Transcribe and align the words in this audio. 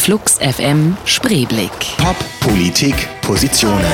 Flux 0.00 0.38
FM 0.38 0.96
Spreeblick. 1.04 1.70
Pop, 1.98 2.16
Politik, 2.40 2.94
Positionen. 3.20 3.84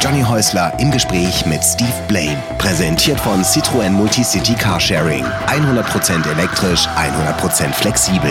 Johnny 0.00 0.22
Häusler 0.22 0.72
im 0.78 0.92
Gespräch 0.92 1.44
mit 1.46 1.64
Steve 1.64 1.90
Blame. 2.06 2.40
Präsentiert 2.58 3.18
von 3.18 3.42
Citroën 3.42 3.90
Multicity 3.90 4.54
Carsharing. 4.54 5.24
100% 5.48 6.30
elektrisch, 6.30 6.86
100% 6.86 7.72
flexibel. 7.72 8.30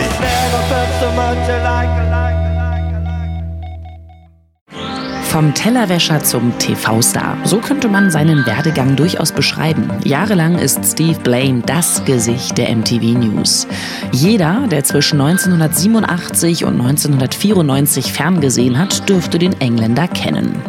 Vom 5.38 5.54
Tellerwäscher 5.54 6.20
zum 6.24 6.58
TV-Star. 6.58 7.36
So 7.44 7.58
könnte 7.58 7.86
man 7.86 8.10
seinen 8.10 8.44
Werdegang 8.44 8.96
durchaus 8.96 9.30
beschreiben. 9.30 9.88
Jahrelang 10.02 10.58
ist 10.58 10.84
Steve 10.84 11.20
Blame 11.20 11.62
das 11.64 12.04
Gesicht 12.04 12.58
der 12.58 12.74
MTV 12.74 13.16
News. 13.16 13.68
Jeder, 14.10 14.66
der 14.68 14.82
zwischen 14.82 15.20
1987 15.20 16.64
und 16.64 16.80
1994 16.80 18.12
ferngesehen 18.12 18.76
hat, 18.80 19.08
dürfte 19.08 19.38
den 19.38 19.52
Engländer 19.60 20.08
kennen. 20.08 20.60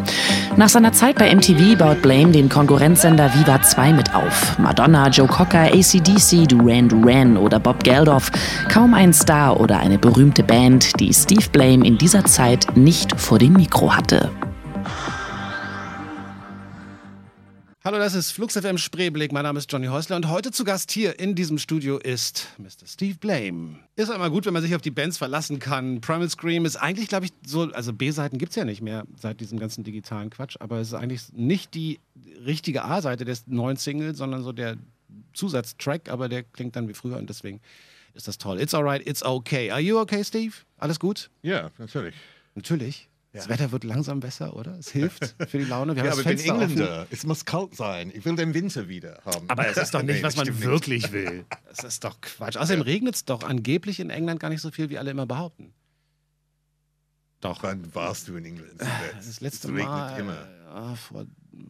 Nach 0.55 0.69
seiner 0.69 0.93
Zeit 0.93 1.15
bei 1.15 1.33
MTV 1.33 1.75
baut 1.75 2.03
Blame 2.03 2.31
den 2.31 2.47
Konkurrenzsender 2.47 3.33
Viva 3.33 3.63
2 3.63 3.93
mit 3.93 4.13
auf. 4.13 4.59
Madonna, 4.59 5.09
Joe 5.09 5.25
Cocker, 5.25 5.63
ACDC, 5.73 6.47
Duran 6.47 6.87
Duran 6.87 7.37
oder 7.37 7.59
Bob 7.59 7.83
Geldof. 7.83 8.31
Kaum 8.71 8.93
ein 8.93 9.13
Star 9.13 9.59
oder 9.59 9.79
eine 9.79 9.97
berühmte 9.97 10.43
Band, 10.43 10.99
die 10.99 11.11
Steve 11.11 11.49
Blame 11.51 11.87
in 11.87 11.97
dieser 11.97 12.23
Zeit 12.25 12.67
nicht 12.75 13.19
vor 13.19 13.39
dem 13.39 13.53
Mikro 13.53 13.95
hatte. 13.95 14.29
Hallo, 17.89 17.97
das 17.97 18.13
ist 18.13 18.33
Flux 18.33 18.55
FM 18.55 18.77
Spreeblick. 18.77 19.31
Mein 19.31 19.41
Name 19.41 19.57
ist 19.57 19.71
Johnny 19.71 19.87
Häusler 19.87 20.15
und 20.15 20.29
heute 20.29 20.51
zu 20.51 20.63
Gast 20.63 20.91
hier 20.91 21.19
in 21.19 21.33
diesem 21.33 21.57
Studio 21.57 21.97
ist 21.97 22.47
Mr. 22.59 22.85
Steve 22.85 23.17
Blame. 23.17 23.79
Ist 23.95 24.11
einmal 24.11 24.29
gut, 24.29 24.45
wenn 24.45 24.53
man 24.53 24.61
sich 24.61 24.75
auf 24.75 24.81
die 24.83 24.91
Bands 24.91 25.17
verlassen 25.17 25.57
kann. 25.57 25.99
Primal 25.99 26.29
Scream 26.29 26.65
ist 26.65 26.75
eigentlich, 26.75 27.07
glaube 27.07 27.25
ich, 27.25 27.31
so, 27.43 27.63
also 27.71 27.91
B-Seiten 27.91 28.37
gibt 28.37 28.51
es 28.51 28.57
ja 28.57 28.63
nicht 28.63 28.81
mehr 28.83 29.05
seit 29.19 29.39
diesem 29.39 29.57
ganzen 29.57 29.83
digitalen 29.83 30.29
Quatsch, 30.29 30.55
aber 30.59 30.77
es 30.77 30.89
ist 30.89 30.93
eigentlich 30.93 31.33
nicht 31.33 31.73
die 31.73 31.99
richtige 32.45 32.85
A-Seite 32.85 33.25
des 33.25 33.47
neuen 33.47 33.77
Singles, 33.77 34.19
sondern 34.19 34.43
so 34.43 34.51
der 34.51 34.77
Zusatztrack, 35.33 36.09
aber 36.09 36.29
der 36.29 36.43
klingt 36.43 36.75
dann 36.75 36.87
wie 36.89 36.93
früher 36.93 37.17
und 37.17 37.27
deswegen 37.27 37.59
ist 38.13 38.27
das 38.27 38.37
toll. 38.37 38.61
It's 38.61 38.75
alright, 38.75 39.01
it's 39.07 39.23
okay. 39.23 39.71
Are 39.71 39.81
you 39.81 39.97
okay, 39.97 40.23
Steve? 40.23 40.53
Alles 40.77 40.99
gut? 40.99 41.31
Ja, 41.41 41.71
natürlich. 41.79 42.13
Natürlich. 42.53 43.08
Das 43.31 43.47
Wetter 43.47 43.71
wird 43.71 43.83
langsam 43.83 44.19
besser, 44.19 44.55
oder? 44.55 44.77
Es 44.79 44.89
hilft 44.89 45.35
für 45.47 45.59
die 45.59 45.65
Laune. 45.65 45.95
Wir 45.95 46.03
Ja, 46.05 46.11
aber 46.13 46.21
ich 46.21 46.27
bin 46.27 46.37
Fenster 46.37 46.55
offen. 46.55 46.69
Engländer. 46.71 47.07
Es 47.11 47.25
muss 47.25 47.45
kalt 47.45 47.75
sein. 47.75 48.11
Ich 48.13 48.25
will 48.25 48.35
den 48.35 48.55
Winter 48.55 48.87
wieder 48.87 49.21
haben. 49.23 49.47
Aber 49.47 49.67
es 49.67 49.77
ist 49.77 49.93
doch 49.93 50.01
nicht, 50.03 50.17
Nee, 50.17 50.23
was 50.23 50.35
man 50.35 50.61
wirklich 50.61 51.11
will. 51.11 51.45
Das 51.69 51.83
ist 51.83 52.03
doch 52.03 52.19
Quatsch. 52.21 52.57
Außerdem 52.57 52.81
regnet 52.81 53.15
es 53.15 53.25
doch 53.25 53.43
angeblich 53.43 53.99
in 53.99 54.09
England 54.09 54.39
gar 54.39 54.49
nicht 54.49 54.61
so 54.61 54.71
viel, 54.71 54.89
wie 54.89 54.97
alle 54.97 55.11
immer 55.11 55.27
behaupten. 55.27 55.73
Doch. 57.41 57.61
Wann 57.63 57.93
warst 57.93 58.27
du 58.27 58.35
in 58.35 58.45
England? 58.45 58.81
Das 59.15 59.39
letzte 59.39 59.67
es 59.67 59.73
regnet 59.73 59.85
Mal 59.87 60.19
immer. 60.19 60.47
Ja, 60.65 60.95
vor 60.95 61.25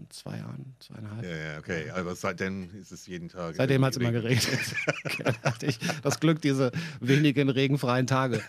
zwei 0.09 0.37
Jahren, 0.37 0.75
zweieinhalb. 0.79 1.23
Ja, 1.23 1.35
ja, 1.35 1.57
okay. 1.59 1.89
Aber 1.91 2.15
seitdem 2.15 2.69
ist 2.79 2.91
es 2.91 3.07
jeden 3.07 3.29
Tag. 3.29 3.55
Seitdem 3.55 3.83
hat 3.85 3.93
es 3.93 3.97
immer 3.97 4.11
geregnet. 4.11 4.59
Hatte 5.43 5.65
ich 5.65 5.79
das 6.01 6.19
Glück, 6.19 6.41
diese 6.41 6.71
wenigen 6.99 7.49
regenfreien 7.49 8.07
Tage 8.07 8.41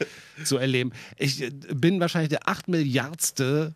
zu 0.44 0.56
erleben. 0.56 0.92
Ich 1.16 1.42
äh, 1.42 1.50
bin 1.50 2.00
wahrscheinlich 2.00 2.30
der 2.30 2.48
acht 2.48 2.68
Milliardste 2.68 3.74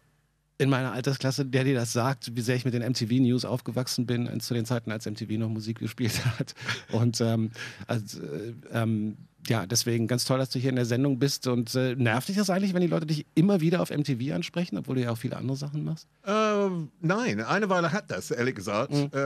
in 0.59 0.71
meiner 0.71 0.93
Altersklasse, 0.93 1.45
der 1.45 1.65
dir 1.65 1.75
das 1.75 1.93
sagt, 1.93 2.37
wie 2.37 2.41
sehr 2.41 2.57
ich 2.57 2.65
mit 2.65 2.75
den 2.75 2.83
MTV 2.83 3.13
News 3.15 3.45
aufgewachsen 3.45 4.07
bin, 4.07 4.27
äh, 4.27 4.39
zu 4.39 4.55
den 4.55 4.65
Zeiten, 4.65 4.93
als 4.93 5.07
MTV 5.07 5.33
noch 5.39 5.49
Musik 5.49 5.79
gespielt 5.79 6.25
hat. 6.39 6.55
Und 6.93 7.21
ähm, 7.21 7.51
also, 7.87 8.23
äh, 8.23 8.55
ähm, 8.73 9.17
ja, 9.48 9.67
deswegen 9.67 10.06
ganz 10.06 10.25
toll, 10.25 10.39
dass 10.39 10.50
du 10.50 10.59
hier 10.59 10.70
in 10.70 10.77
der 10.77 10.87
Sendung 10.87 11.19
bist. 11.19 11.47
Und 11.47 11.75
äh, 11.75 11.95
nervt 11.95 12.28
dich 12.28 12.37
das 12.37 12.50
eigentlich, 12.50 12.75
wenn 12.75 12.81
die 12.81 12.87
Leute 12.87 13.06
dich 13.06 13.27
immer 13.34 13.61
wieder 13.61 13.83
auf 13.83 13.91
MTV 13.91 14.34
ansprechen, 14.34 14.78
obwohl 14.78 14.97
du 14.97 15.03
ja 15.03 15.11
auch 15.11 15.19
viele 15.19 15.36
andere 15.36 15.56
Sachen 15.56 15.84
machst? 15.84 16.09
Äh, 16.25 16.69
nein, 17.01 17.41
eine 17.41 17.69
Weile 17.69 17.92
hat 17.92 18.11
das, 18.11 18.30
ehrlich 18.30 18.55
gesagt. 18.55 18.92
Mhm. 18.92 19.11
Äh, 19.13 19.19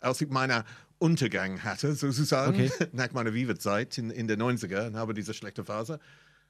als 0.00 0.20
ich 0.20 0.28
meinen 0.28 0.64
Untergang 0.98 1.62
hatte, 1.62 1.94
sozusagen, 1.94 2.54
Okay. 2.54 2.70
nach 2.92 3.12
meiner 3.12 3.34
Viva-Zeit 3.34 3.98
in, 3.98 4.10
in 4.10 4.26
den 4.28 4.40
90er 4.40 4.86
und 4.86 4.96
habe 4.96 5.14
diese 5.14 5.34
schlechte 5.34 5.64
Phase, 5.64 5.98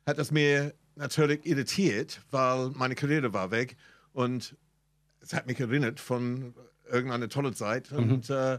hat 0.07 0.19
das 0.19 0.31
mir 0.31 0.75
natürlich 0.97 1.45
irritiert, 1.47 2.21
weil 2.31 2.71
meine 2.71 2.95
Karriere 2.95 3.33
war 3.33 3.51
weg 3.51 3.77
und 4.13 4.57
es 5.21 5.33
hat 5.33 5.47
mich 5.47 5.59
erinnert 5.59 5.99
von 6.01 6.55
irgendeiner 6.91 7.29
tolle 7.29 7.55
Zeit. 7.55 7.91
Mhm. 7.91 7.99
Und, 7.99 8.31
äh, 8.31 8.59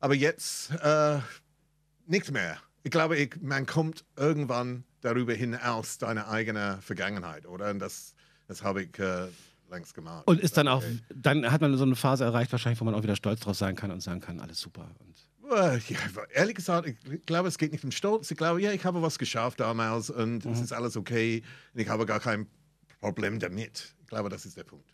aber 0.00 0.14
jetzt 0.14 0.72
äh, 0.82 1.18
nichts 2.06 2.30
mehr. 2.30 2.58
Ich 2.82 2.90
glaube, 2.90 3.16
ich, 3.16 3.36
man 3.42 3.66
kommt 3.66 4.04
irgendwann 4.16 4.84
darüber 5.02 5.34
hinaus, 5.34 5.98
deine 5.98 6.28
eigene 6.28 6.78
Vergangenheit, 6.80 7.46
oder? 7.46 7.70
Und 7.70 7.78
das, 7.78 8.14
das 8.48 8.62
habe 8.62 8.82
ich 8.84 8.98
äh, 8.98 9.26
längst 9.70 9.94
gemacht. 9.94 10.26
Und 10.26 10.40
ist 10.40 10.56
dann 10.56 10.68
auch, 10.68 10.82
Okay. 10.82 10.98
dann 11.14 11.50
hat 11.50 11.60
man 11.60 11.76
so 11.76 11.84
eine 11.84 11.96
Phase 11.96 12.24
erreicht, 12.24 12.50
wahrscheinlich, 12.52 12.80
wo 12.80 12.84
man 12.84 12.94
auch 12.94 13.02
wieder 13.02 13.16
stolz 13.16 13.40
drauf 13.40 13.56
sein 13.56 13.76
kann 13.76 13.90
und 13.90 14.00
sagen 14.02 14.20
kann, 14.20 14.40
alles 14.40 14.60
super. 14.60 14.90
Und 14.98 15.16
Äh, 15.50 15.78
Ja, 15.88 15.98
ehrlich 16.32 16.54
gesagt, 16.54 16.86
ich 16.86 17.26
glaube, 17.26 17.48
es 17.48 17.58
geht 17.58 17.72
nicht 17.72 17.84
um 17.84 17.90
Stolz. 17.90 18.30
Ich 18.30 18.36
glaube, 18.36 18.62
ja, 18.62 18.72
ich 18.72 18.84
habe 18.84 19.02
was 19.02 19.18
geschafft 19.18 19.60
damals 19.60 20.08
und 20.10 20.44
Mhm. 20.44 20.52
es 20.52 20.60
ist 20.60 20.72
alles 20.72 20.96
okay 20.96 21.42
und 21.74 21.80
ich 21.80 21.88
habe 21.88 22.06
gar 22.06 22.20
kein 22.20 22.46
Problem 23.00 23.38
damit. 23.38 23.94
Ich 24.02 24.06
glaube, 24.08 24.28
das 24.28 24.46
ist 24.46 24.56
der 24.56 24.64
Punkt. 24.64 24.84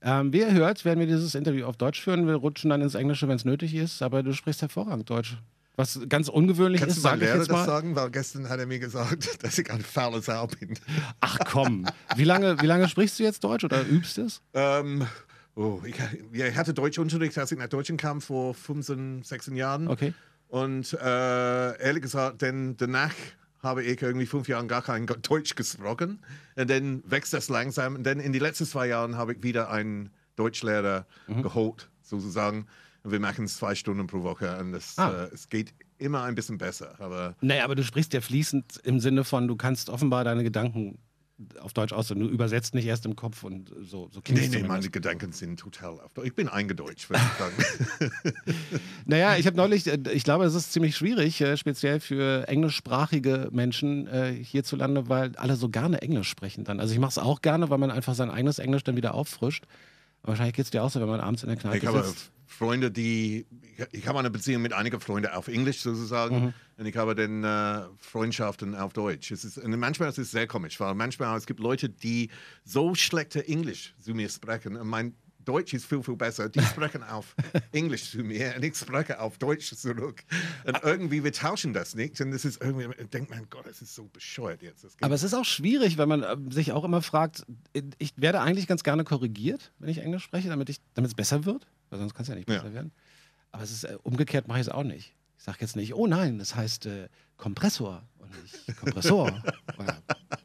Ähm, 0.00 0.32
wie 0.32 0.38
ihr 0.40 0.52
hört, 0.52 0.84
werden 0.84 1.00
wir 1.00 1.06
dieses 1.06 1.34
Interview 1.34 1.66
auf 1.66 1.76
Deutsch 1.76 2.00
führen. 2.00 2.26
Wir 2.26 2.34
rutschen 2.36 2.70
dann 2.70 2.80
ins 2.82 2.94
Englische, 2.94 3.26
wenn 3.28 3.36
es 3.36 3.44
nötig 3.44 3.74
ist, 3.74 4.00
aber 4.02 4.22
du 4.22 4.32
sprichst 4.32 4.62
hervorragend 4.62 5.10
Deutsch. 5.10 5.36
Was 5.78 6.00
ganz 6.08 6.28
ungewöhnlich 6.28 6.80
Kannst 6.80 6.96
ist, 6.96 7.04
du 7.04 7.08
ich 7.10 7.20
Lehrer 7.20 7.36
jetzt 7.36 7.50
das 7.50 7.56
mal. 7.56 7.64
sagen? 7.64 7.94
Weil 7.94 8.10
gestern 8.10 8.48
hat 8.48 8.58
er 8.58 8.66
mir 8.66 8.80
gesagt, 8.80 9.42
dass 9.44 9.56
ich 9.56 9.70
ein 9.70 9.80
fauler 9.80 10.20
Sau 10.20 10.48
bin. 10.48 10.74
Ach 11.20 11.38
komm, 11.46 11.86
wie 12.16 12.24
lange, 12.24 12.60
wie 12.60 12.66
lange 12.66 12.88
sprichst 12.88 13.20
du 13.20 13.22
jetzt 13.22 13.44
Deutsch 13.44 13.62
oder 13.62 13.86
übst 13.86 14.18
es? 14.18 14.42
ähm, 14.54 15.06
oh, 15.54 15.80
ich, 15.84 15.94
ich 16.32 16.56
hatte 16.56 16.74
Deutschunterricht, 16.74 17.38
als 17.38 17.52
ich 17.52 17.58
nach 17.58 17.68
Deutschland 17.68 18.00
kam 18.00 18.20
vor 18.20 18.54
15, 18.54 19.22
16 19.22 19.54
Jahren. 19.54 19.86
Okay. 19.86 20.14
Und 20.48 20.94
äh, 20.94 21.80
ehrlich 21.80 22.02
gesagt, 22.02 22.42
denn 22.42 22.76
danach 22.76 23.14
habe 23.62 23.84
ich 23.84 24.02
irgendwie 24.02 24.26
fünf 24.26 24.48
Jahre 24.48 24.66
gar 24.66 24.82
kein 24.82 25.06
Deutsch 25.06 25.54
gesprochen. 25.54 26.18
Und 26.56 26.68
dann 26.68 27.04
wächst 27.06 27.32
das 27.32 27.48
langsam. 27.50 27.94
Und 27.94 28.02
dann 28.02 28.18
in 28.18 28.32
den 28.32 28.42
letzten 28.42 28.66
zwei 28.66 28.88
Jahren 28.88 29.16
habe 29.16 29.34
ich 29.34 29.44
wieder 29.44 29.70
einen 29.70 30.10
Deutschlehrer 30.34 31.06
geholt, 31.28 31.88
sozusagen. 32.02 32.66
Und 33.04 33.12
wir 33.12 33.20
machen 33.20 33.44
es 33.44 33.56
zwei 33.56 33.74
Stunden 33.74 34.06
pro 34.06 34.22
Woche. 34.22 34.58
Und 34.58 34.72
das, 34.72 34.98
Ah. 34.98 35.24
äh, 35.24 35.34
es 35.34 35.48
geht 35.48 35.72
immer 35.98 36.22
ein 36.24 36.34
bisschen 36.34 36.58
besser. 36.58 36.94
Aber 36.98 37.34
Naja, 37.40 37.64
aber 37.64 37.74
du 37.74 37.84
sprichst 37.84 38.12
ja 38.12 38.20
fließend 38.20 38.78
im 38.84 39.00
Sinne 39.00 39.24
von, 39.24 39.48
du 39.48 39.56
kannst 39.56 39.88
offenbar 39.90 40.24
deine 40.24 40.42
Gedanken 40.44 40.98
auf 41.60 41.72
Deutsch 41.72 41.92
ausdrücken. 41.92 42.22
Du 42.22 42.28
übersetzt 42.28 42.74
nicht 42.74 42.86
erst 42.86 43.06
im 43.06 43.14
Kopf 43.14 43.44
und 43.44 43.70
so, 43.82 44.08
so 44.10 44.20
nee, 44.28 44.40
es 44.40 44.50
nee, 44.50 44.64
meine 44.64 44.90
Gedanken 44.90 45.30
sind 45.30 45.60
total 45.60 46.00
auf 46.00 46.12
Deutsch. 46.12 46.26
Ich 46.26 46.34
bin 46.34 46.48
eingedeutscht, 46.48 47.08
würde 47.10 47.22
ich 47.24 47.38
sagen. 47.38 48.12
Naja, 49.06 49.36
ich 49.36 49.46
habe 49.46 49.56
neulich, 49.56 49.86
äh, 49.86 49.98
ich 50.12 50.24
glaube, 50.24 50.44
es 50.44 50.54
ist 50.54 50.72
ziemlich 50.72 50.96
schwierig, 50.96 51.40
äh, 51.40 51.56
speziell 51.56 52.00
für 52.00 52.46
englischsprachige 52.48 53.48
Menschen 53.52 54.06
äh, 54.08 54.32
hierzulande, 54.32 55.08
weil 55.08 55.36
alle 55.36 55.56
so 55.56 55.68
gerne 55.68 56.02
Englisch 56.02 56.28
sprechen 56.28 56.64
dann. 56.64 56.80
Also 56.80 56.92
ich 56.92 56.98
mache 57.00 57.10
es 57.10 57.18
auch 57.18 57.40
gerne, 57.40 57.70
weil 57.70 57.78
man 57.78 57.90
einfach 57.90 58.14
sein 58.14 58.30
eigenes 58.30 58.58
Englisch 58.58 58.84
dann 58.84 58.96
wieder 58.96 59.14
auffrischt. 59.14 59.64
Wahrscheinlich 60.22 60.56
geht 60.56 60.64
es 60.64 60.70
dir 60.72 60.82
auch 60.82 60.90
so, 60.90 61.00
wenn 61.00 61.08
man 61.08 61.20
abends 61.20 61.42
in 61.44 61.48
der 61.48 61.56
Kneipe 61.56 61.78
Ich 61.78 61.88
sitzt. 62.06 62.32
Freunde, 62.48 62.90
die. 62.90 63.46
Ich, 63.76 64.00
ich 64.00 64.06
habe 64.08 64.18
eine 64.18 64.30
Beziehung 64.30 64.62
mit 64.62 64.72
einigen 64.72 65.00
Freunden 65.00 65.30
auf 65.30 65.48
Englisch 65.48 65.80
sozusagen. 65.80 66.46
Mhm. 66.46 66.54
Und 66.78 66.86
ich 66.86 66.96
habe 66.96 67.14
dann 67.14 67.44
äh, 67.44 67.86
Freundschaften 67.98 68.74
auf 68.74 68.92
Deutsch. 68.92 69.30
Es 69.30 69.44
ist, 69.44 69.58
und 69.58 69.78
manchmal 69.78 70.08
ist 70.08 70.18
es 70.18 70.30
sehr 70.30 70.46
komisch, 70.46 70.80
weil 70.80 70.94
manchmal 70.94 71.36
es 71.36 71.46
gibt 71.46 71.60
Leute, 71.60 71.88
die 71.88 72.30
so 72.64 72.94
schlechte 72.94 73.46
Englisch 73.46 73.94
zu 74.00 74.14
mir 74.14 74.28
sprechen. 74.28 74.76
Und 74.76 74.88
mein 74.88 75.14
Deutsch 75.48 75.72
ist 75.72 75.86
viel, 75.86 76.02
viel 76.02 76.16
besser. 76.16 76.50
Die 76.50 76.60
sprechen 76.74 77.02
auf 77.02 77.34
Englisch 77.72 78.10
zu 78.10 78.18
mir 78.18 78.52
und 78.54 78.64
ich 78.64 78.76
spreche 78.76 79.18
auf 79.18 79.38
Deutsch 79.38 79.74
zurück. 79.74 80.22
Und 80.64 80.78
irgendwie, 80.82 81.24
wir 81.24 81.32
tauschen 81.32 81.72
das 81.72 81.94
nicht. 81.94 82.20
Und 82.20 82.32
das 82.32 82.44
ist 82.44 82.60
irgendwie, 82.60 82.86
ich 83.00 83.08
denke, 83.08 83.30
mein 83.30 83.46
Gott, 83.48 83.66
das 83.66 83.80
ist 83.80 83.94
so 83.94 84.04
bescheuert 84.12 84.62
jetzt. 84.62 84.86
Aber 85.00 85.14
es 85.14 85.22
ist 85.22 85.32
auch 85.32 85.46
schwierig, 85.46 85.96
weil 85.96 86.06
man 86.06 86.22
ähm, 86.22 86.52
sich 86.52 86.72
auch 86.72 86.84
immer 86.84 87.00
fragt, 87.00 87.46
ich 87.98 88.12
werde 88.16 88.40
eigentlich 88.40 88.66
ganz 88.66 88.82
gerne 88.82 89.04
korrigiert, 89.04 89.72
wenn 89.78 89.88
ich 89.88 89.98
Englisch 89.98 90.24
spreche, 90.24 90.48
damit 90.48 90.68
es 90.68 91.14
besser 91.14 91.46
wird, 91.46 91.66
weil 91.90 91.98
sonst 91.98 92.14
kann 92.14 92.22
es 92.22 92.28
ja 92.28 92.34
nicht 92.34 92.48
Ja. 92.48 92.56
besser 92.58 92.72
werden. 92.74 92.92
Aber 93.52 93.62
es 93.62 93.70
ist 93.70 93.84
äh, 93.84 93.96
umgekehrt 94.02 94.48
mache 94.48 94.60
ich 94.60 94.66
es 94.66 94.72
auch 94.72 94.82
nicht. 94.84 95.14
Ich 95.38 95.44
sage 95.44 95.58
jetzt 95.60 95.76
nicht, 95.76 95.94
oh 95.94 96.06
nein, 96.06 96.38
das 96.38 96.54
heißt 96.56 96.86
äh, 96.86 97.08
Kompressor 97.36 98.02
und 98.18 98.30
nicht 98.42 98.76
Kompressor. 98.76 99.42
Oder, 99.78 99.96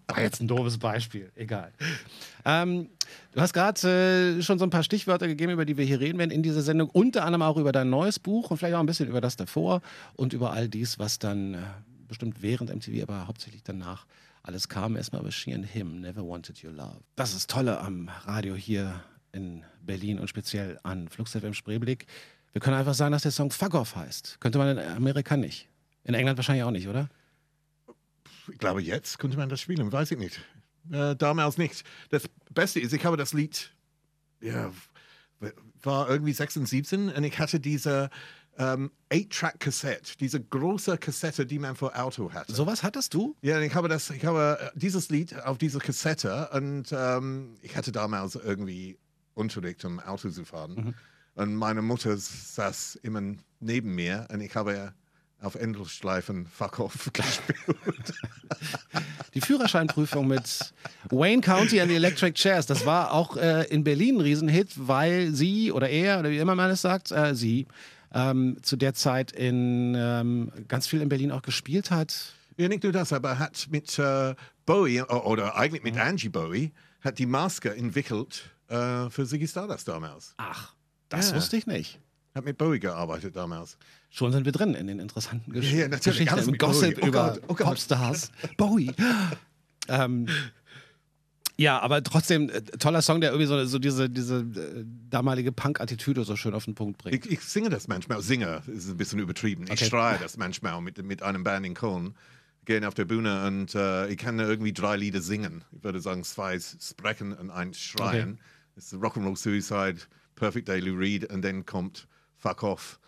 war 0.08 0.22
jetzt 0.22 0.40
ein 0.40 0.48
doofes 0.48 0.78
Beispiel, 0.78 1.32
egal. 1.36 1.74
Ähm, 2.46 2.90
du 3.32 3.42
hast 3.42 3.54
gerade 3.54 4.38
äh, 4.38 4.42
schon 4.44 4.60
so 4.60 4.66
ein 4.66 4.70
paar 4.70 4.84
Stichwörter 4.84 5.28
gegeben, 5.28 5.52
über 5.52 5.66
die 5.66 5.78
wir 5.78 5.86
hier 5.86 6.00
reden 6.00 6.20
werden 6.20 6.30
in 6.30 6.44
dieser 6.44 6.62
Sendung, 6.62 6.90
unter 6.92 7.26
anderem 7.26 7.42
auch 7.42 7.58
über 7.58 7.72
dein 7.72 7.90
neues 7.90 8.20
Buch 8.20 8.52
und 8.52 8.58
vielleicht 8.58 8.76
auch 8.76 8.80
ein 8.80 8.86
bisschen 8.86 9.10
über 9.10 9.22
das 9.22 9.36
davor 9.36 9.82
und 10.16 10.34
über 10.34 10.52
all 10.54 10.70
dies, 10.70 11.00
was 11.00 11.18
dann 11.18 11.56
äh, 11.56 11.58
bestimmt 12.08 12.44
während 12.44 12.74
MTV, 12.74 13.02
aber 13.02 13.26
hauptsächlich 13.28 13.64
danach 13.64 14.06
alles 14.44 14.70
kam. 14.70 14.96
Erstmal 14.96 15.22
über 15.22 15.32
She 15.32 15.54
and 15.54 15.66
Him, 15.66 16.02
Never 16.02 16.24
Wanted 16.24 16.64
Your 16.64 16.72
Love. 16.74 17.00
Das 17.16 17.34
ist 17.34 17.50
Tolle 17.50 17.80
am 17.80 18.10
Radio 18.26 18.54
hier 18.54 19.04
in 19.34 19.64
Berlin 19.82 20.20
und 20.20 20.30
speziell 20.30 20.80
an 20.84 21.10
Flux 21.10 21.32
FM 21.32 21.54
Spreeblick. 21.54 22.06
Wir 22.54 22.62
können 22.62 22.78
einfach 22.78 22.94
sagen, 22.94 23.12
dass 23.12 23.24
der 23.24 23.32
Song 23.32 23.52
Fuck 23.52 23.74
Off 23.74 23.96
heißt. 23.96 24.38
Könnte 24.40 24.60
man 24.60 24.78
in 24.78 24.80
Amerika 24.80 25.36
nicht. 25.36 25.68
In 26.06 26.14
England 26.14 26.38
wahrscheinlich 26.38 26.64
auch 26.64 26.72
nicht, 26.72 26.88
oder? 26.88 27.10
ich 28.52 28.58
glaube, 28.58 28.82
jetzt 28.82 29.20
könnte 29.20 29.38
man 29.38 29.50
das 29.50 29.62
spielen, 29.62 29.92
weiß 29.92 30.12
ich 30.12 30.18
nicht. 30.18 30.42
Äh, 30.92 31.16
damals 31.16 31.58
nicht. 31.58 31.84
Das 32.10 32.30
Beste 32.54 32.80
ist, 32.80 32.94
ich 32.94 33.06
habe 33.06 33.18
das 33.18 33.34
Lied, 33.34 33.74
ja, 34.42 34.72
war 35.82 36.10
irgendwie 36.10 36.34
6 36.34 36.58
und 36.58 36.68
17 36.68 37.10
und 37.10 37.24
ich 37.24 37.40
hatte 37.40 37.60
diese 37.60 38.10
ähm, 38.58 38.92
8-Track-Kassette, 39.12 40.18
diese 40.20 40.42
große 40.42 40.98
Kassette, 40.98 41.46
die 41.46 41.60
man 41.60 41.76
vor 41.76 41.98
Auto 41.98 42.32
hatte. 42.32 42.54
Sowas 42.54 42.84
hattest 42.84 43.14
du? 43.14 43.36
Ja, 43.42 43.60
ich 43.60 43.74
habe 43.74 43.88
das, 43.88 44.10
ich 44.10 44.26
habe 44.26 44.58
äh, 44.62 44.80
dieses 44.80 45.10
Lied 45.10 45.42
auf 45.44 45.58
dieser 45.58 45.80
Kassette 45.80 46.50
und 46.54 46.92
ähm, 46.92 47.56
ich 47.62 47.76
hatte 47.76 47.92
damals 47.92 48.36
irgendwie 48.36 48.98
Unterricht, 49.34 49.84
um 49.86 50.00
Auto 50.00 50.30
zu 50.30 50.46
fahren. 50.46 50.76
Mhm. 50.76 50.94
Und 51.36 51.56
meine 51.56 51.82
Mutter 51.82 52.16
saß 52.16 53.00
immer 53.02 53.22
neben 53.60 53.96
mir 53.96 54.28
und 54.32 54.42
ich 54.42 54.56
habe 54.56 54.94
auf 55.42 55.56
Endlosschleifen 55.56 56.46
Fuck 56.46 56.80
Off 56.80 57.10
gespielt. 57.14 58.14
Die 59.34 59.42
Führerscheinprüfung 59.42 60.28
mit 60.28 60.74
Wayne 61.10 61.42
County 61.42 61.82
and 61.82 61.90
the 61.90 61.96
Electric 61.96 62.34
Chairs, 62.34 62.66
das 62.66 62.86
war 62.86 63.12
auch 63.12 63.36
äh, 63.36 63.64
in 63.68 63.84
Berlin 63.84 64.18
ein 64.18 64.22
Riesenhit, 64.22 64.70
weil 64.76 65.34
sie 65.34 65.72
oder 65.72 65.90
er 65.90 66.20
oder 66.20 66.30
wie 66.30 66.38
immer 66.38 66.56
man 66.56 66.70
es 66.70 66.82
sagt, 66.82 67.12
äh, 67.12 67.36
sie 67.36 67.66
ähm, 68.14 68.58
zu 68.62 68.78
der 68.78 68.94
Zeit 68.94 69.32
in 69.32 69.96
ähm, 69.98 70.52
ganz 70.68 70.88
viel 70.88 71.02
in 71.02 71.10
Berlin 71.10 71.32
auch 71.32 71.42
gespielt 71.42 71.92
hat. 71.92 72.34
Ja, 72.58 72.68
nicht 72.68 72.84
nur 72.84 72.92
das, 72.92 73.12
aber 73.12 73.32
er 73.32 73.40
hat 73.40 73.68
mit 73.72 73.98
äh, 73.98 74.36
Bowie 74.66 75.02
o- 75.02 75.26
oder 75.26 75.58
eigentlich 75.58 75.84
mit 75.84 75.98
Angie 75.98 76.30
Bowie 76.30 76.72
hat 77.02 77.18
die 77.18 77.26
Maske 77.26 77.76
entwickelt 77.76 78.50
äh, 78.74 79.10
für 79.10 79.26
Ziggy 79.26 79.48
Stardust 79.48 79.88
damals. 79.88 80.34
Ach, 80.38 80.74
das 81.10 81.30
Ja. 81.32 81.36
wusste 81.38 81.58
ich 81.58 81.68
nicht. 81.68 82.00
Hat 82.36 82.46
mit 82.46 82.58
Bowie 82.58 82.80
gearbeitet 82.80 83.36
damals. 83.36 83.78
Schon 84.10 84.32
sind 84.32 84.46
wir 84.46 84.52
drin 84.52 84.74
in 84.74 84.88
den 84.88 85.00
interessanten 85.00 85.52
Gesch 85.54 85.72
Ja. 85.72 85.88
Geschichten, 85.88 86.30
Alles 86.30 86.48
im 86.48 86.58
Gossip. 86.58 87.00
Oh 87.02 87.08
über 87.08 87.30
Gott, 87.34 87.42
oh 87.48 87.54
Gott. 87.54 87.68
Popstars. 87.68 88.32
Bowie. 88.58 88.92
ähm, 89.88 90.28
ja, 91.56 91.80
aber 91.80 92.02
trotzdem 92.02 92.50
äh, 92.50 92.62
toller 92.64 93.04
Song, 93.04 93.22
der 93.22 93.30
irgendwie 93.30 93.46
so, 93.46 93.64
so 93.66 93.78
diese, 93.78 94.10
diese 94.10 94.38
äh, 94.40 94.84
damalige 95.12 95.52
Punk-Attitüde 95.52 96.24
so 96.24 96.36
schön 96.36 96.56
auf 96.56 96.66
den 96.66 96.74
Punkt 96.74 96.98
bringt. 96.98 97.24
Ich, 97.26 97.32
ich 97.32 97.42
singe 97.42 97.70
das 97.70 97.88
manchmal. 97.88 98.22
Singe 98.24 98.64
ist 98.66 98.90
ein 98.90 98.98
bisschen 98.98 99.20
übertrieben. 99.20 99.66
Ich 99.66 99.72
Okay. 99.74 99.86
schreie 99.86 100.18
das 100.18 100.36
manchmal 100.38 100.82
mit, 100.82 101.02
mit 101.04 101.22
einem 101.22 101.44
Band 101.44 101.66
in 101.68 101.76
Köln. 101.76 102.16
Gehen 102.66 102.86
auf 102.86 102.94
der 102.96 103.06
Bühne 103.06 103.46
und 103.46 103.76
äh, 103.76 104.08
ich 104.08 104.18
kann 104.18 104.40
irgendwie 104.40 104.72
drei 104.74 104.96
Lieder 104.96 105.22
singen. 105.22 105.64
Ich 105.74 105.84
würde 105.84 106.00
sagen, 106.00 106.24
zwei 106.24 106.58
sprechen 106.60 107.34
und 107.34 107.52
eins 107.52 107.78
schreien. 107.78 108.40
Das 108.76 108.92
ist 108.92 108.94
Rock'n'Roll 108.94 109.38
Suicide, 109.38 110.00
Perfect 110.36 110.68
Daily 110.68 110.90
Read 110.90 111.32
und 111.32 111.44
dann 111.44 111.66
kommt 111.66 112.08
Fuck 112.38 112.64
Off 112.64 113.00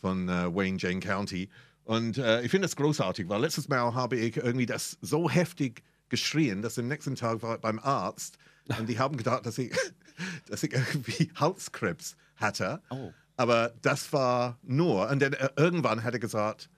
von 0.00 0.28
äh, 0.28 0.54
Wayne 0.54 0.78
Jane 0.78 1.00
County. 1.00 1.48
Und 1.84 2.18
äh, 2.18 2.42
ich 2.42 2.50
finde 2.50 2.66
das 2.66 2.76
großartig, 2.76 3.28
weil 3.28 3.40
letztes 3.40 3.68
Mal 3.68 3.94
habe 3.94 4.16
ich 4.16 4.36
irgendwie 4.36 4.66
das 4.66 4.98
so 5.00 5.28
heftig 5.28 5.82
geschrien, 6.08 6.62
dass 6.62 6.78
am 6.78 6.88
nächsten 6.88 7.14
Tag 7.14 7.42
war 7.42 7.56
ich 7.56 7.60
beim 7.60 7.78
Arzt 7.78 8.38
und 8.78 8.88
die 8.88 8.98
haben 8.98 9.16
gedacht, 9.16 9.46
dass 9.46 9.58
ich, 9.58 9.74
dass 10.48 10.62
ich 10.62 10.72
irgendwie 10.72 11.30
Halskrebs 11.36 12.16
hatte. 12.36 12.80
Oh. 12.90 13.12
Aber 13.36 13.72
das 13.82 14.12
war 14.12 14.58
nur, 14.62 15.08
und 15.08 15.20
dann 15.20 15.32
äh, 15.32 15.48
irgendwann 15.56 16.04
hat 16.04 16.14
er 16.14 16.20
gesagt, 16.20 16.68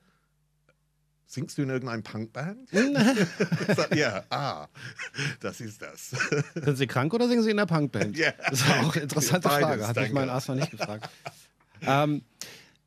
singst 1.26 1.59
du 1.59 1.62
in 1.62 1.71
irgendeinem 1.71 2.03
Punkband? 2.03 2.69
Ja, 3.94 4.25
ah, 4.31 4.67
das 5.41 5.61
ist 5.61 5.82
das. 5.82 6.11
Sind 6.55 6.76
Sie 6.76 6.87
krank 6.87 7.12
oder 7.15 7.29
singen 7.29 7.43
Sie 7.43 7.50
in 7.50 7.56
der 7.56 7.67
Punkband? 7.67 8.17
Ja. 8.17 8.32
Das 8.50 8.61
ist 8.61 8.71
auch 8.71 8.94
eine 8.94 9.03
interessante 9.03 9.49
Beides, 9.49 9.67
Frage. 9.67 9.87
Hatte 9.87 10.00
ich 10.00 10.06
danke. 10.06 10.15
meinen 10.15 10.31
Arzt 10.31 10.49
noch 10.49 10.55
nicht 10.55 10.71
gefragt. 10.71 11.09
ähm, 11.82 12.23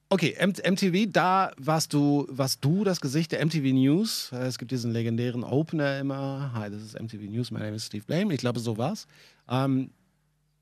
okay, 0.10 0.34
M 0.38 0.52
MTV, 0.52 1.12
da 1.12 1.52
warst 1.58 1.94
du, 1.94 2.28
warst 2.30 2.64
du 2.64 2.84
das 2.84 3.02
Gesicht 3.02 3.32
der 3.32 3.46
MTV 3.46 3.74
News. 3.74 4.32
Es 4.32 4.58
gibt 4.58 4.72
diesen 4.72 4.92
legendären 4.92 5.44
Opener 5.44 6.00
immer. 6.00 6.52
Hi, 6.54 6.70
this 6.70 6.82
is 6.82 6.94
MTV 6.94 7.30
News, 7.30 7.52
my 7.52 7.60
name 7.60 7.76
is 7.76 7.86
Steve 7.86 8.06
Blame. 8.06 8.34
Ich 8.34 8.40
glaube, 8.40 8.60
so 8.60 8.78
war's. 8.78 9.08
Ähm, 9.50 9.92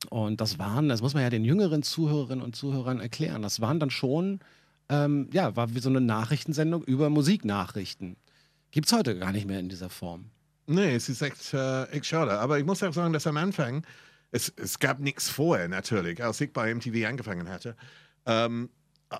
und 0.09 0.41
das 0.41 0.59
waren, 0.59 0.89
das 0.89 1.01
muss 1.01 1.13
man 1.13 1.23
ja 1.23 1.29
den 1.29 1.45
jüngeren 1.45 1.83
Zuhörerinnen 1.83 2.43
und 2.43 2.55
Zuhörern 2.55 2.99
erklären, 2.99 3.41
das 3.41 3.61
waren 3.61 3.79
dann 3.79 3.89
schon, 3.89 4.39
ähm, 4.89 5.29
ja, 5.31 5.55
war 5.55 5.73
wie 5.73 5.79
so 5.79 5.89
eine 5.89 6.01
Nachrichtensendung 6.01 6.83
über 6.83 7.09
Musiknachrichten. 7.09 8.17
Gibt 8.71 8.87
es 8.87 8.93
heute 8.93 9.17
gar 9.17 9.31
nicht 9.31 9.47
mehr 9.47 9.59
in 9.59 9.69
dieser 9.69 9.89
Form. 9.89 10.31
Nee, 10.67 10.95
es 10.95 11.09
ist 11.09 11.21
echt, 11.21 11.53
äh, 11.53 11.85
echt 11.85 12.07
schade. 12.07 12.39
Aber 12.39 12.59
ich 12.59 12.65
muss 12.65 12.83
auch 12.83 12.93
sagen, 12.93 13.13
dass 13.13 13.27
am 13.27 13.37
Anfang, 13.37 13.85
es, 14.31 14.51
es 14.57 14.79
gab 14.79 14.99
nichts 14.99 15.29
vorher 15.29 15.67
natürlich, 15.67 16.23
als 16.23 16.41
ich 16.41 16.51
bei 16.51 16.73
MTV 16.73 17.07
angefangen 17.07 17.49
hatte, 17.49 17.75
ähm, 18.25 18.69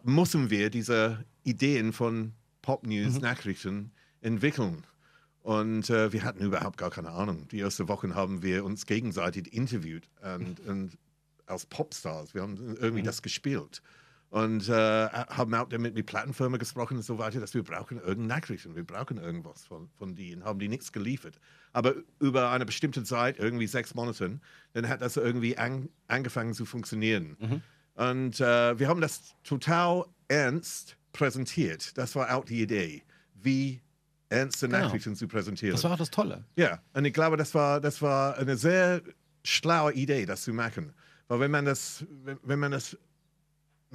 mussten 0.04 0.50
wir 0.50 0.70
diese 0.70 1.24
Ideen 1.44 1.94
von 1.94 2.34
Pop-News-Nachrichten 2.62 3.92
entwickeln. 4.22 4.86
Und 5.42 5.92
äh, 5.92 6.12
wir 6.12 6.24
hatten 6.24 6.44
überhaupt 6.44 6.78
gar 6.78 6.90
keine 6.90 7.12
Ahnung. 7.12 7.48
Die 7.50 7.60
ersten 7.60 7.88
Wochen 7.88 8.16
haben 8.16 8.42
wir 8.42 8.66
uns 8.66 8.88
gegenseitig 8.88 9.54
interviewt 9.54 10.10
und, 10.24 10.60
und 10.62 10.98
als 11.46 11.68
Popstars. 11.68 12.34
Wir 12.34 12.42
haben 12.42 12.76
irgendwie 12.80 13.04
das 13.04 13.22
gespielt. 13.22 13.84
Und 14.36 14.68
äh, 14.68 15.08
haben 15.08 15.54
auch 15.54 15.70
damit 15.70 15.96
mit 15.96 16.08
Plattenfirmen 16.08 16.60
gesprochen 16.60 16.98
und 16.98 17.04
so 17.04 17.18
weiter, 17.18 17.40
dass 17.40 17.54
wir 17.54 17.64
brauchen 17.64 18.00
irgendeine 18.00 18.42
Nachrichten, 18.42 18.76
wir 18.76 18.84
brauchen 18.84 19.16
irgendwas 19.18 19.64
von, 19.64 19.88
von 19.98 20.14
denen, 20.14 20.44
haben 20.44 20.60
die 20.60 20.68
nichts 20.68 20.92
geliefert. 20.92 21.40
Aber 21.72 21.94
über 22.20 22.52
eine 22.52 22.66
bestimmte 22.66 23.06
Zeit, 23.06 23.40
irgendwie 23.40 23.66
sechs 23.66 23.96
Monaten, 23.96 24.42
dann 24.74 24.90
hat 24.90 25.02
das 25.02 25.16
irgendwie 25.16 25.58
an, 25.58 25.88
angefangen 26.10 26.54
zu 26.54 26.66
funktionieren. 26.66 27.62
Und 27.94 28.42
äh, 28.42 28.78
wir 28.78 28.90
haben 28.90 29.00
das 29.00 29.36
total 29.46 30.04
ernst 30.28 30.98
präsentiert. 31.14 31.98
Das 31.98 32.14
war 32.18 32.36
auch 32.36 32.44
die 32.44 32.62
Idee, 32.62 33.04
wie 33.36 33.80
ernste 34.28 34.68
Genau. 34.68 34.80
Nachrichten 34.80 35.16
zu 35.16 35.30
präsentieren. 35.30 35.72
Das 35.76 35.86
war 35.86 35.94
auch 35.94 35.98
das 35.98 36.12
Tolle. 36.12 36.44
Ja, 36.58 36.82
und 36.94 37.06
ich 37.06 37.14
glaube, 37.14 37.38
das 37.38 37.56
war, 37.56 37.80
das 37.80 38.02
war 38.02 38.38
eine 38.38 38.58
sehr 38.58 39.02
schlaue 39.46 39.94
Idee, 39.94 40.26
das 40.26 40.42
zu 40.44 40.52
machen. 40.52 40.92
Weil 41.30 41.40
wenn 41.40 41.52
man 41.52 41.64
das, 41.64 42.06
wenn, 42.26 42.38
wenn 42.44 42.60
man 42.60 42.74
das 42.74 42.98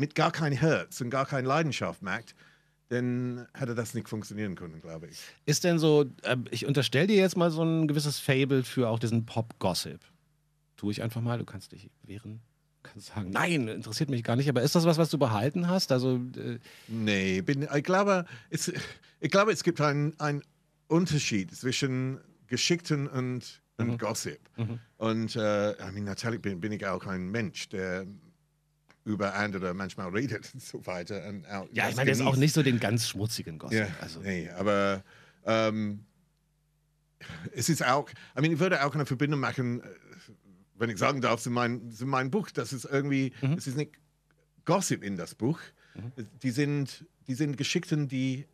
mit 0.00 0.14
gar 0.14 0.32
kein 0.32 0.52
Herz 0.52 1.00
und 1.00 1.11
gar 1.11 1.26
keine 1.26 1.47
Leidenschaft 1.47 2.02
macht, 2.02 2.35
dann 2.88 3.47
hätte 3.55 3.76
das 3.76 3.94
nicht 3.94 4.08
funktionieren 4.08 4.56
können, 4.56 4.81
glaube 4.81 5.06
ich. 5.06 5.20
Ist 5.47 5.62
denn 5.62 5.79
so, 5.79 6.06
äh, 6.23 6.37
ich 6.50 6.67
unterstelle 6.67 7.06
dir 7.06 7.17
jetzt 7.17 7.37
mal 7.37 7.50
so 7.50 7.62
ein 7.62 7.87
gewisses 7.87 8.19
Fable 8.19 8.64
für 8.64 8.88
auch 8.88 8.99
diesen 8.99 9.26
Pop-Gossip. 9.26 10.00
Tue 10.76 10.91
ich 10.91 11.02
einfach 11.02 11.20
mal, 11.20 11.38
du 11.38 11.44
kannst 11.44 11.70
dich 11.70 11.91
wehren. 12.02 12.41
Du 12.82 12.91
kannst 12.91 13.08
sagen, 13.08 13.31
nein, 13.31 13.69
interessiert 13.69 14.11
mich 14.11 14.25
gar 14.25 14.35
nicht. 14.35 14.49
Aber 14.49 14.62
ist 14.62 14.75
das 14.75 14.87
was, 14.87 14.99
was 14.99 15.11
du 15.11 15.19
behalten 15.19 15.69
hast? 15.69 15.93
Also, 15.93 16.17
äh, 16.37 16.58
Nee, 16.88 17.43
bin, 17.43 17.69
ich, 17.73 17.85
glaube, 17.85 18.25
es, 18.49 18.73
ich 19.20 19.31
glaube, 19.31 19.52
es 19.52 19.62
gibt 19.62 19.81
einen, 19.81 20.43
Unterschied 20.88 21.55
zwischen 21.55 22.19
Geschickten 22.49 23.07
und, 23.07 23.62
und 23.76 23.99
Gossip. 23.99 24.40
Und 24.97 25.37
äh, 25.37 25.71
I 25.75 25.92
mean, 25.92 26.02
natürlich 26.02 26.42
bin, 26.42 26.61
bin 26.61 26.73
ich 26.73 26.85
auch 26.85 27.07
ein 27.07 27.28
Mensch, 27.30 27.69
der 27.69 28.07
über 29.04 29.35
andere 29.35 29.75
manchmal 29.75 30.09
redet 30.11 30.50
und 30.54 30.62
so 30.62 30.87
weiter. 30.87 31.26
Und 31.28 31.47
auch 31.47 31.69
ja, 31.73 31.85
das 31.85 31.90
ich 31.92 31.97
meine 31.97 32.11
jetzt 32.11 32.21
auch 32.21 32.25
genießt. 32.26 32.38
nicht 32.40 32.54
so 32.54 32.62
den 32.62 32.78
ganz 32.80 33.09
schmutzigen 33.09 33.59
Gossip. 33.59 33.78
Ja, 33.78 33.88
Also, 34.00 34.21
nee, 34.21 34.49
aber 34.50 35.02
ähm, 35.45 36.04
es 37.52 37.69
ist 37.69 37.85
auch, 37.85 38.09
I 38.37 38.40
mean, 38.40 38.52
ich 38.52 38.59
würde 38.59 38.85
auch 38.85 38.95
eine 38.95 39.07
Verbindung 39.07 39.40
machen, 39.40 39.80
äh, 39.83 39.87
wenn 40.76 40.90
ich 40.90 40.99
sagen 40.99 41.21
darf, 41.21 41.40
zu, 41.42 41.50
mein, 41.50 41.90
zu 41.90 42.07
meinem 42.07 42.30
Buch, 42.30 42.50
das 42.50 42.73
ist 42.73 42.85
irgendwie, 42.87 43.33
Mhm. 43.42 43.52
es 43.54 43.66
ist 43.66 43.76
nicht 43.76 43.92
Gossip 44.64 45.02
in 45.02 45.16
das 45.16 45.35
Buch, 45.35 45.59
die, 46.42 46.50
sind, 46.50 47.04
die 47.26 47.35
sind 47.35 47.57
Geschichten, 47.57 48.09
die 48.09 48.47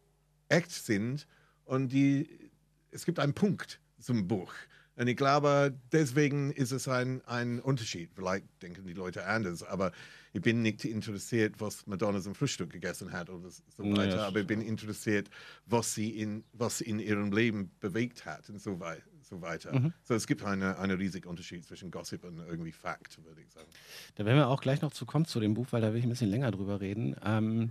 echt 0.48 0.70
sind 0.72 1.26
und 1.64 1.88
die, 1.92 2.50
es 2.90 3.04
gibt 3.04 3.18
einen 3.18 3.34
Punkt 3.34 3.80
zum 4.00 4.26
Buch. 4.26 4.52
Und 4.96 5.06
ich 5.08 5.16
glaube, 5.16 5.76
deswegen 5.92 6.50
ist 6.52 6.72
es 6.72 6.88
ein, 6.88 7.20
ein 7.26 7.60
Unterschied. 7.60 8.10
Vielleicht 8.14 8.46
denken 8.62 8.86
die 8.86 8.94
Leute 8.94 9.26
anders, 9.26 9.62
aber 9.62 9.92
ich 10.36 10.42
bin 10.42 10.60
nicht 10.60 10.84
interessiert, 10.84 11.54
was 11.60 11.86
Madonna 11.86 12.20
zum 12.20 12.34
Frühstück 12.34 12.70
gegessen 12.70 13.10
hat 13.10 13.30
oder 13.30 13.48
so 13.48 13.82
Ja, 13.82 13.96
weiter. 13.96 14.16
das 14.16 14.22
aber 14.24 14.40
ich 14.40 14.46
bin 14.46 14.60
interessiert, 14.60 15.30
was 15.64 15.94
sie 15.94 16.10
in, 16.10 16.44
was 16.52 16.82
in 16.82 16.98
ihrem 16.98 17.32
Leben 17.32 17.70
bewegt 17.80 18.26
hat 18.26 18.50
und 18.50 18.60
so, 18.60 18.78
wei 18.78 19.02
so 19.22 19.40
weiter. 19.40 19.76
Mhm. 19.76 19.92
So, 20.02 20.14
es 20.14 20.26
gibt 20.26 20.44
einen 20.44 20.62
eine 20.62 20.98
riesigen 20.98 21.28
Unterschied 21.28 21.64
zwischen 21.64 21.90
Gossip 21.90 22.22
und 22.22 22.38
irgendwie 22.38 22.70
Fakt, 22.70 23.18
würde 23.24 23.40
ich 23.40 23.50
sagen. 23.50 23.66
da 24.14 24.24
werden 24.26 24.36
wir 24.36 24.48
auch 24.48 24.60
gleich 24.60 24.82
noch 24.82 24.92
zu 24.92 25.06
kommen 25.06 25.24
zu 25.24 25.40
dem 25.40 25.54
Buch, 25.54 25.68
weil 25.70 25.80
da 25.80 25.92
will 25.92 25.98
ich 25.98 26.04
ein 26.04 26.10
bisschen 26.10 26.30
länger 26.30 26.50
drüber 26.50 26.80
reden. 26.82 27.16
Ähm, 27.24 27.70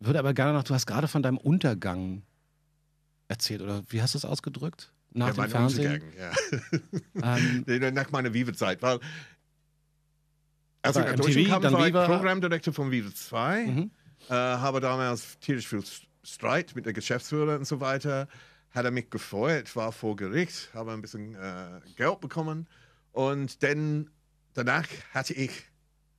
würde 0.00 0.18
aber 0.18 0.34
gerne 0.34 0.52
noch, 0.52 0.64
du 0.64 0.74
hast 0.74 0.86
gerade 0.86 1.06
von 1.06 1.22
deinem 1.22 1.38
Untergang 1.38 2.22
erzählt, 3.28 3.62
oder 3.62 3.82
wie 3.88 4.02
hast 4.02 4.14
du 4.14 4.18
es 4.18 4.24
ausgedrückt? 4.24 4.92
Nach 5.12 5.28
ja, 5.28 5.44
dem 5.44 5.50
Fernsehen? 5.50 6.02
Untergang, 6.02 6.32
ja. 7.22 7.36
Ähm, 7.38 7.94
nach 7.94 8.10
meiner 8.10 8.34
Viva-Zeit, 8.34 8.82
weil 8.82 8.98
als 10.84 10.96
Bei 10.96 11.10
ich 11.14 11.36
MTV, 11.36 11.48
kam, 11.48 11.62
dann 11.62 11.72
war 11.72 11.80
ich 11.80 11.94
Viva. 11.94 12.06
Programmdirektor 12.06 12.74
von 12.74 12.90
Viva 12.90 13.12
2, 13.14 13.66
Mhm. 13.66 13.90
äh, 14.28 14.32
habe 14.34 14.80
damals 14.80 15.38
tierisch 15.40 15.66
viel 15.66 15.82
Streit 16.22 16.74
mit 16.76 16.86
der 16.86 16.92
Geschäftsführer 16.92 17.56
und 17.58 17.66
so 17.66 17.80
weiter, 17.80 18.28
hat 18.70 18.84
er 18.84 18.90
mich 18.90 19.08
gefeuert, 19.10 19.74
war 19.76 19.92
vor 19.92 20.16
Gericht, 20.16 20.70
habe 20.74 20.92
ein 20.92 21.00
bisschen 21.02 21.34
äh, 21.34 21.80
Geld 21.96 22.20
bekommen 22.20 22.66
und 23.12 23.62
dann 23.62 24.10
danach 24.52 24.86
hatte 25.12 25.32
ich 25.34 25.50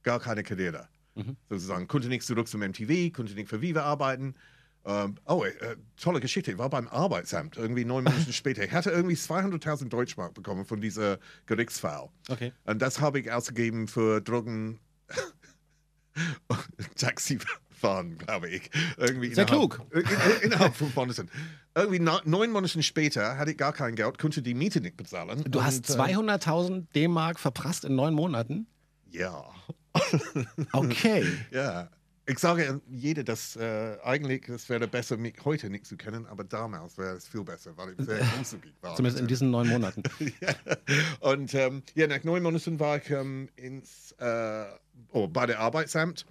gar 0.03 0.19
keine 0.19 0.43
Karriere. 0.43 0.87
Mhm. 1.15 1.35
Sozusagen, 1.49 1.87
konnte 1.87 2.07
nicht 2.07 2.23
zurück 2.23 2.47
zum 2.47 2.61
MTV, 2.61 3.13
konnte 3.15 3.33
nicht 3.35 3.49
für 3.49 3.61
Viva 3.61 3.81
arbeiten 3.83 4.35
Ähm, 4.85 5.15
oh, 5.25 5.43
äh, 5.43 5.75
tolle 5.97 6.19
Geschichte. 6.19 6.51
Ich 6.51 6.57
war 6.59 6.69
beim 6.69 6.87
Arbeitsamt 6.87 7.57
irgendwie 7.57 7.85
neun 7.85 8.03
Monate 8.05 8.33
später. 8.33 8.63
Ich 8.63 8.71
hatte 8.71 8.91
irgendwie 8.91 9.15
200.000 9.15 9.89
Deutschmark 9.89 10.33
bekommen 10.33 10.65
von 10.65 10.79
dieser 10.79 11.17
Gerichtsfall. 11.47 12.09
Okay. 12.29 12.53
Und 12.65 12.81
das 12.81 12.99
habe 12.99 13.19
ich 13.19 13.31
ausgegeben 13.31 13.87
für 13.87 14.21
Drogen. 14.21 14.79
Taxifahren, 16.97 18.17
glaube 18.17 18.49
ich. 18.49 18.69
Irgendwie 18.97 19.33
Sehr 19.33 19.47
innerhalb, 19.47 19.71
klug. 19.71 19.81
In, 19.91 20.01
in, 20.01 20.41
innerhalb 20.43 20.75
von 20.75 20.91
Monaten. 20.95 21.29
Irgendwie 21.75 21.99
neun 21.99 22.51
Monate 22.51 22.81
später 22.83 23.37
hatte 23.37 23.51
ich 23.51 23.57
gar 23.57 23.73
kein 23.73 23.95
Geld, 23.95 24.17
konnte 24.17 24.41
die 24.41 24.53
Miete 24.53 24.81
nicht 24.81 24.97
bezahlen. 24.97 25.43
Du 25.49 25.63
hast 25.63 25.89
Und, 25.89 25.99
äh, 25.99 26.15
200.000 26.15 26.85
D-Mark 26.93 27.39
verprasst 27.39 27.85
in 27.85 27.95
neun 27.95 28.13
Monaten? 28.13 28.67
Ja. 29.09 29.45
Okay. 30.71 31.25
Ja. 31.51 31.89
Ich 32.27 32.39
sage 32.39 32.81
jeder, 32.89 33.23
dass 33.23 33.55
äh, 33.55 33.97
eigentlich 34.03 34.49
es 34.49 34.67
wäre 34.67 34.87
besser, 34.87 35.15
mich 35.17 35.35
heute 35.45 35.69
nicht 35.69 35.85
zu 35.85 35.95
kennen, 35.95 36.25
aber 36.25 36.43
damals 36.43 36.97
wäre 36.97 37.15
es 37.15 37.27
viel 37.27 37.43
besser, 37.43 37.77
weil 37.77 37.93
ich 37.93 38.05
sehr 38.05 38.17
großzügig 38.37 38.73
war. 38.81 38.95
Zumindest 38.95 39.21
in 39.21 39.27
diesen 39.27 39.51
neun 39.51 39.67
Monaten. 39.67 40.01
ja. 40.41 40.55
Und 41.19 41.53
ähm, 41.53 41.83
ja, 41.93 42.07
nach 42.07 42.23
neun 42.23 42.41
Monaten 42.41 42.79
war 42.79 42.97
ich 42.97 43.09
ähm, 43.11 43.49
ins, 43.55 44.13
äh, 44.17 44.65
oh, 45.11 45.27
bei 45.27 45.45
der 45.45 45.59
Arbeitsamt. 45.59 46.25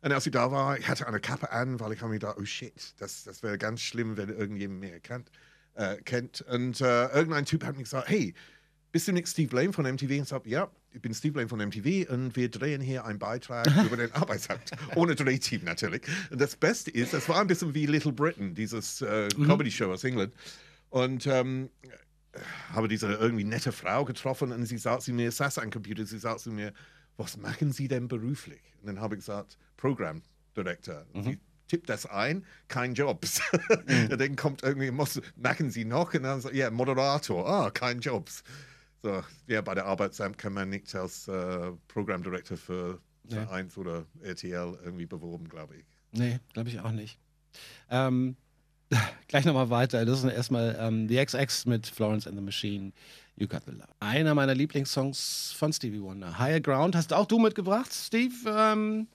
Und 0.00 0.12
als 0.12 0.24
ich 0.26 0.32
da 0.32 0.50
war, 0.50 0.78
ich 0.78 0.88
hatte 0.88 1.06
eine 1.06 1.20
Kappe 1.20 1.50
an, 1.50 1.78
weil 1.78 1.92
ich 1.92 2.00
habe 2.00 2.12
mir 2.12 2.18
gedacht, 2.18 2.36
oh 2.38 2.44
shit, 2.44 2.94
das, 2.98 3.24
das 3.24 3.42
wäre 3.42 3.58
ganz 3.58 3.80
schlimm, 3.80 4.16
wenn 4.16 4.30
irgendjemand 4.30 4.80
mich 4.80 5.02
kennt. 5.02 5.30
Äh, 5.74 5.96
kennt. 5.96 6.40
Und 6.42 6.80
äh, 6.80 7.08
irgendein 7.08 7.44
Typ 7.44 7.64
hat 7.64 7.76
mir 7.76 7.82
gesagt, 7.82 8.08
hey, 8.08 8.34
bist 8.92 9.08
du 9.08 9.12
nicht 9.12 9.28
Steve 9.28 9.48
Blame 9.48 9.72
von 9.72 9.84
MTV? 9.84 10.04
Und 10.04 10.10
ich 10.10 10.28
sagte, 10.28 10.48
ja, 10.48 10.70
ich 10.94 11.02
bin 11.02 11.12
Steve 11.12 11.32
Blame 11.32 11.48
von 11.48 11.58
MTV 11.58 12.10
und 12.10 12.36
wir 12.36 12.48
drehen 12.48 12.80
hier 12.80 13.04
einen 13.04 13.18
Beitrag 13.18 13.66
über 13.84 13.96
den 13.96 14.12
Arbeitsamt. 14.12 14.70
Ohne 14.94 15.14
Drehteam 15.14 15.64
natürlich. 15.64 16.02
Und 16.30 16.40
das 16.40 16.56
Beste 16.56 16.90
ist, 16.90 17.12
das 17.12 17.28
war 17.28 17.40
ein 17.40 17.48
bisschen 17.48 17.74
wie 17.74 17.86
Little 17.86 18.12
Britain, 18.12 18.54
dieses 18.54 19.02
äh, 19.02 19.28
Comedy-Show 19.28 19.90
aus 19.90 20.04
England. 20.04 20.32
Und 20.90 21.26
ähm, 21.26 21.70
habe 22.72 22.88
diese 22.88 23.12
irgendwie 23.12 23.44
nette 23.44 23.72
Frau 23.72 24.04
getroffen 24.04 24.52
und 24.52 24.64
sie 24.66 24.78
sagt 24.78 25.02
zu 25.02 25.12
mir, 25.12 25.30
saß 25.30 25.58
am 25.58 25.70
Computer, 25.70 26.06
sie 26.06 26.18
sagt 26.18 26.40
zu 26.40 26.50
mir, 26.50 26.72
was 27.16 27.36
machen 27.36 27.72
Sie 27.72 27.88
denn 27.88 28.08
beruflich? 28.08 28.60
Und 28.80 28.88
dann 28.88 29.00
habe 29.00 29.14
ich 29.14 29.20
gesagt, 29.20 29.56
Program 29.76 30.22
Director. 30.56 31.04
Und 31.12 31.24
Sie 31.24 31.38
tippt 31.68 31.88
das 31.88 32.06
ein, 32.06 32.44
kein 32.68 32.94
Jobs. 32.94 33.40
Und 33.86 34.08
dann 34.20 34.36
kommt 34.36 34.62
irgendwie, 34.62 34.90
muss, 34.90 35.20
machen 35.36 35.70
Sie 35.70 35.84
noch? 35.84 36.12
Und 36.14 36.24
dann 36.24 36.40
sagt, 36.40 36.54
ja, 36.54 36.70
Moderator, 36.70 37.48
ah, 37.48 37.70
kein 37.70 38.00
Jobs. 38.00 38.42
So, 39.04 39.22
ja, 39.48 39.60
bei 39.60 39.74
der 39.74 39.84
Arbeitsamt 39.84 40.38
kann 40.38 40.54
man 40.54 40.70
nicht 40.70 40.94
als 40.94 41.28
äh, 41.28 41.72
Program 41.88 42.22
Director 42.22 42.56
für 42.56 43.00
Nee. 43.26 43.36
für 43.36 43.50
eins 43.50 43.76
oder 43.78 44.04
RTL 44.22 44.78
irgendwie 44.84 45.04
beworben, 45.06 45.48
glaube 45.48 45.76
ich. 45.76 45.84
Nee, 46.12 46.40
glaube 46.52 46.68
ich 46.70 46.80
auch 46.80 46.90
nicht. 46.90 47.18
Ähm, 47.90 48.36
gleich 49.28 49.44
nochmal 49.44 49.68
weiter. 49.70 50.04
Das 50.06 50.22
ist 50.24 50.30
erstmal 50.32 50.76
ähm, 50.78 51.06
The 51.08 51.24
XX 51.24 51.66
mit 51.66 51.86
Florence 51.86 52.26
and 52.26 52.36
the 52.36 52.42
Machine. 52.42 52.92
You 53.36 53.46
Got 53.46 53.62
the 53.66 53.72
Love. 53.72 53.88
Einer 54.00 54.34
meiner 54.34 54.54
Lieblingssongs 54.54 55.52
von 55.56 55.72
Stevie 55.72 56.00
Wonder. 56.02 56.38
Higher 56.38 56.60
Ground 56.60 56.94
hast 56.96 57.12
auch 57.12 57.26
du 57.26 57.38
mitgebracht, 57.38 57.92
Steve. 57.92 58.34
Ähm, 58.46 59.06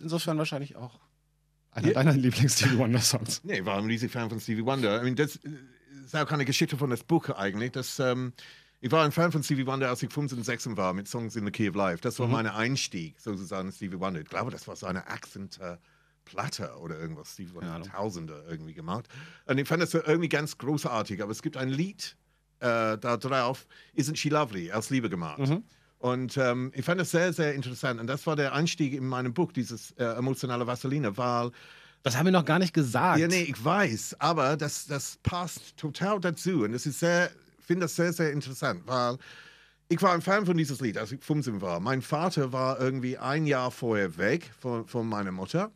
insofern 0.00 0.38
wahrscheinlich 0.38 0.76
auch 0.76 1.00
einer 1.70 1.88
Ja. 1.88 1.94
deiner 1.94 2.12
Lieblings-Stevie 2.14 2.78
Wonder-Songs. 2.78 3.44
Nee, 3.44 3.58
ich 3.60 3.64
war 3.66 3.76
ein 3.78 3.86
riesiger 3.86 4.12
Fan 4.12 4.28
von 4.30 4.40
Stevie 4.40 4.64
Wonder. 4.64 5.00
I 5.00 5.04
mean, 5.04 5.16
das 5.16 5.36
äh, 5.36 5.50
ist 6.04 6.14
auch 6.16 6.26
keine 6.26 6.44
Geschichte 6.44 6.76
von 6.76 6.90
das 6.90 7.02
Buch 7.02 7.30
eigentlich. 7.30 7.72
Das, 7.72 7.98
ähm, 7.98 8.32
ich 8.82 8.90
war 8.90 9.04
ein 9.04 9.12
Fan 9.12 9.30
von 9.30 9.44
Stevie 9.44 9.64
Wonder, 9.64 9.88
als 9.88 10.02
ich 10.02 10.12
15 10.12 10.38
und 10.38 10.44
16 10.44 10.76
war, 10.76 10.92
mit 10.92 11.06
Songs 11.06 11.36
in 11.36 11.44
the 11.44 11.52
Key 11.52 11.68
of 11.68 11.76
Life. 11.76 12.00
Das 12.02 12.18
war 12.18 12.26
mein 12.26 12.48
Einstieg, 12.48 13.18
sozusagen, 13.20 13.68
in 13.68 13.72
Stevie 13.72 14.00
Wonder. 14.00 14.20
Ich 14.20 14.28
glaube, 14.28 14.50
das 14.50 14.66
war 14.66 14.74
so 14.74 14.86
eine 14.86 15.06
Akzente 15.06 15.78
Platte 16.24 16.74
oder 16.80 16.98
irgendwas. 16.98 17.32
Stevie 17.32 17.54
Wonder 17.54 17.72
hat 17.74 17.86
Tausende 17.86 18.44
irgendwie 18.48 18.74
gemacht. 18.74 19.08
Und 19.46 19.58
ich 19.58 19.68
fand 19.68 19.82
das 19.82 19.94
irgendwie 19.94 20.28
ganz 20.28 20.58
großartig. 20.58 21.22
Aber 21.22 21.30
es 21.30 21.42
gibt 21.42 21.56
ein 21.56 21.68
Lied 21.68 22.16
äh, 22.58 22.98
da 22.98 23.16
drauf, 23.16 23.66
Isn't 23.96 24.16
She 24.16 24.28
Lovely, 24.30 24.72
aus 24.72 24.90
Liebe 24.90 25.08
gemacht. 25.08 25.40
Und 25.98 26.36
ähm, 26.36 26.72
ich 26.74 26.84
fand 26.84 27.00
das 27.00 27.12
sehr, 27.12 27.32
sehr 27.32 27.54
interessant. 27.54 28.00
Und 28.00 28.08
das 28.08 28.26
war 28.26 28.34
der 28.34 28.52
Einstieg 28.52 28.94
in 28.94 29.06
meinem 29.06 29.32
Buch, 29.32 29.52
dieses 29.52 29.92
äh, 29.92 30.04
emotionale 30.04 30.66
Vaseline, 30.66 31.16
weil 31.16 31.52
Das 32.02 32.16
haben 32.16 32.24
wir 32.24 32.32
noch 32.32 32.44
gar 32.44 32.58
nicht 32.58 32.74
gesagt. 32.74 33.20
ja, 33.20 33.28
nee, 33.28 33.42
ich 33.42 33.64
weiß, 33.64 34.16
aber 34.18 34.56
das, 34.56 34.88
das 34.88 35.18
passt 35.22 35.76
total 35.76 36.18
dazu. 36.18 36.64
Und 36.64 36.74
es 36.74 36.86
ist 36.86 36.98
sehr, 36.98 37.30
finde 37.64 37.84
das 37.84 37.96
sehr, 37.96 38.12
sehr 38.12 38.32
interessant, 38.32 38.82
weil 38.86 39.18
ich 39.88 40.00
war 40.00 40.12
ein 40.12 40.22
Fan 40.22 40.46
von 40.46 40.56
dieses 40.56 40.80
Lied, 40.80 40.96
als 40.96 41.12
ich 41.12 41.22
15 41.22 41.60
war. 41.60 41.78
Mein 41.80 42.00
Vater 42.02 42.52
war 42.52 42.80
irgendwie 42.80 43.18
ein 43.18 43.46
Jahr 43.46 43.70
vorher 43.70 44.16
weg 44.16 44.50
von, 44.58 44.86
von 44.86 45.06
meiner 45.06 45.32
Mutter. 45.32 45.70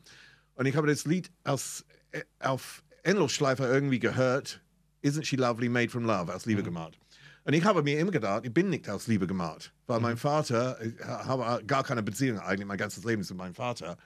Und 0.55 0.67
ich 0.67 0.77
habe 0.77 0.87
das 0.87 1.05
Lied 1.05 1.31
aus, 1.45 1.85
äh, 2.13 2.23
auf 2.41 2.83
Endlosschleife 3.03 3.65
irgendwie 3.65 3.99
gehört. 3.99 4.63
Isn't 5.05 5.25
she 5.25 5.37
lovely, 5.37 5.69
made 5.69 5.91
from 5.91 6.05
love, 6.05 6.35
aus 6.35 6.47
Liebe 6.47 6.63
gemacht. 6.63 6.99
Und 7.45 7.53
ich 7.53 7.65
habe 7.65 7.83
mir 7.83 7.99
immer 8.01 8.11
gedacht, 8.11 8.45
ich 8.45 8.53
bin 8.53 8.71
nicht 8.71 8.89
aus 8.89 9.07
Liebe 9.07 9.27
gemacht, 9.27 9.73
weil 9.87 10.01
mein 10.01 10.17
Vater, 10.17 10.79
ich 10.83 10.95
habe 11.05 11.65
gar 11.65 11.85
keine 11.85 12.03
Beziehung 12.03 12.41
eigentlich 12.41 12.67
mein 12.67 12.79
ganzes 12.79 13.05
Leben 13.05 13.23
zu 13.23 13.37
meinem 13.37 13.55
Vater. 13.55 13.97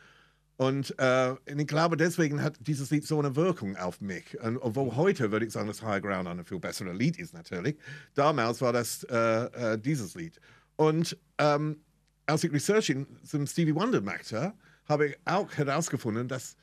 Und, 0.61 0.95
äh, 0.99 1.33
ich 1.47 1.67
glaube, 1.67 1.97
deswegen 1.97 2.43
hat 2.43 2.59
dieses 2.61 2.91
Lied 2.91 3.07
so 3.07 3.19
eine 3.19 3.35
Wirkung 3.35 3.77
auf 3.77 4.03
mich. 4.03 4.39
Und 4.43 4.59
obwohl 4.59 4.95
heute 4.95 5.33
würde 5.33 5.47
ich 5.47 5.53
sagen, 5.53 5.69
dass 5.69 5.83
High 5.83 6.03
Ground 6.03 6.29
ein 6.29 6.45
viel 6.45 6.59
besseres 6.59 6.95
Lied 6.99 7.19
ist, 7.19 7.33
natürlich. 7.33 7.79
Damals 8.13 8.61
war 8.61 8.71
das 8.71 9.03
äh, 9.05 9.17
äh, 9.17 9.79
dieses 9.79 10.15
Lied. 10.15 10.39
Und 10.77 11.17
ähm, 11.39 11.81
als 12.27 12.45
ich 12.45 12.53
Research 12.53 12.91
in, 12.91 13.07
zum 13.25 13.47
Stevie 13.47 13.75
Wonder 13.75 14.03
machte, 14.03 14.53
habe 14.85 15.07
ich 15.07 15.19
auch 15.25 15.51
herausgefunden, 15.57 16.29
dass 16.29 16.59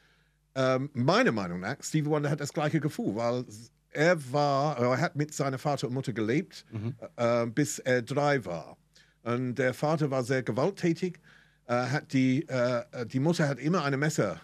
ähm, 0.54 0.92
meiner 0.94 1.32
Meinung 1.32 1.62
nach 1.62 1.77
Stevie 1.82 2.12
Wonder 2.12 2.30
hat 2.30 2.39
das 2.39 2.54
gleiche 2.54 2.80
Gefühl, 2.80 3.16
weil 3.16 3.46
er 3.89 4.32
war, 4.32 4.77
er 4.77 5.01
hat 5.01 5.16
mit 5.16 5.34
seiner 5.34 5.58
Vater 5.58 5.88
und 5.88 5.96
Mutter 5.96 6.13
gelebt, 6.13 6.68
äh, 7.16 7.48
bis 7.48 7.80
er 7.80 8.04
drei 8.04 8.46
war. 8.46 8.77
Und 9.24 9.56
der 9.56 9.74
Vater 9.74 10.12
war 10.12 10.24
sehr 10.24 10.44
gewalttätig. 10.44 11.20
Äh, 11.67 11.74
hat 11.74 12.13
die, 12.13 12.47
äh, 12.47 13.05
die 13.05 13.19
Mutter 13.19 13.47
hat 13.47 13.59
immer 13.59 13.83
ein 13.83 13.97
Messer 14.00 14.39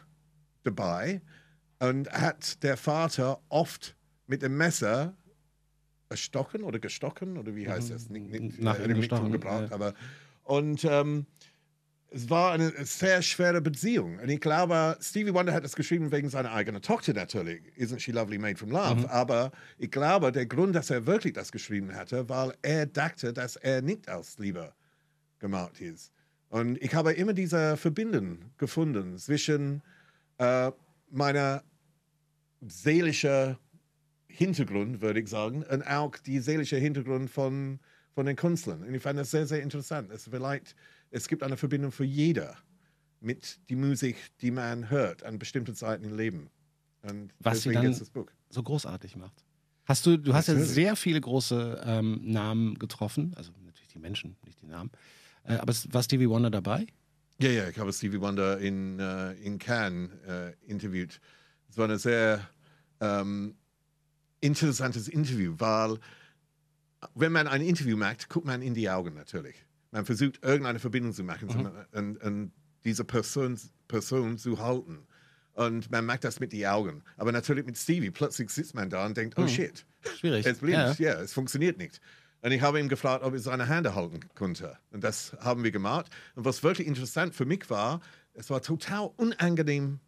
dabei 0.63 1.21
und 1.79 2.11
hat 2.11 2.61
der 2.63 2.77
Vater 2.77 3.41
oft 3.49 3.95
mit 4.27 4.41
dem 4.41 4.57
Messer 4.57 5.15
erstochen 6.09 6.63
oder 6.63 6.79
gestochen 6.79 7.37
oder 7.37 7.55
wie 7.55 7.67
heißt 7.67 7.91
das? 7.91 8.09
Nicht, 8.09 8.29
nicht, 8.29 8.61
Nach 8.61 8.79
äh, 8.79 8.93
gestochen, 8.93 9.27
umgebracht, 9.27 9.69
ja. 9.69 9.75
aber 9.75 9.93
und 10.43 10.83
ähm, 10.83 11.25
es 12.13 12.29
war 12.29 12.51
eine 12.51 12.71
sehr 12.85 13.21
schwere 13.21 13.59
Beziehung. 13.61 14.19
Und 14.19 14.29
ich 14.29 14.39
glaube, 14.39 14.97
Stevie 15.01 15.33
Wonder 15.33 15.53
hat 15.53 15.63
es 15.63 15.75
geschrieben 15.75 16.11
wegen 16.11 16.29
seiner 16.29 16.51
eigenen 16.51 16.81
Tochter 16.81 17.13
natürlich. 17.13 17.61
Isn't 17.77 17.99
she 17.99 18.11
lovely 18.11 18.37
made 18.37 18.57
from 18.57 18.69
love? 18.69 18.97
Mhm. 18.97 19.05
Aber 19.05 19.51
ich 19.79 19.89
glaube, 19.89 20.31
der 20.31 20.45
Grund, 20.45 20.75
dass 20.75 20.89
er 20.91 21.07
wirklich 21.07 21.33
das 21.33 21.51
geschrieben 21.51 21.95
hatte, 21.95 22.29
weil 22.29 22.53
er 22.61 22.85
dachte, 22.85 23.33
dass 23.33 23.55
er 23.55 23.81
nicht 23.81 24.09
aus 24.09 24.37
Liebe 24.37 24.73
gemacht 25.39 25.81
ist. 25.81 26.11
Und 26.53 26.79
ich 26.83 26.93
habe 26.93 27.13
immer 27.13 27.33
diese 27.33 27.77
Verbindung 27.77 28.37
gefunden 28.59 29.17
zwischen 29.17 29.81
äh, 30.37 30.71
meiner 31.09 31.63
seelischen 32.61 33.57
Hintergrund, 34.27 35.01
würde 35.01 35.19
ich 35.19 35.29
sagen, 35.29 35.63
und 35.63 35.81
auch 35.81 36.15
die 36.15 36.37
seelische 36.37 36.77
Hintergrund 36.77 37.31
von, 37.31 37.79
von 38.13 38.27
den 38.27 38.35
Künstlern. 38.35 38.83
Und 38.83 38.93
ich 38.93 39.01
fand 39.01 39.17
das 39.17 39.31
sehr, 39.31 39.47
sehr 39.47 39.63
interessant. 39.63 40.11
Es, 40.11 40.25
vielleicht, 40.29 40.75
es 41.09 41.27
gibt 41.27 41.41
eine 41.41 41.57
Verbindung 41.57 41.91
für 41.91 42.03
jeder 42.05 42.55
mit 43.19 43.59
die 43.71 43.75
Musik, 43.75 44.17
die 44.41 44.51
man 44.51 44.91
hört 44.91 45.23
an 45.23 45.39
bestimmten 45.39 45.73
Zeiten 45.73 46.03
im 46.03 46.15
Leben. 46.15 46.51
Und 47.01 47.33
Was 47.39 47.57
deswegen 47.63 47.75
dann- 47.81 47.85
jetzt 47.85 48.01
das 48.01 48.11
Buch. 48.11 48.27
so 48.51 48.61
großartig 48.61 49.15
macht. 49.15 49.43
Hast 49.85 50.05
du, 50.05 50.17
du 50.17 50.35
hast 50.35 50.49
ja 50.49 50.55
sehr 50.59 50.95
viele 50.95 51.19
große 51.19 51.81
ähm, 51.83 52.21
Namen 52.23 52.77
getroffen, 52.77 53.33
also 53.35 53.51
natürlich 53.65 53.89
die 53.89 53.97
Menschen, 53.99 54.35
nicht 54.45 54.61
die 54.61 54.67
Namen. 54.67 54.91
Äh, 55.43 55.55
aber 55.55 55.73
war 55.91 56.03
Stevie 56.03 56.29
Wonder 56.29 56.49
dabei? 56.49 56.87
Ja, 57.39 57.49
ja, 57.49 57.67
ich 57.67 57.77
habe 57.79 57.91
Stevie 57.91 58.21
Wonder 58.21 58.59
in, 58.59 58.99
äh, 58.99 59.33
in 59.33 59.57
Cannes 59.57 60.11
äh, 60.27 60.53
interviewt. 60.65 61.19
Es 61.69 61.77
war 61.77 61.89
ein 61.89 61.97
sehr 61.97 62.47
ähm, 63.01 63.55
interessantes 64.39 65.07
Interview, 65.07 65.55
weil 65.57 65.97
wenn 67.15 67.31
man 67.31 67.47
ein 67.47 67.61
Interview 67.61 67.97
macht, 67.97 68.29
guckt 68.29 68.45
man 68.45 68.61
in 68.61 68.73
die 68.73 68.89
Augen 68.89 69.13
natürlich. 69.13 69.55
Man 69.91 70.05
versucht, 70.05 70.43
irgendeine 70.43 70.79
Verbindung 70.79 71.13
zu 71.13 71.23
machen 71.23 71.49
zu- 71.49 71.71
und, 71.97 72.17
und 72.23 72.51
diese 72.85 73.03
Person, 73.03 73.59
Person 73.87 74.37
zu 74.37 74.59
halten. 74.59 75.05
Und 75.53 75.91
man 75.91 76.05
macht 76.05 76.23
das 76.23 76.39
mit 76.39 76.51
den 76.51 76.65
Augen. 76.65 77.03
Aber 77.17 77.31
natürlich 77.31 77.65
mit 77.65 77.77
Stevie, 77.77 78.09
plötzlich 78.09 78.49
sitzt 78.49 78.73
man 78.73 78.89
da 78.89 79.05
und 79.05 79.15
denkt, 79.17 79.37
oh 79.37 79.47
shit, 79.47 79.85
Schwierig. 80.17 80.45
es 80.47 80.57
blinkt, 80.59 80.99
Ja. 80.99 81.13
ja. 81.13 81.21
es 81.21 81.33
funktioniert 81.33 81.77
nicht. 81.77 82.01
Und 82.43 82.51
ich 82.51 82.61
habe 82.61 82.79
ihn 82.79 82.89
gefragt, 82.89 83.23
ob 83.23 83.33
er 83.33 83.39
seine 83.39 83.67
Hände 83.67 83.95
halten 83.95 84.19
konnte. 84.35 84.77
Und 84.91 85.01
das 85.03 85.35
haben 85.39 85.63
wir 85.63 85.71
gemacht. 85.71 86.11
Und 86.35 86.43
was 86.43 86.61
wirklich 86.61 86.87
interessant 86.87 87.33
für 87.33 87.45
mich 87.45 87.69
war, 87.69 88.01
es 88.33 88.49
war 88.49 88.61
total 88.61 89.11
unangenehm 89.15 89.99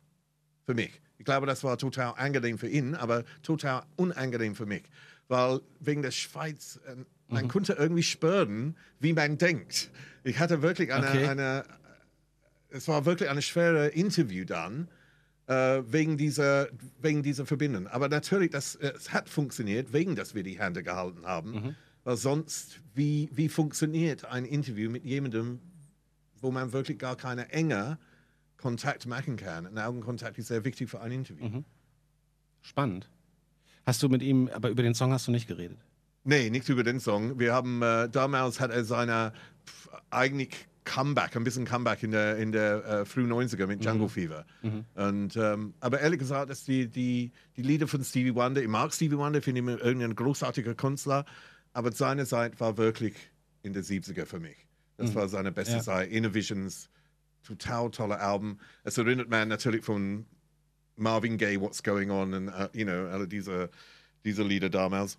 für 0.66 0.74
mich. 0.74 1.02
Ich 1.18 1.24
glaube, 1.24 1.48
das 1.48 1.64
war 1.64 1.78
total 1.78 2.14
angenehm 2.18 2.58
für 2.58 2.68
ihn, 2.68 2.94
aber 2.94 3.24
total 3.42 3.84
unangenehm 3.96 4.54
für 4.54 4.66
mich. 4.66 4.84
Weil 5.30 5.62
wegen 5.80 6.02
der 6.02 6.12
Schweiz, 6.12 6.80
äh, 6.86 6.98
man 7.30 7.48
konnte 7.48 7.74
irgendwie 7.74 8.04
spüren, 8.04 8.76
wie 9.00 9.14
man 9.14 9.38
denkt. 9.38 9.90
Ich 10.26 10.38
hatte 10.38 10.62
wirklich 10.62 10.92
eine, 10.94 11.08
Okay. 11.08 11.28
eine 11.28 11.64
es 12.70 12.90
war 12.90 13.06
wirklich 13.06 13.30
ein 13.30 13.42
schweres 13.42 13.94
Interview 13.94 14.44
dann, 14.44 14.90
äh, 15.48 15.82
wegen, 15.88 16.18
dieser, 16.18 16.68
wegen 17.02 17.24
dieser 17.24 17.46
Verbindung. 17.46 17.88
Aber 17.88 18.10
natürlich, 18.10 18.52
das, 18.52 18.76
es 18.76 19.14
hat 19.14 19.30
funktioniert, 19.30 19.94
wegen 19.94 20.16
dass 20.18 20.36
wir 20.36 20.44
die 20.44 20.60
Hände 20.60 20.84
gehalten 20.84 21.26
haben. 21.26 21.52
Mhm. 21.52 21.76
Weil 22.06 22.18
sonst, 22.18 22.80
wie, 22.94 23.30
wie 23.34 23.50
funktioniert 23.50 24.26
ein 24.26 24.46
Interview 24.46 24.90
mit 24.92 25.04
jemandem, 25.04 25.60
wo 26.40 26.52
man 26.52 26.72
wirklich 26.72 27.00
gar 27.00 27.18
keine 27.18 27.50
enge 27.50 27.98
Kontakt 28.58 29.08
machen 29.08 29.38
kann? 29.38 29.66
Ein 29.66 29.78
Augenkontakt 29.80 30.38
ist 30.38 30.48
sehr 30.48 30.64
wichtig 30.64 30.90
für 30.90 31.02
ein 31.02 31.12
Interview. 31.12 31.46
Mhm. 31.46 31.66
Spannend. 32.62 33.10
Hast 33.88 34.04
du 34.04 34.10
mit 34.10 34.22
ihm, 34.22 34.50
aber 34.54 34.70
über 34.70 34.84
den 34.84 34.94
Song 34.94 35.12
hast 35.12 35.28
du 35.28 35.32
nicht 35.32 35.48
geredet? 35.48 35.80
Nee, 36.24 36.52
nicht 36.52 36.70
über 36.70 36.84
den 36.84 37.00
Song. 37.00 37.40
Wir 37.40 37.54
haben, 37.54 37.82
äh, 37.82 38.08
damals 38.08 38.60
hat 38.60 38.72
er 38.72 38.84
seine 38.84 39.34
pf, 39.66 39.90
eigentlich 40.12 40.68
Comeback, 40.84 41.36
ein 41.36 41.44
bisschen 41.44 41.66
Comeback 41.66 42.04
in 42.04 42.12
der, 42.12 42.38
in 42.38 42.52
der 42.52 42.86
äh, 42.86 43.06
frühen 43.06 43.32
90er 43.32 43.66
mit 43.66 43.84
Jungle 43.84 44.10
Fever. 44.10 44.46
Und, 44.94 45.36
ähm, 45.36 45.74
aber 45.80 46.00
ehrlich 46.02 46.20
gesagt, 46.20 46.52
dass 46.52 46.64
die, 46.64 46.88
die, 46.88 47.32
die 47.58 47.62
Lieder 47.64 47.88
von 47.88 48.04
Stevie 48.04 48.36
Wonder, 48.36 48.62
ich 48.62 48.68
mag 48.68 48.94
Stevie 48.94 49.18
Wonder, 49.18 49.42
finde 49.42 49.62
ihn 49.62 49.68
irgendein 49.68 50.16
großartiger 50.16 50.76
Künstler, 50.76 51.26
aber 51.76 51.92
seine 51.92 52.26
Zeit 52.26 52.60
war 52.62 52.78
wirklich 52.78 53.16
in 53.62 53.74
der 53.74 53.84
70er 53.84 54.26
für 54.26 54.40
mich. 54.40 54.56
Das 54.98 55.14
war 55.14 55.28
seine 55.28 55.52
beste 55.52 55.76
Ja. 55.76 55.84
Zeit. 55.84 56.10
Innovisions, 56.10 56.90
total 57.44 57.92
tolle 57.92 58.18
Album. 58.20 58.60
Es 58.86 58.98
erinnert 58.98 59.30
man 59.30 59.50
natürlich 59.50 59.84
von 59.84 60.26
Marvin 60.96 61.38
Gaye, 61.38 61.60
What's 61.60 61.84
Going 61.84 62.12
On 62.12 62.34
und, 62.34 62.48
uh, 62.48 62.70
you 62.72 62.86
know, 62.86 63.08
alle 63.08 63.28
diese, 63.28 63.70
diese 64.24 64.44
Lieder 64.44 64.70
damals. 64.70 65.18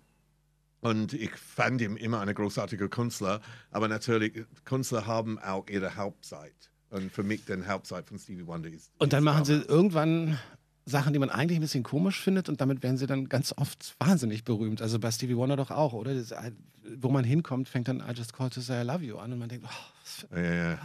Und 0.79 1.13
ich 1.13 1.29
fand 1.31 1.79
ihn 1.81 1.95
immer 1.95 2.21
ein 2.21 2.33
großartiger 2.33 2.89
Künstler, 2.89 3.39
aber 3.69 3.87
natürlich, 3.87 4.33
Künstler 4.65 5.05
haben 5.05 5.37
auch 5.37 5.67
ihre 5.69 5.95
Hauptzeit. 5.95 6.71
Und 6.89 7.11
für 7.11 7.21
mich, 7.23 7.45
die 7.45 7.65
Hauptzeit 7.67 8.07
von 8.07 8.17
Stevie 8.17 8.47
Wonder 8.47 8.69
ist. 8.69 8.91
Und 8.97 9.13
dann 9.13 9.23
machen 9.23 9.45
sie 9.45 9.61
irgendwann 9.61 10.39
Sachen, 10.89 11.11
die 11.13 11.19
man 11.19 11.29
eigentlich 11.29 11.57
ein 11.59 11.61
bisschen 11.61 11.83
komisch 11.83 12.19
findet 12.21 12.47
und 12.49 12.61
damit 12.61 12.81
werden 12.81 12.97
sie 12.97 13.07
dann 13.07 13.27
ganz 13.29 13.53
oft 13.57 13.95
wahnsinnig 13.99 14.43
berühmt. 14.45 14.81
Also 14.81 14.99
bei 14.99 15.11
Stevie 15.11 15.35
Wonder 15.35 15.57
doch 15.57 15.69
auch, 15.69 15.93
oder? 15.93 16.13
Das, 16.15 16.31
äh, 16.31 16.51
wo 16.99 17.09
man 17.09 17.25
hinkommt, 17.25 17.67
fängt 17.67 17.89
dann 17.89 17.99
I 17.99 18.13
Just 18.15 18.31
Called 18.33 18.53
to 18.53 18.61
Say 18.61 18.81
I 18.81 18.85
Love 18.85 19.03
You 19.03 19.17
an 19.17 19.33
und 19.33 19.39
man 19.39 19.49
denkt, 19.49 19.65
oh, 19.67 19.73
für- 20.03 20.27
Ja, 20.41 20.53
ja, 20.53 20.79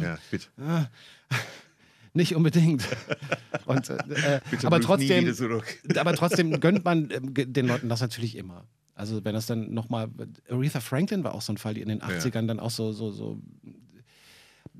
ja, 0.00 0.18
bitte. 0.30 0.46
nicht 2.14 2.34
unbedingt. 2.34 2.84
und, 3.66 3.90
äh, 3.90 4.40
bitte 4.50 4.66
aber, 4.66 4.76
trotzdem, 4.80 5.24
aber 5.96 6.14
trotzdem 6.14 6.60
gönnt 6.60 6.84
man 6.84 7.08
ge- 7.34 7.46
den 7.46 7.66
Leuten 7.66 7.88
das 7.88 8.00
natürlich 8.00 8.36
immer. 8.36 8.64
Also 8.94 9.24
wenn 9.24 9.34
das 9.34 9.46
dann 9.46 9.72
nochmal, 9.72 10.08
Aretha 10.50 10.80
Franklin 10.80 11.22
war 11.22 11.34
auch 11.34 11.42
so 11.42 11.52
ein 11.52 11.58
Fall, 11.58 11.74
die 11.74 11.82
in 11.82 11.88
den 11.88 12.00
80ern 12.02 12.46
dann 12.46 12.58
auch 12.58 12.70
so, 12.70 12.92
so, 12.92 13.10
so 13.12 13.40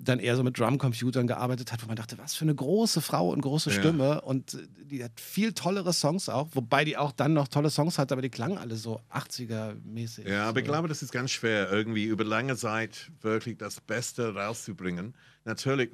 dann 0.00 0.20
eher 0.20 0.36
so 0.36 0.42
mit 0.44 0.58
Drumcomputern 0.58 1.26
gearbeitet 1.26 1.72
hat, 1.72 1.82
wo 1.82 1.86
man 1.88 1.96
dachte, 1.96 2.16
was 2.18 2.34
für 2.34 2.44
eine 2.44 2.54
große 2.54 3.00
Frau 3.00 3.30
und 3.30 3.40
große 3.40 3.70
Ja. 3.70 3.76
Stimme 3.76 4.20
und 4.20 4.54
äh, 4.54 4.58
die 4.84 5.02
hat 5.04 5.18
viel 5.20 5.52
tollere 5.52 5.92
Songs 5.92 6.28
auch, 6.28 6.48
wobei 6.52 6.84
die 6.84 6.96
auch 6.96 7.12
dann 7.12 7.32
noch 7.34 7.48
tolle 7.48 7.70
Songs 7.70 7.98
hat, 7.98 8.12
aber 8.12 8.22
die 8.22 8.30
klangen 8.30 8.58
alle 8.58 8.76
so 8.76 9.00
80er-mäßig. 9.12 10.28
Ja, 10.28 10.48
aber 10.48 10.60
ich 10.60 10.66
so. 10.66 10.72
glaube, 10.72 10.88
das 10.88 11.02
ist 11.02 11.12
ganz 11.12 11.30
schwer, 11.30 11.70
irgendwie 11.70 12.04
über 12.04 12.24
lange 12.24 12.56
Zeit 12.56 13.10
wirklich 13.20 13.58
das 13.58 13.80
Beste 13.80 14.34
rauszubringen. 14.34 15.14
Natürlich, 15.44 15.90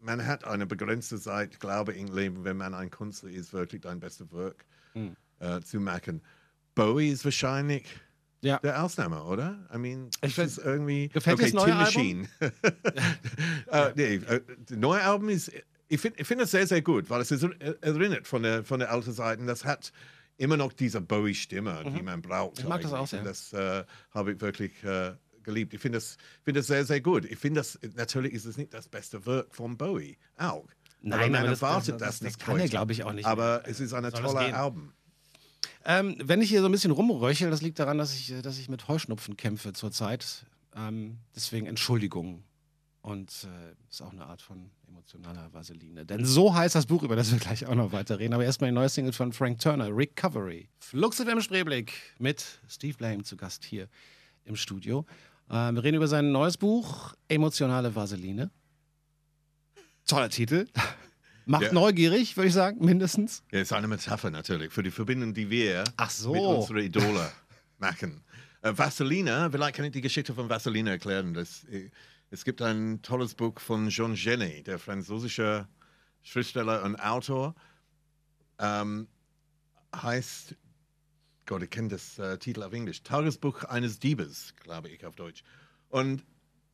man 0.00 0.26
hat 0.26 0.44
eine 0.44 0.66
begrenzte 0.66 1.20
Zeit, 1.20 1.60
glaube 1.60 1.92
ich, 1.92 2.00
im 2.00 2.14
Leben, 2.14 2.44
wenn 2.44 2.56
man 2.56 2.74
ein 2.74 2.90
Künstler 2.90 3.30
ist, 3.30 3.52
wirklich 3.52 3.82
dein 3.82 4.00
bestes 4.00 4.30
Werk 4.32 4.64
Hm. 4.94 5.16
äh, 5.40 5.60
zu 5.62 5.80
machen. 5.80 6.20
Bowie 6.74 7.08
ist 7.08 7.24
wahrscheinlich 7.24 7.84
Ja. 8.42 8.58
der 8.58 8.82
Ausnahme, 8.82 9.22
oder? 9.22 9.66
I 9.72 9.78
mean, 9.78 10.10
Ich 10.22 10.34
das 10.34 10.58
ist 10.58 10.64
irgendwie. 10.64 11.08
Gefällt 11.08 11.34
okay, 11.38 11.44
das 11.44 11.54
neue 11.54 11.74
Album? 11.76 11.82
Machine. 11.84 12.28
äh, 13.70 13.92
nee, 13.94 14.14
äh, 14.16 14.40
das 14.68 14.76
neue 14.76 15.02
Album 15.02 15.28
ist, 15.28 15.50
ich 15.88 16.00
finde 16.00 16.20
ich 16.20 16.26
find 16.26 16.40
es 16.40 16.50
sehr, 16.50 16.66
sehr 16.66 16.82
gut, 16.82 17.08
weil 17.10 17.20
es 17.20 17.30
ist, 17.30 17.42
er- 17.44 17.82
erinnert 17.82 18.26
von 18.26 18.42
der, 18.42 18.64
von 18.64 18.80
der 18.80 18.90
alten 18.90 19.12
Seiten. 19.12 19.46
Das 19.46 19.64
hat 19.64 19.92
immer 20.38 20.56
noch 20.56 20.72
diese 20.72 21.00
Bowie-Stimme, 21.00 21.84
die 21.96 22.02
man 22.02 22.22
braucht. 22.22 22.56
Mhm. 22.56 22.62
Ich 22.62 22.68
mag 22.68 22.80
das 22.80 22.92
auch 22.92 22.98
eigentlich. 23.00 23.10
sehr. 23.10 23.20
Und 23.20 23.26
Das 23.26 23.52
äh, 23.52 23.84
habe 24.12 24.32
ich 24.32 24.40
wirklich 24.40 24.82
äh, 24.82 25.12
geliebt. 25.42 25.74
Ich 25.74 25.80
finde 25.80 25.98
das, 25.98 26.16
find 26.42 26.56
das 26.56 26.66
sehr, 26.66 26.84
sehr 26.84 27.00
gut. 27.00 27.24
Ich 27.26 27.38
finde 27.38 27.60
das, 27.60 27.78
natürlich 27.94 28.32
ist 28.32 28.44
es 28.46 28.56
nicht 28.56 28.72
das 28.74 28.88
beste 28.88 29.24
Werk 29.26 29.54
von 29.54 29.76
Bowie, 29.76 30.16
auch. 30.36 30.66
Nein, 31.04 31.18
aber 31.20 31.28
man 31.30 31.40
aber 31.42 31.48
das- 31.50 31.62
erwartet 31.62 31.94
das- 31.94 31.98
das, 32.00 32.08
das 32.18 32.20
nicht 32.22 32.38
kann 32.40 32.56
er, 32.56 32.62
heute. 32.62 32.70
glaub 32.70 32.90
ich, 32.90 33.04
auch 33.04 33.12
nicht 33.12 33.26
Aber 33.26 33.60
mehr. 33.60 33.62
es 33.66 33.80
ist 33.80 33.92
ein 33.92 34.02
das 34.04 34.14
toller? 34.14 34.56
Album. 34.56 34.92
Ähm, 35.84 36.16
wenn 36.22 36.40
ich 36.40 36.48
hier 36.48 36.60
so 36.60 36.66
ein 36.66 36.72
bisschen 36.72 36.90
rumröchel, 36.90 37.50
das 37.50 37.62
liegt 37.62 37.78
daran, 37.78 37.98
dass 37.98 38.14
ich, 38.14 38.32
dass 38.42 38.58
ich 38.58 38.68
mit 38.68 38.88
Heuschnupfen 38.88 39.36
kämpfe 39.36 39.72
zurzeit. 39.72 40.46
Ähm, 40.76 41.18
deswegen 41.34 41.66
Entschuldigung. 41.66 42.44
Und 43.02 43.30
äh, 43.44 43.74
ist 43.90 44.00
auch 44.00 44.12
eine 44.12 44.26
Art 44.26 44.42
von 44.42 44.70
emotionaler 44.86 45.52
Vaseline. 45.52 46.06
Denn 46.06 46.24
so 46.24 46.54
heißt 46.54 46.76
das 46.76 46.86
Buch, 46.86 47.02
über 47.02 47.16
das 47.16 47.32
wir 47.32 47.38
gleich 47.38 47.66
auch 47.66 47.74
noch 47.74 47.92
weiter 47.92 48.20
reden. 48.20 48.32
Aber 48.32 48.44
erstmal 48.44 48.70
die 48.70 48.74
neue 48.74 48.88
Single 48.88 49.12
von 49.12 49.32
Frank 49.32 49.58
Turner, 49.58 49.88
Recovery. 49.88 50.68
Flux 50.78 51.18
im 51.18 51.40
Spreeblick 51.40 51.92
mit 52.18 52.60
Steve 52.68 52.96
Blame 52.96 53.24
zu 53.24 53.36
Gast 53.36 53.64
hier 53.64 53.88
im 54.44 54.54
Studio. 54.54 55.04
Ähm, 55.50 55.74
wir 55.74 55.82
reden 55.82 55.96
über 55.96 56.06
sein 56.06 56.30
neues 56.30 56.56
Buch, 56.56 57.14
Emotionale 57.28 57.94
Vaseline. 57.94 58.50
Toller 60.06 60.30
Titel. 60.30 60.66
Macht 61.44 61.62
Ja. 61.64 61.72
neugierig, 61.72 62.36
würde 62.36 62.48
ich 62.48 62.54
sagen, 62.54 62.84
mindestens. 62.84 63.42
Ja, 63.50 63.60
ist 63.60 63.72
eine 63.72 63.88
Metapher 63.88 64.30
natürlich 64.30 64.72
für 64.72 64.82
die 64.82 64.90
Verbindung, 64.90 65.34
die 65.34 65.50
wir 65.50 65.84
so. 66.08 66.32
mit 66.32 66.42
unseren 66.42 66.78
Idole 66.78 67.30
machen. 67.78 68.22
Äh, 68.62 68.76
Vaseline, 68.76 69.48
vielleicht 69.50 69.74
kann 69.76 69.84
ich 69.84 69.92
die 69.92 70.00
Geschichte 70.00 70.34
von 70.34 70.48
Vaseline 70.48 70.90
erklären. 70.90 71.34
Das, 71.34 71.64
äh, 71.64 71.90
es 72.30 72.44
gibt 72.44 72.62
ein 72.62 73.02
tolles 73.02 73.34
Buch 73.34 73.58
von 73.60 73.88
Jean 73.88 74.14
Genet, 74.14 74.66
der 74.68 74.78
französische 74.78 75.66
Schriftsteller 76.22 76.84
und 76.84 76.96
Autor. 76.96 77.54
Ähm, 78.58 79.08
heißt, 79.94 80.54
Gott, 81.46 81.62
ich 81.64 81.70
kenne 81.70 81.88
das 81.88 82.18
äh, 82.18 82.38
Titel 82.38 82.62
auf 82.62 82.72
Englisch, 82.72 83.02
Tagesbuch 83.02 83.64
eines 83.64 83.98
Diebes, 83.98 84.54
glaube 84.62 84.88
ich 84.88 85.04
auf 85.04 85.16
Deutsch. 85.16 85.42
Und 85.88 86.24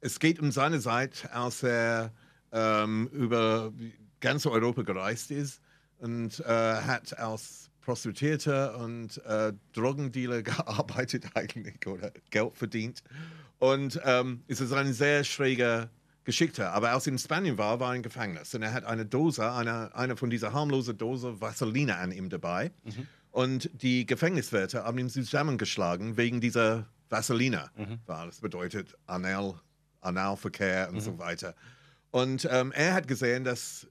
es 0.00 0.20
geht 0.20 0.38
um 0.38 0.52
seine 0.52 0.78
Zeit, 0.80 1.28
als 1.32 1.62
er 1.62 2.12
ähm, 2.52 3.08
über 3.08 3.72
ganz 4.20 4.46
Europa 4.46 4.82
gereist 4.82 5.30
ist 5.30 5.60
und 5.98 6.40
äh, 6.40 6.44
hat 6.44 7.18
als 7.18 7.70
Prostituierter 7.80 8.78
und 8.78 9.18
äh, 9.24 9.52
Drogendealer 9.72 10.42
gearbeitet 10.42 11.24
eigentlich 11.34 11.86
oder 11.86 12.12
Geld 12.30 12.56
verdient. 12.56 13.02
Und 13.58 14.00
ähm, 14.04 14.42
es 14.46 14.60
ist 14.60 14.72
eine 14.72 14.92
sehr 14.92 15.24
schräge 15.24 15.90
Geschichte. 16.24 16.68
Aber 16.70 16.90
als 16.90 17.06
er 17.06 17.12
in 17.12 17.18
Spanien 17.18 17.56
war, 17.56 17.80
war 17.80 17.92
er 17.92 17.96
im 17.96 18.02
Gefängnis. 18.02 18.54
Und 18.54 18.62
er 18.62 18.74
hat 18.74 18.84
eine 18.84 19.06
Dose, 19.06 19.50
eine, 19.50 19.94
eine 19.94 20.16
von 20.16 20.28
dieser 20.28 20.52
harmlosen 20.52 20.98
Dose 20.98 21.40
Vaseline 21.40 21.96
an 21.96 22.12
ihm 22.12 22.28
dabei. 22.28 22.70
Und 23.30 23.70
die 23.82 24.04
Gefängniswärter 24.04 24.84
haben 24.84 24.98
ihn 24.98 25.08
zusammengeschlagen 25.08 26.16
wegen 26.18 26.40
dieser 26.40 26.86
Vaseline. 27.08 27.70
Weil 28.06 28.26
Das 28.26 28.40
bedeutet 28.40 28.94
Anal, 29.06 29.54
Analverkehr 30.02 30.90
und 30.90 31.00
so 31.00 31.18
weiter. 31.18 31.54
Und 32.10 32.46
ähm, 32.50 32.72
er 32.72 32.92
hat 32.94 33.08
gesehen, 33.08 33.44
dass 33.44 33.86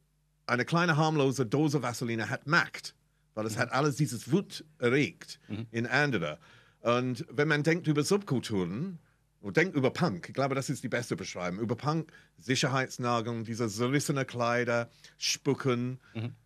eine 0.48 0.66
kleine 0.66 0.98
harmlose 0.98 1.46
Dose 1.46 1.84
Vaseline 1.84 2.30
hat 2.30 2.48
Macht, 2.48 2.96
weil 3.36 3.46
es 3.46 3.58
hat 3.58 3.72
alles 3.72 3.96
dieses 3.98 4.32
Wut 4.32 4.66
erregt 4.80 5.40
in 5.72 5.86
andere. 5.86 6.40
Und 6.82 7.26
wenn 7.30 7.48
man 7.48 7.64
denkt 7.64 7.88
über 7.88 8.04
Subkulturen 8.04 9.00
und 9.42 9.58
denkt 9.58 9.76
über 9.76 9.92
Punk, 9.92 10.30
ich 10.30 10.34
glaube, 10.34 10.56
das 10.56 10.70
ist 10.70 10.84
die 10.84 10.90
beste 10.90 11.16
Beschreibung. 11.16 11.60
Über 11.60 11.76
Punk, 11.76 12.12
Sicherheitsnageln, 12.38 13.44
diese 13.44 13.68
zerrissene 13.68 14.26
Kleider, 14.26 14.90
Spucken, 15.18 16.00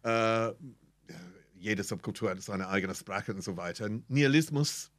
äh, 0.04 0.52
jede 1.54 1.84
Subkultur 1.84 2.32
hat 2.32 2.42
seine 2.42 2.68
eigene 2.70 2.96
Sprache 2.96 3.34
und 3.34 3.44
so 3.44 3.56
weiter. 3.56 3.88
Nihilismus, 4.08 4.92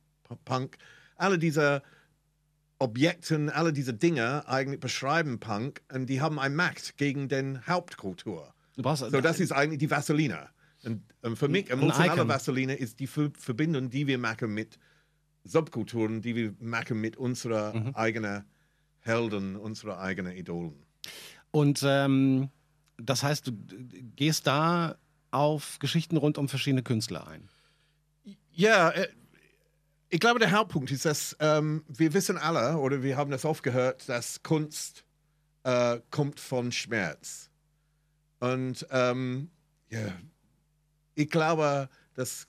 Punk, 0.44 0.78
alle 1.16 1.38
diese 1.38 1.82
Objekten, 2.78 3.50
alle 3.50 3.72
diese 3.72 3.94
Dinge 3.94 4.46
eigentlich 4.48 4.80
beschreiben 4.80 5.40
Punk 5.40 5.82
und 5.92 6.06
die 6.06 6.20
haben 6.20 6.38
eine 6.38 6.54
Macht 6.54 6.96
gegen 6.96 7.28
den 7.28 7.66
Hauptkultur. 7.66 8.54
Brauchst, 8.76 9.10
So, 9.10 9.20
das 9.20 9.40
ist 9.40 9.52
eigentlich 9.52 9.78
die 9.78 9.90
Vaseline. 9.90 10.48
Und, 10.84 11.02
und 11.22 11.36
für 11.36 11.48
mich, 11.48 11.70
emotionale. 11.70 12.26
Vaseline 12.28 12.74
ist 12.74 12.98
die 13.00 13.06
Ver- 13.06 13.30
Verbindung, 13.38 13.90
die 13.90 14.06
wir 14.06 14.18
machen 14.18 14.52
mit 14.54 14.78
Subkulturen, 15.44 16.22
die 16.22 16.34
wir 16.34 16.54
machen 16.60 17.00
mit 17.00 17.16
unserer 17.16 17.74
Mhm. 17.74 17.94
eigenen 17.94 18.44
Helden, 19.00 19.56
unserer 19.56 19.98
eigenen 20.00 20.36
Idolen. 20.36 20.74
Und 21.50 21.82
ähm, 21.84 22.48
das 22.96 23.22
heißt, 23.22 23.46
du 23.48 23.52
gehst 24.16 24.46
da 24.46 24.96
auf 25.30 25.78
Geschichten 25.80 26.16
rund 26.16 26.38
um 26.38 26.48
verschiedene 26.48 26.82
Künstler 26.82 27.26
ein. 27.26 27.48
Ja, 28.52 28.90
äh, 28.90 29.08
ich 30.08 30.20
glaube, 30.20 30.38
der 30.38 30.50
Hauptpunkt 30.52 30.90
ist, 30.90 31.04
dass 31.04 31.36
ähm, 31.40 31.84
wir 31.88 32.12
wissen 32.14 32.36
alle, 32.38 32.76
oder 32.78 33.02
wir 33.02 33.16
haben 33.16 33.30
das 33.30 33.44
oft 33.44 33.62
gehört, 33.62 34.08
dass 34.08 34.42
Kunst 34.42 35.04
äh, 35.64 36.00
kommt 36.10 36.38
von 36.38 36.70
Schmerz. 36.70 37.50
Und 38.42 38.84
ähm, 38.90 39.50
ja, 39.88 40.18
ich 41.14 41.30
glaube, 41.30 41.88
dass, 42.14 42.48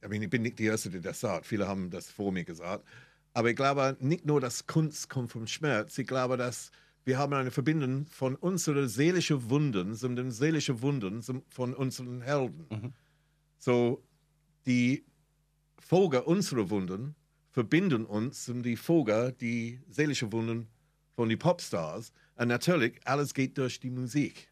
ich, 0.00 0.08
meine, 0.08 0.24
ich 0.24 0.30
bin 0.30 0.40
nicht 0.40 0.58
die 0.58 0.64
Erste, 0.64 0.88
die 0.88 1.02
das 1.02 1.20
sagt, 1.20 1.44
viele 1.44 1.68
haben 1.68 1.90
das 1.90 2.10
vor 2.10 2.32
mir 2.32 2.44
gesagt, 2.44 2.88
aber 3.34 3.50
ich 3.50 3.56
glaube 3.56 3.98
nicht 4.00 4.24
nur, 4.24 4.40
dass 4.40 4.66
Kunst 4.66 5.10
kommt 5.10 5.32
vom 5.32 5.46
Schmerz, 5.46 5.98
ich 5.98 6.06
glaube, 6.06 6.38
dass 6.38 6.70
wir 7.04 7.18
haben 7.18 7.34
eine 7.34 7.50
Verbindung 7.50 8.06
von 8.06 8.36
unseren 8.36 8.88
seelischen 8.88 9.50
Wunden, 9.50 9.94
zu 9.94 10.08
den 10.08 10.30
seelischen 10.30 10.80
Wunden 10.80 11.22
von 11.50 11.74
unseren 11.74 12.22
Helden. 12.22 12.94
So, 13.58 14.02
die 14.64 15.04
Folge 15.78 16.22
unserer 16.22 16.70
Wunden 16.70 17.14
verbinden 17.50 18.06
uns 18.06 18.48
und 18.48 18.62
die 18.62 18.76
Folge, 18.76 19.36
die 19.38 19.78
seelische 19.90 20.32
Wunden 20.32 20.68
von 21.12 21.28
den 21.28 21.38
Popstars. 21.38 22.12
Und 22.36 22.48
natürlich, 22.48 22.98
alles 23.04 23.34
geht 23.34 23.58
durch 23.58 23.78
die 23.78 23.90
Musik. 23.90 24.49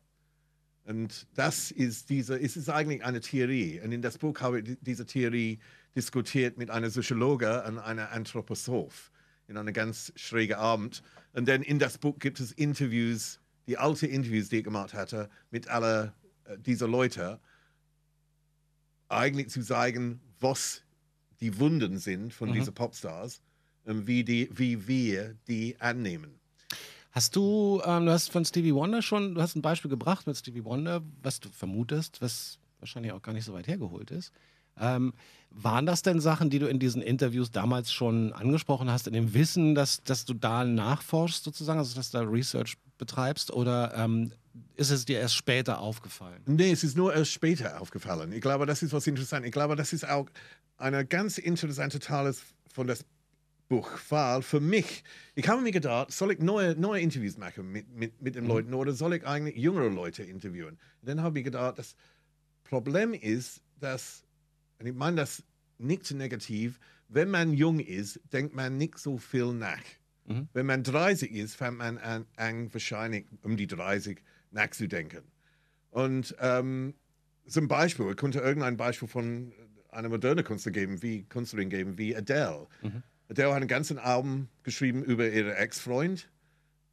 Und 0.88 1.26
das 1.34 1.70
ist 1.70 2.08
diese, 2.08 2.40
es 2.40 2.56
ist 2.56 2.70
eigentlich 2.70 3.04
eine 3.04 3.20
Theorie. 3.20 3.78
Und 3.84 3.92
in 3.92 4.00
das 4.00 4.16
Buch 4.16 4.40
habe 4.40 4.60
ich 4.60 4.64
die- 4.64 4.78
diese 4.80 5.04
Theorie 5.04 5.58
diskutiert 5.94 6.56
mit 6.56 6.70
einer 6.70 6.88
Soziologe 6.88 7.62
und 7.64 7.78
einer 7.78 8.10
Anthroposoph 8.10 9.10
in 9.48 9.58
einem 9.58 9.74
ganz 9.74 10.14
schrägen 10.16 10.56
Abend. 10.56 11.02
Und 11.34 11.46
dann 11.46 11.62
in 11.62 11.78
das 11.78 11.98
Buch 11.98 12.18
gibt 12.18 12.40
es 12.40 12.52
Interviews, 12.52 13.38
die 13.66 13.76
alte 13.76 14.06
Interviews, 14.06 14.48
die 14.48 14.58
ich 14.58 14.64
gemacht 14.64 14.94
hatte, 14.94 15.28
mit 15.50 15.68
aller 15.68 16.14
äh, 16.44 16.56
dieser 16.58 16.88
Leute, 16.88 17.38
eigentlich 19.10 19.50
zu 19.50 19.60
sagen, 19.60 20.22
was 20.40 20.82
die 21.40 21.58
Wunden 21.58 21.98
sind 21.98 22.32
von 22.32 22.48
diesen 22.54 22.72
Popstars 22.72 23.42
und 23.84 24.06
wie, 24.06 24.24
die, 24.24 24.48
wie 24.54 24.88
wir 24.88 25.36
die 25.48 25.78
annehmen. 25.80 26.37
Hast 27.10 27.36
du, 27.36 27.80
ähm, 27.84 28.06
du 28.06 28.12
hast 28.12 28.30
von 28.30 28.44
Stevie 28.44 28.74
Wonder 28.74 29.02
schon, 29.02 29.34
du 29.34 29.42
hast 29.42 29.56
ein 29.56 29.62
Beispiel 29.62 29.90
gebracht 29.90 30.26
mit 30.26 30.36
Stevie 30.36 30.64
Wonder, 30.64 31.02
was 31.22 31.40
du 31.40 31.48
vermutest, 31.48 32.20
was 32.20 32.58
wahrscheinlich 32.80 33.12
auch 33.12 33.22
gar 33.22 33.32
nicht 33.32 33.44
so 33.44 33.52
weit 33.52 33.66
hergeholt 33.66 34.10
ist. 34.10 34.32
Ähm, 34.80 35.12
waren 35.50 35.86
das 35.86 36.02
denn 36.02 36.20
Sachen, 36.20 36.50
die 36.50 36.58
du 36.58 36.68
in 36.68 36.78
diesen 36.78 37.02
Interviews 37.02 37.50
damals 37.50 37.92
schon 37.92 38.32
angesprochen 38.32 38.90
hast, 38.90 39.06
in 39.06 39.12
dem 39.14 39.34
Wissen, 39.34 39.74
dass, 39.74 40.02
dass 40.04 40.24
du 40.24 40.34
da 40.34 40.64
nachforschst 40.64 41.42
sozusagen, 41.42 41.78
also 41.78 41.94
dass 41.94 42.10
du 42.10 42.18
da 42.18 42.24
Research 42.24 42.76
betreibst 42.98 43.52
oder 43.52 43.94
ähm, 43.96 44.32
ist 44.74 44.90
es 44.90 45.04
dir 45.04 45.18
erst 45.18 45.34
später 45.34 45.80
aufgefallen? 45.80 46.42
Nee, 46.46 46.70
es 46.70 46.84
ist 46.84 46.96
nur 46.96 47.14
erst 47.14 47.32
später 47.32 47.80
aufgefallen. 47.80 48.32
Ich 48.32 48.40
glaube, 48.40 48.66
das 48.66 48.82
ist 48.82 48.92
was 48.92 49.06
interessant. 49.06 49.46
Ich 49.46 49.52
glaube, 49.52 49.76
das 49.76 49.92
ist 49.92 50.08
auch 50.08 50.28
eine 50.76 51.04
ganz 51.04 51.38
interessante 51.38 51.98
Teil 51.98 52.34
von 52.72 52.86
das 52.86 53.04
Buch, 53.68 53.90
weil 54.08 54.42
für 54.42 54.60
mich, 54.60 55.04
ich 55.34 55.48
habe 55.48 55.60
mir 55.60 55.72
gedacht, 55.72 56.10
soll 56.10 56.32
ich 56.32 56.38
neue, 56.38 56.74
neue 56.74 57.02
Interviews 57.02 57.36
machen 57.36 57.70
mit, 57.70 57.88
mit, 57.94 58.20
mit 58.22 58.34
den 58.34 58.46
Leuten 58.46 58.72
oder 58.72 58.92
soll 58.92 59.14
ich 59.14 59.26
eigentlich 59.26 59.56
jüngere 59.56 59.90
Leute 59.90 60.22
interviewen? 60.22 60.78
Und 61.00 61.08
dann 61.08 61.22
habe 61.22 61.38
ich 61.38 61.44
gedacht, 61.44 61.78
das 61.78 61.94
Problem 62.64 63.12
ist, 63.12 63.60
dass, 63.78 64.24
und 64.78 64.86
ich 64.86 64.94
meine 64.94 65.16
das 65.16 65.42
nicht 65.76 66.10
negativ, 66.12 66.80
wenn 67.08 67.30
man 67.30 67.52
jung 67.52 67.78
ist, 67.80 68.20
denkt 68.32 68.54
man 68.54 68.76
nicht 68.76 68.98
so 68.98 69.18
viel 69.18 69.52
nach. 69.52 69.82
Mhm. 70.26 70.48
Wenn 70.52 70.66
man 70.66 70.82
30 70.82 71.30
ist, 71.32 71.54
fängt 71.56 71.78
man 71.78 71.98
an, 71.98 72.26
an 72.36 72.72
wahrscheinlich 72.72 73.26
um 73.42 73.56
die 73.56 73.66
30 73.66 74.22
nachzudenken. 74.50 75.22
Und 75.90 76.34
ähm, 76.40 76.94
zum 77.46 77.68
Beispiel, 77.68 78.10
ich 78.10 78.16
könnte 78.16 78.40
irgendein 78.40 78.76
Beispiel 78.76 79.08
von 79.08 79.52
einer 79.90 80.08
modernen 80.08 80.44
Künstler 80.44 80.72
geben, 80.72 81.02
wie 81.02 81.24
Künstlerin 81.24 81.70
geben, 81.70 81.96
wie 81.96 82.14
Adele. 82.14 82.66
Adele 83.30 83.54
hat 83.54 83.62
ein 83.62 83.68
ganzes 83.68 83.98
Album 83.98 84.48
geschrieben 84.62 85.02
über 85.02 85.28
ihren 85.28 85.52
Ex-Freund. 85.52 86.28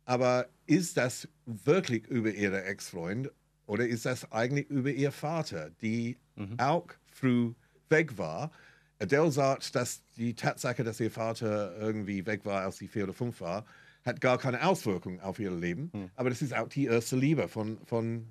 Aber 0.06 0.48
ist 0.68 0.98
das 0.98 1.28
wirklich 1.46 2.06
über 2.08 2.32
ihren 2.32 2.64
Ex-Freund 2.64 3.32
oder 3.66 3.88
ist 3.88 4.06
das 4.06 4.32
eigentlich 4.32 4.70
über 4.70 4.92
ihr 4.92 5.12
Vater, 5.12 5.72
die 5.82 6.18
auch 6.58 6.88
früh 7.12 7.54
weg 7.90 8.18
war? 8.18 8.52
Adele 9.00 9.32
sagt, 9.32 9.76
dass 9.76 10.04
die 10.16 10.36
Tatsache, 10.36 10.84
dass 10.84 11.00
ihr 11.00 11.12
Vater 11.12 11.76
irgendwie 11.80 12.26
weg 12.26 12.46
war, 12.46 12.62
als 12.62 12.78
sie 12.78 12.88
vier 12.88 13.06
oder 13.06 13.14
fünf 13.14 13.42
war, 13.42 13.66
hat 14.06 14.22
gar 14.22 14.38
keine 14.38 14.64
Auswirkung 14.66 15.20
auf 15.22 15.40
ihr 15.40 15.52
Leben. 15.52 15.90
Aber 16.16 16.30
das 16.30 16.42
ist 16.42 16.54
auch 16.54 16.68
die 16.68 16.86
erste 16.86 17.16
Liebe 17.16 17.48
von, 17.48 17.80
von 17.86 18.28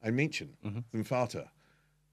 einem 0.00 0.16
Mädchen, 0.16 0.56
zum 0.90 1.04
Vater. 1.04 1.52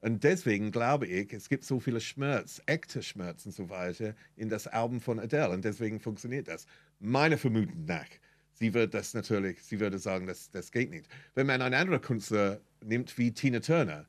Und 0.01 0.23
deswegen 0.23 0.71
glaube 0.71 1.07
ich, 1.07 1.33
es 1.33 1.49
gibt 1.49 1.65
so 1.65 1.79
viele 1.79 1.99
Schmerz, 1.99 2.62
echte 2.65 3.03
Schmerz 3.03 3.45
und 3.45 3.51
so 3.51 3.69
weiter 3.69 4.15
in 4.35 4.49
das 4.49 4.67
Album 4.67 5.01
von 5.01 5.19
Adele. 5.19 5.49
Und 5.49 5.65
deswegen 5.65 5.99
funktioniert 5.99 6.47
das. 6.47 6.65
Meine 6.99 7.38
Vermutung 7.38 7.85
nach. 7.85 8.07
Sie 8.53 8.73
wird 8.73 8.93
das 8.93 9.13
natürlich, 9.13 9.62
sie 9.63 9.79
würde 9.79 9.99
sagen, 9.99 10.27
das, 10.27 10.51
das 10.51 10.71
geht 10.71 10.89
nicht. 10.89 11.07
Wenn 11.33 11.47
man 11.47 11.62
einen 11.62 11.75
anderen 11.75 12.01
Künstler 12.01 12.59
nimmt 12.83 13.17
wie 13.17 13.31
Tina 13.31 13.62
Turner, 13.62 14.05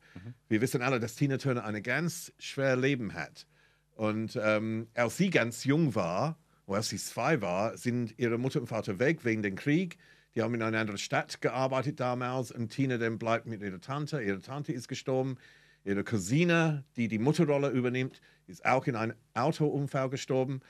wir 0.49 0.61
wissen 0.61 0.83
alle, 0.83 0.99
dass 0.99 1.15
Tina 1.15 1.39
Turner 1.39 1.65
ein 1.65 1.81
ganz 1.83 2.33
schweres 2.39 2.81
Leben 2.81 3.15
hat. 3.15 3.47
Und 3.93 4.39
ähm, 4.43 4.89
als 4.95 5.19
sie 5.19 5.31
ganz 5.31 5.65
jung 5.65 5.95
war, 5.95 6.37
oder 6.67 6.79
als 6.79 6.89
sie 6.89 6.99
zwei 6.99 7.41
war, 7.43 7.77
sind 7.77 8.15
ihre 8.17 8.39
Mutter 8.39 8.61
und 8.61 8.67
Vater 8.67 8.99
weg 8.99 9.25
wegen 9.25 9.43
dem 9.43 9.57
Krieg. 9.57 9.99
Die 10.35 10.43
haben 10.43 10.55
in 10.55 10.63
einer 10.63 10.79
anderen 10.79 10.99
Stadt 10.99 11.41
gearbeitet 11.41 12.01
damals 12.01 12.53
und 12.53 12.71
Tina 12.71 12.97
dann 12.99 13.19
bleibt 13.19 13.47
mit 13.47 13.63
ihrer 13.63 13.81
Tante. 13.81 14.23
Ihre 14.23 14.41
Tante 14.41 14.73
ist 14.73 14.89
gestorben. 14.89 15.37
Ihre 15.85 16.05
Cousine, 16.05 16.85
die 16.97 17.09
die 17.09 17.19
Mutterrolle 17.19 17.71
übernimmt, 17.71 18.21
ist 18.47 18.65
auch 18.65 18.87
in 18.87 18.97
einem 18.97 19.15
Autounfall 19.35 20.11
gestorben. 20.11 20.61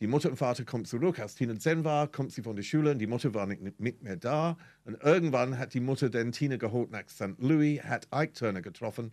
Die 0.00 0.06
Mutter 0.06 0.30
und 0.30 0.36
Vater 0.36 0.64
kommen 0.64 0.84
zurück. 0.84 1.18
Als 1.18 1.34
Tina 1.34 1.56
zehn 1.58 1.84
war, 1.84 2.08
kommt 2.08 2.32
sie 2.32 2.42
von 2.42 2.56
der 2.56 2.62
Schule 2.62 2.90
und 2.90 2.98
die 2.98 3.06
Mutter 3.06 3.32
war 3.34 3.46
nicht 3.46 3.78
mit 3.78 4.02
mehr 4.02 4.16
da. 4.16 4.56
Und 4.84 5.02
irgendwann 5.02 5.58
hat 5.58 5.74
die 5.74 5.80
Mutter 5.80 6.10
dann 6.10 6.32
Tina 6.32 6.56
geholt 6.56 6.90
nach 6.90 7.08
St. 7.08 7.38
Louis, 7.38 7.82
hat 7.82 8.08
Ike 8.14 8.32
Turner 8.32 8.62
getroffen 8.62 9.12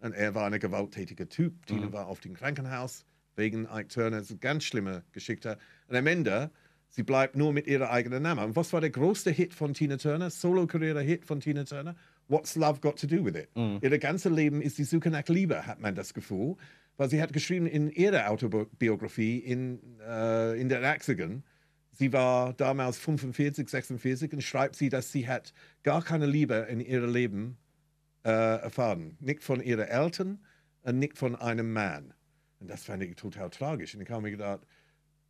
und 0.00 0.14
er 0.14 0.34
war 0.34 0.50
ein 0.50 0.58
gewalttätiger 0.58 1.28
Typ. 1.28 1.66
Tina 1.66 1.92
war 1.92 2.06
auf 2.06 2.20
dem 2.20 2.34
Krankenhaus 2.34 3.04
wegen 3.36 3.68
Ike 3.72 3.88
Turner. 3.88 4.18
Das 4.18 4.26
ist 4.26 4.30
eine 4.32 4.40
ganz 4.40 4.64
schlimme 4.64 5.04
Geschichte. 5.12 5.58
Und 5.86 5.96
am 5.96 6.06
Ende, 6.06 6.50
sie 6.88 7.02
bleibt 7.02 7.36
nur 7.36 7.52
mit 7.52 7.66
ihrer 7.66 7.90
eigenen 7.90 8.22
Namen. 8.22 8.44
Und 8.44 8.56
was 8.56 8.72
war 8.72 8.80
der 8.80 8.90
größte 8.90 9.30
Hit 9.30 9.54
von 9.54 9.74
Tina 9.74 9.96
Turner? 9.96 10.30
Solo-Karriere-Hit 10.30 11.24
von 11.24 11.40
Tina 11.40 11.64
Turner? 11.64 11.94
What's 12.32 12.56
Love 12.56 12.80
Got 12.80 12.98
to 13.00 13.06
Do 13.06 13.22
with 13.22 13.34
It? 13.34 13.50
Ihr 13.82 13.98
ganzes 13.98 14.32
Leben 14.32 14.62
ist 14.62 14.78
die 14.78 14.84
Suche 14.84 15.10
nach 15.10 15.28
Liebe, 15.28 15.66
hat 15.66 15.80
man 15.80 15.94
das 15.94 16.14
Gefühl. 16.14 16.56
Weil 16.96 17.10
sie 17.10 17.20
hat 17.20 17.34
geschrieben 17.34 17.66
in 17.66 17.90
ihrer 17.90 18.30
Autobiografie 18.30 19.38
in, 19.38 19.80
äh, 20.00 20.58
in 20.58 20.70
den 20.70 20.82
80ern, 20.82 21.42
sie 21.90 22.12
war 22.12 22.54
damals 22.54 22.98
45, 22.98 23.68
46 23.68 24.32
und 24.32 24.42
schreibt 24.42 24.76
sie, 24.76 24.88
dass 24.88 25.12
sie 25.12 25.28
hat 25.28 25.52
gar 25.82 26.02
keine 26.02 26.24
Liebe 26.24 26.66
in 26.70 26.80
ihrem 26.80 27.12
Leben 27.12 27.58
äh, 28.24 28.30
erfahren. 28.30 29.18
Nicht 29.20 29.42
von 29.42 29.60
ihren 29.60 29.86
Eltern 29.86 30.38
und 30.82 30.98
nicht 30.98 31.18
von 31.18 31.36
einem 31.36 31.72
Mann. 31.72 32.14
Und 32.60 32.70
das 32.70 32.84
fand 32.84 33.02
ich 33.02 33.14
total 33.14 33.50
tragisch. 33.50 33.94
Und 33.94 34.00
ich 34.00 34.10
habe 34.10 34.22
mir 34.22 34.30
gedacht, 34.30 34.60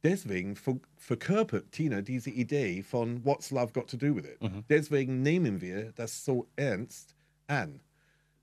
deswegen 0.03 0.57
ver 0.57 0.79
verkörpert 0.97 1.73
Tina 1.73 2.01
diese 2.03 2.31
Idee 2.31 2.83
von 2.83 3.25
What's 3.25 3.51
Love 3.51 3.73
Got 3.73 3.91
to 3.91 3.97
Do 3.97 4.15
with 4.17 4.25
It. 4.25 4.39
Deswegen 4.69 5.23
nehmen 5.23 5.61
wir 5.61 5.93
das 5.93 6.25
so 6.25 6.49
ernst 6.57 7.15
an. 7.47 7.81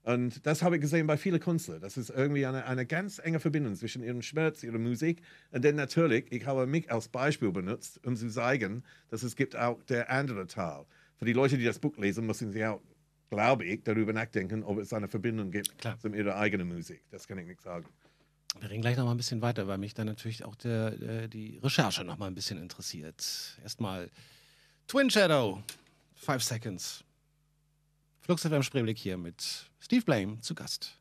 Und 0.04 0.46
das 0.46 0.64
habe 0.64 0.76
ich 0.76 0.82
gesehen 0.82 1.08
bei 1.08 1.18
vielen 1.18 1.40
Künstlern. 1.40 1.82
Das 1.82 1.98
ist 1.98 2.10
irgendwie 2.10 2.46
eine, 2.46 2.66
eine 2.66 2.86
ganz 2.86 3.20
enge 3.20 3.40
Verbindung 3.40 3.76
zwischen 3.76 4.02
ihrem 4.02 4.22
Schmerz, 4.22 4.64
ihrer 4.64 4.80
Musik. 4.80 5.22
Und 5.52 5.64
dann 5.66 5.76
natürlich, 5.76 6.26
ich 6.32 6.46
habe 6.46 6.66
mich 6.66 6.92
als 6.92 7.10
Beispiel 7.10 7.52
benutzt, 7.52 8.00
um 8.06 8.16
zu 8.16 8.30
zeigen, 8.30 8.84
dass 9.10 9.24
es 9.24 9.36
gibt 9.36 9.56
auch 9.56 9.84
der 9.84 10.10
andere 10.10 10.48
Teil. 10.48 10.86
Für 11.18 11.26
die 11.26 11.34
Leute, 11.34 11.58
die 11.58 11.66
das 11.66 11.80
Buch 11.80 11.96
lesen, 11.98 12.26
müssen 12.26 12.52
sie 12.52 12.66
auch, 12.66 12.82
glaube 13.30 13.66
ich, 13.66 13.84
darüber 13.84 14.14
nachdenken, 14.14 14.64
ob 14.64 14.80
es 14.80 14.94
eine 14.94 15.08
Verbindung 15.08 15.52
gibt 15.52 15.78
Klar. 15.78 16.00
zu 16.00 16.08
ihrer 16.08 16.38
eigenen 16.38 16.70
Musik. 16.70 17.04
Das 17.12 17.28
kann 17.28 17.38
ich 17.38 17.46
nicht 17.46 17.62
sagen. 17.62 17.86
Wir 18.58 18.70
reden 18.70 18.82
gleich 18.82 18.98
noch 18.98 19.06
mal 19.06 19.12
ein 19.12 19.18
bisschen 19.18 19.42
weiter, 19.42 19.68
weil 19.68 19.78
mich 19.78 19.94
dann 19.94 20.08
natürlich 20.08 20.44
auch 20.44 20.56
der, 20.56 20.92
der, 20.92 21.28
die 21.28 21.60
Recherche 21.60 22.04
noch 22.04 22.18
mal 22.18 22.28
ein 22.28 22.36
bisschen 22.36 22.62
interessiert. 22.62 23.58
Erstmal 23.64 24.10
Twin 24.88 25.10
Shadow, 25.10 25.62
Five 26.16 26.44
Seconds. 26.44 27.04
Flux 28.22 28.42
FM 28.42 28.64
Spreeblick 28.64 28.98
hier 28.98 29.18
mit 29.18 29.70
Steve 29.80 30.04
Blame 30.04 30.40
zu 30.42 30.56
Gast. 30.56 30.98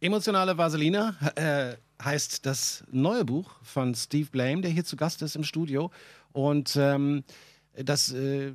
Emotionale 0.00 0.56
Vaseline 0.58 1.14
äh, 1.36 1.76
heißt 2.02 2.44
das 2.44 2.84
neue 2.90 3.24
Buch 3.24 3.50
von 3.62 3.94
Steve 3.94 4.28
Blame, 4.30 4.62
der 4.62 4.70
hier 4.70 4.84
zu 4.84 4.96
Gast 4.96 5.22
ist 5.22 5.36
im 5.36 5.44
Studio. 5.44 5.90
Und 6.32 6.76
ähm, 6.76 7.24
das, 7.74 8.12
äh, 8.12 8.52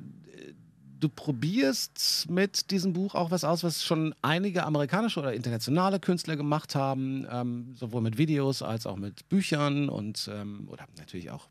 du 1.02 1.08
probierst 1.08 2.26
mit 2.30 2.70
diesem 2.70 2.92
Buch 2.92 3.14
auch 3.14 3.30
was 3.30 3.42
aus, 3.44 3.64
was 3.64 3.84
schon 3.84 4.14
einige 4.22 4.64
amerikanische 4.64 5.18
oder 5.20 5.32
internationale 5.34 5.98
Künstler 5.98 6.36
gemacht 6.36 6.74
haben, 6.74 7.26
ähm, 7.30 7.74
sowohl 7.74 8.00
mit 8.02 8.18
Videos 8.18 8.62
als 8.62 8.86
auch 8.86 8.96
mit 8.96 9.28
Büchern 9.28 9.88
und 9.88 10.30
ähm, 10.32 10.68
oder 10.70 10.86
natürlich 10.96 11.30
auch 11.30 11.48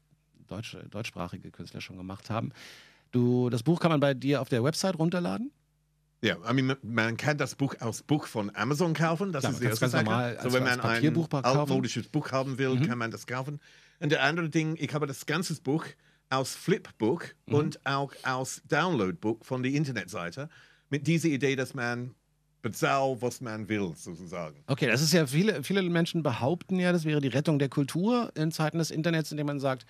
deutsche, 0.47 0.87
deutschsprachige 0.89 1.51
Künstler 1.51 1.81
schon 1.81 1.97
gemacht 1.97 2.29
haben. 2.29 2.51
Du, 3.11 3.49
das 3.49 3.63
Buch 3.63 3.79
kann 3.81 3.91
man 3.91 3.99
bei 3.99 4.13
dir 4.13 4.41
auf 4.41 4.47
der 4.47 4.63
Website 4.63 4.97
runterladen. 4.97 5.51
Ja, 6.23 6.37
I 6.49 6.53
mean, 6.53 6.77
man 6.83 7.17
kann 7.17 7.37
das 7.37 7.55
Buch 7.55 7.75
als 7.79 8.03
Buch 8.03 8.27
von 8.27 8.55
Amazon 8.55 8.93
kaufen. 8.93 9.31
Das 9.33 9.41
Klar, 9.41 9.53
ist 9.53 9.61
die 9.61 9.65
erste 9.65 9.81
ganz 9.81 9.91
Sache. 9.91 10.03
normal 10.05 10.37
als- 10.37 10.43
so, 10.43 10.53
wenn 10.53 10.63
man 10.63 10.79
ein. 10.79 11.03
Mhm. 11.03 11.27
altmodisches 11.31 12.07
Buch 12.07 12.31
haben 12.31 12.57
will, 12.57 12.79
kann 12.87 12.97
man 12.97 13.11
das 13.11 13.25
kaufen. 13.27 13.59
Und 13.99 14.11
der 14.11 14.23
andere 14.23 14.49
Ding, 14.49 14.77
ich 14.79 14.93
habe 14.93 15.07
das 15.07 15.25
ganze 15.25 15.59
Buch 15.61 15.85
aus 16.31 16.55
Flipbook 16.55 17.35
Mhm. 17.45 17.53
und 17.53 17.85
auch 17.85 18.11
aus 18.23 18.61
Downloadbook 18.67 19.45
von 19.45 19.61
der 19.61 19.71
Internetseite 19.73 20.49
mit 20.89 21.05
dieser 21.05 21.29
Idee, 21.29 21.55
dass 21.55 21.73
man 21.75 22.15
bezahlt, 22.61 23.21
was 23.21 23.41
man 23.41 23.67
will, 23.69 23.93
sozusagen. 23.95 24.63
Okay, 24.67 24.87
das 24.87 25.01
ist 25.01 25.13
ja, 25.13 25.25
viele, 25.27 25.63
viele 25.63 25.81
Menschen 25.83 26.21
behaupten 26.23 26.79
ja, 26.79 26.91
das 26.91 27.05
wäre 27.05 27.19
die 27.21 27.27
Rettung 27.27 27.57
der 27.59 27.69
Kultur 27.69 28.31
in 28.35 28.51
Zeiten 28.51 28.77
des 28.77 28.91
Internets, 28.91 29.31
indem 29.31 29.47
man 29.47 29.59
sagt, 29.59 29.85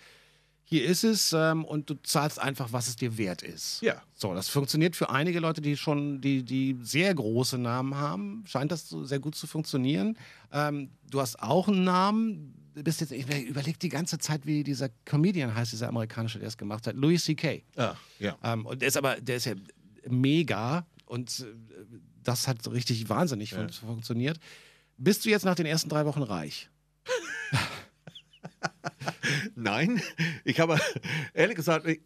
hier 0.63 0.85
ist 0.85 1.03
es 1.03 1.33
ähm, 1.33 1.65
und 1.65 1.89
du 1.89 1.95
zahlst 2.01 2.39
einfach, 2.39 2.71
was 2.71 2.87
es 2.87 2.95
dir 2.95 3.17
wert 3.17 3.41
ist. 3.41 3.81
Ja. 3.81 4.01
So, 4.13 4.33
das 4.33 4.47
funktioniert 4.47 4.95
für 4.95 5.09
einige 5.09 5.41
Leute, 5.41 5.59
die 5.59 5.75
schon, 5.75 6.21
die, 6.21 6.43
die 6.43 6.77
sehr 6.81 7.13
große 7.13 7.57
Namen 7.57 7.95
haben, 7.95 8.43
scheint 8.47 8.71
das 8.71 8.87
so 8.87 9.03
sehr 9.03 9.19
gut 9.19 9.35
zu 9.35 9.47
funktionieren. 9.47 10.17
Ähm, 10.53 10.91
du 11.09 11.19
hast 11.19 11.41
auch 11.41 11.67
einen 11.67 11.83
Namen, 11.83 12.53
bist 12.73 13.01
jetzt, 13.01 13.11
ich 13.11 13.25
überlege 13.47 13.77
die 13.77 13.89
ganze 13.89 14.17
Zeit, 14.17 14.45
wie 14.45 14.63
dieser 14.63 14.89
Comedian 15.05 15.53
heißt, 15.53 15.71
dieser 15.71 15.89
amerikanische, 15.89 16.39
der 16.39 16.47
es 16.47 16.57
gemacht 16.57 16.87
hat, 16.87 16.95
Louis 16.95 17.23
C.K. 17.25 17.63
Ah, 17.75 17.95
ja. 18.19 18.37
Ähm, 18.43 18.65
und 18.65 18.81
der 18.81 18.87
ist 18.87 18.97
aber, 18.97 19.19
der 19.19 19.37
ist 19.37 19.45
ja 19.45 19.53
mega 20.09 20.85
und 21.05 21.41
äh, 21.41 21.45
das 22.23 22.47
hat 22.47 22.65
richtig 22.71 23.07
wahnsinnig 23.09 23.53
fun 23.53 23.69
funktioniert. 23.69 24.39
Bist 24.97 25.25
du 25.25 25.29
jetzt 25.29 25.43
nach 25.45 25.55
den 25.55 25.65
ersten 25.65 25.89
drei 25.89 26.05
Wochen 26.05 26.23
reich? 26.23 26.69
Nein, 29.55 30.01
ich 30.43 30.59
habe 30.59 30.79
ehrlich 31.33 31.55
gesagt, 31.55 31.87
ich, 31.87 32.01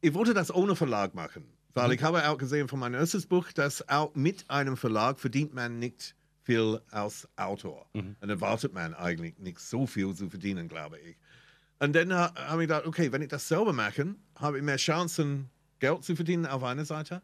ich 0.00 0.14
wollte 0.14 0.34
das 0.34 0.54
ohne 0.54 0.76
Verlag 0.76 1.14
machen, 1.14 1.44
weil 1.74 1.88
Mhm. 1.88 1.94
ich 1.94 2.02
habe 2.02 2.28
auch 2.28 2.38
gesehen 2.38 2.68
von 2.68 2.78
meinem 2.78 2.94
erstes 2.94 3.26
Buch, 3.26 3.52
dass 3.52 3.88
auch 3.88 4.14
mit 4.14 4.48
einem 4.50 4.76
Verlag 4.76 5.18
verdient 5.20 5.54
man 5.54 5.78
nicht 5.78 6.14
viel 6.44 6.80
als 6.90 7.28
Autor. 7.36 7.88
Mhm. 7.94 8.16
Und 8.20 8.28
erwartet 8.30 8.72
man 8.72 8.94
eigentlich 8.94 9.38
nicht 9.38 9.60
so 9.60 9.86
viel 9.86 10.14
zu 10.14 10.28
verdienen, 10.28 10.68
glaube 10.68 10.98
ich. 10.98 11.16
Und 11.78 11.94
dann 11.94 12.12
ha- 12.12 12.32
habe 12.36 12.62
ich 12.62 12.68
gedacht, 12.68 12.86
okay, 12.86 13.10
wenn 13.12 13.22
ich 13.22 13.28
das 13.28 13.46
selber 13.48 13.72
mache, 13.72 14.14
habe 14.36 14.58
ich 14.58 14.64
mehr 14.64 14.76
Chancen, 14.76 15.50
Geld 15.78 16.04
zu 16.04 16.14
verdienen 16.14 16.46
auf 16.46 16.62
einer 16.62 16.84
Seite. 16.84 17.22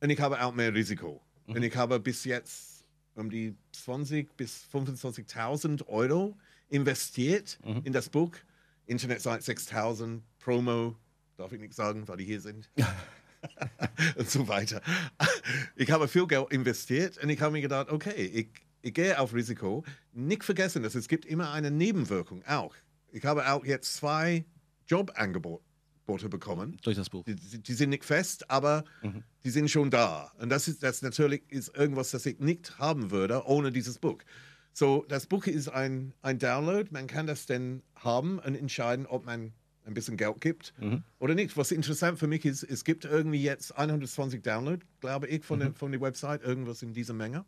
Und 0.00 0.10
ich 0.10 0.20
habe 0.20 0.40
auch 0.42 0.54
mehr 0.54 0.72
Risiko. 0.74 1.20
Mhm. 1.46 1.54
Und 1.56 1.62
ich 1.62 1.74
habe 1.76 1.98
bis 2.00 2.24
jetzt 2.24 2.84
um 3.14 3.28
die 3.30 3.56
20 3.72 4.36
bis 4.36 4.64
25.000 4.72 5.86
Euro 5.88 6.36
investiert 6.68 7.58
Mhm. 7.64 7.80
in 7.84 7.92
das 7.92 8.08
Buch. 8.08 8.32
Internetseite 8.86 9.42
6000, 9.42 10.22
Promo, 10.38 10.96
darf 11.36 11.52
ich 11.52 11.60
nicht 11.60 11.74
sagen, 11.74 12.06
weil 12.08 12.16
die 12.18 12.24
hier 12.24 12.40
sind. 12.40 12.70
und 14.16 14.30
so 14.30 14.48
weiter. 14.48 14.82
Ich 15.76 15.90
habe 15.90 16.08
viel 16.08 16.26
Geld 16.26 16.50
investiert 16.52 17.22
und 17.22 17.28
ich 17.30 17.40
habe 17.40 17.52
mir 17.52 17.62
gedacht, 17.62 17.90
okay, 17.90 18.24
ich, 18.24 18.48
ich 18.82 18.94
gehe 18.94 19.18
auf 19.18 19.34
Risiko. 19.34 19.84
Nicht 20.12 20.44
vergessen, 20.44 20.82
dass 20.82 20.94
es 20.94 21.08
gibt 21.08 21.24
immer 21.24 21.52
eine 21.52 21.70
Nebenwirkung 21.70 22.44
auch. 22.46 22.74
Ich 23.10 23.24
habe 23.24 23.50
auch 23.50 23.64
jetzt 23.64 23.94
zwei 23.94 24.44
Jobangebote 24.86 26.28
bekommen. 26.28 26.76
Durch 26.82 26.96
das 26.96 27.10
Buch. 27.10 27.24
Die, 27.24 27.36
die 27.36 27.74
sind 27.74 27.90
nicht 27.90 28.04
fest, 28.04 28.50
aber 28.50 28.84
die 29.44 29.50
sind 29.50 29.70
schon 29.70 29.90
da. 29.90 30.32
Und 30.38 30.50
das 30.50 30.68
ist 30.68 30.82
das 30.82 31.02
natürlich 31.02 31.42
ist 31.48 31.76
irgendwas, 31.76 32.10
das 32.10 32.26
ich 32.26 32.38
nicht 32.38 32.78
haben 32.78 33.10
würde 33.10 33.46
ohne 33.46 33.72
dieses 33.72 33.98
Buch. 33.98 34.18
So, 34.72 35.04
das 35.08 35.26
Buch 35.26 35.46
ist 35.46 35.68
ein, 35.68 36.14
ein 36.22 36.38
Download. 36.38 36.88
Man 36.92 37.08
kann 37.08 37.26
das 37.26 37.46
dann 37.46 37.82
haben 37.96 38.38
und 38.38 38.54
entscheiden, 38.54 39.06
ob 39.06 39.26
man 39.26 39.52
ein 39.88 39.94
bisschen 39.94 40.16
Geld 40.16 40.40
gibt 40.40 40.74
oder 41.18 41.34
nicht. 41.34 41.56
Was 41.56 41.72
interessant 41.72 42.18
für 42.18 42.28
mich 42.28 42.44
ist, 42.44 42.62
es 42.62 42.84
gibt 42.84 43.04
irgendwie 43.04 43.42
jetzt 43.42 43.76
120 43.76 44.42
Download, 44.42 44.84
glaube 45.00 45.26
ich, 45.26 45.44
von, 45.44 45.58
der, 45.58 45.72
von 45.72 45.90
der 45.90 46.00
Website, 46.00 46.42
irgendwas 46.42 46.82
in 46.82 46.92
dieser 46.92 47.14
Menge. 47.14 47.44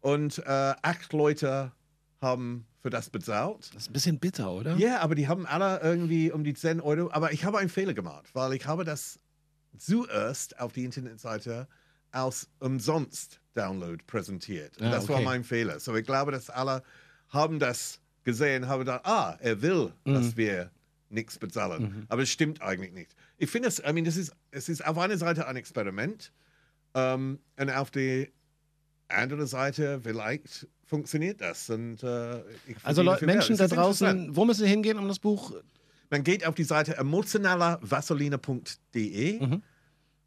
Und 0.00 0.38
äh, 0.38 0.74
acht 0.82 1.12
Leute 1.12 1.72
haben 2.20 2.66
für 2.82 2.90
das 2.90 3.10
bezahlt. 3.10 3.70
Das 3.74 3.82
ist 3.82 3.90
ein 3.90 3.92
bisschen 3.92 4.18
bitter, 4.18 4.50
oder? 4.50 4.76
Ja, 4.76 5.00
aber 5.00 5.14
die 5.14 5.28
haben 5.28 5.46
alle 5.46 5.80
irgendwie 5.82 6.32
um 6.32 6.44
die 6.44 6.54
10 6.54 6.80
Euro. 6.80 7.10
Aber 7.12 7.32
ich 7.32 7.44
habe 7.44 7.58
einen 7.58 7.68
Fehler 7.68 7.94
gemacht, 7.94 8.30
weil 8.34 8.54
ich 8.54 8.66
habe 8.66 8.84
das 8.84 9.18
zuerst 9.76 10.58
auf 10.58 10.72
die 10.72 10.84
Internetseite 10.84 11.68
als 12.10 12.48
umsonst 12.58 13.40
Download 13.54 14.02
präsentiert. 14.06 14.72
Ah, 14.80 14.90
das 14.90 15.08
war 15.08 15.16
okay. 15.16 15.24
mein 15.24 15.44
Fehler. 15.44 15.80
So 15.80 15.94
ich 15.94 16.06
glaube, 16.06 16.32
dass 16.32 16.50
alle 16.50 16.82
haben 17.28 17.58
das 17.58 18.00
gesehen, 18.24 18.68
haben 18.68 18.80
gedacht, 18.80 19.02
ah, 19.04 19.36
er 19.40 19.62
will, 19.62 19.92
dass 20.04 20.36
wir 20.36 20.70
nichts 21.10 21.38
bezahlen. 21.38 22.06
Aber 22.08 22.22
es 22.22 22.30
stimmt 22.30 22.62
eigentlich 22.62 22.92
nicht. 22.92 23.14
Ich 23.36 23.50
finde 23.50 23.68
es, 23.68 23.78
I 23.80 23.92
mean, 23.92 24.04
das 24.04 24.16
ist, 24.16 24.32
es 24.50 24.68
ist 24.68 24.84
auf 24.86 24.96
einer 24.98 25.16
Seite 25.18 25.46
ein 25.46 25.56
Experiment 25.56 26.32
ähm, 26.94 27.38
und 27.58 27.70
auf 27.70 27.90
der 27.90 28.28
anderen 29.08 29.46
Seite 29.46 30.00
vielleicht 30.02 30.68
funktioniert 30.84 31.40
das. 31.40 31.68
Und, 31.70 32.02
äh, 32.02 32.42
Also 32.84 33.02
Leute. 33.02 33.26
Menschen 33.26 33.52
Es 33.54 33.58
da 33.58 33.68
draußen, 33.68 34.34
wo 34.36 34.44
müssen 34.44 34.64
sie 34.64 34.68
hingehen, 34.70 34.98
um 34.98 35.08
das 35.08 35.18
Buch? 35.18 35.52
Man 36.10 36.24
geht 36.24 36.44
auf 36.46 36.54
die 36.54 36.64
Seite 36.64 36.96
emotionalervaseline.de 36.96 39.40
Mhm. 39.46 39.62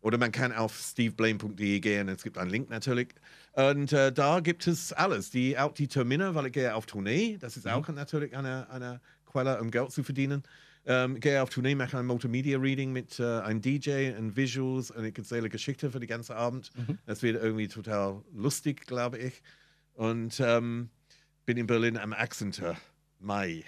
oder 0.02 0.18
man 0.18 0.32
kann 0.32 0.52
auf 0.54 0.78
steveblame.de 0.78 1.80
gehen. 1.80 2.10
Es 2.10 2.24
gibt 2.24 2.38
einen 2.38 2.50
Link 2.50 2.70
natürlich. 2.70 3.10
Und 3.54 3.92
äh, 3.94 4.12
da 4.12 4.40
gibt 4.40 4.68
es 4.68 4.92
alles. 4.94 5.30
Die, 5.30 5.58
auch 5.58 5.74
die 5.74 5.88
Termine, 5.88 6.36
weil 6.36 6.48
ich 6.48 6.54
gehe 6.54 6.74
auf 6.76 6.86
Tournee. 6.86 7.38
Das 7.40 7.56
Mhm. 7.56 7.60
ist 7.60 7.68
auch 7.68 7.88
natürlich 7.90 8.36
eine, 8.36 8.70
eine 8.70 9.02
Quelle, 9.26 9.60
um 9.62 9.72
Geld 9.72 9.92
zu 9.92 10.04
verdienen. 10.04 10.44
Ähm, 10.86 11.20
gehe 11.20 11.42
auf 11.42 11.50
Tournee, 11.50 11.76
mache 11.76 11.98
ein 11.98 12.06
Multimedia-Reading 12.06 12.92
mit 12.92 13.20
äh, 13.20 13.24
einem 13.40 13.62
DJ 13.62 14.12
und 14.18 14.36
Visuals 14.36 14.92
und 14.92 15.06
ich 15.06 15.18
erzähle 15.18 15.48
Geschichte 15.50 15.90
für 15.90 16.00
den 16.00 16.10
ganzen 16.10 16.34
Abend. 16.34 16.72
Mhm. 16.76 16.98
Das 17.06 17.24
wird 17.24 17.42
irgendwie 17.42 17.70
total 17.70 18.22
lustig, 18.34 18.86
glaube 18.86 19.18
ich. 19.18 19.42
Und 19.94 20.42
ähm, 20.44 20.90
bin 21.46 21.58
in 21.58 21.68
Berlin 21.68 21.98
am 21.98 22.12
Accenter 22.14 22.76
Mai. 23.20 23.64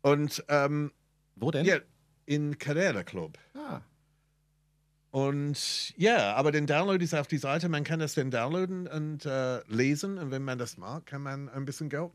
Und 0.00 0.44
ähm, 0.48 0.92
Wo 1.34 1.50
denn? 1.50 1.66
ja, 1.66 1.78
in 2.24 2.58
Carrera 2.58 3.02
Club. 3.02 3.36
Ah, 3.54 3.80
Und 5.10 5.92
ja, 5.96 6.34
aber 6.34 6.52
den 6.52 6.66
Download 6.66 7.02
ist 7.04 7.14
auf 7.14 7.26
die 7.26 7.38
Seite. 7.38 7.68
Man 7.68 7.84
kann 7.84 7.98
das 8.00 8.14
dann 8.14 8.30
downloaden 8.30 8.86
und 8.86 9.26
äh, 9.26 9.62
lesen. 9.68 10.18
Und 10.18 10.30
wenn 10.30 10.42
man 10.42 10.58
das 10.58 10.76
mag, 10.76 11.06
kann 11.06 11.22
man 11.22 11.48
ein 11.48 11.64
bisschen 11.64 11.88
Geld 11.88 12.12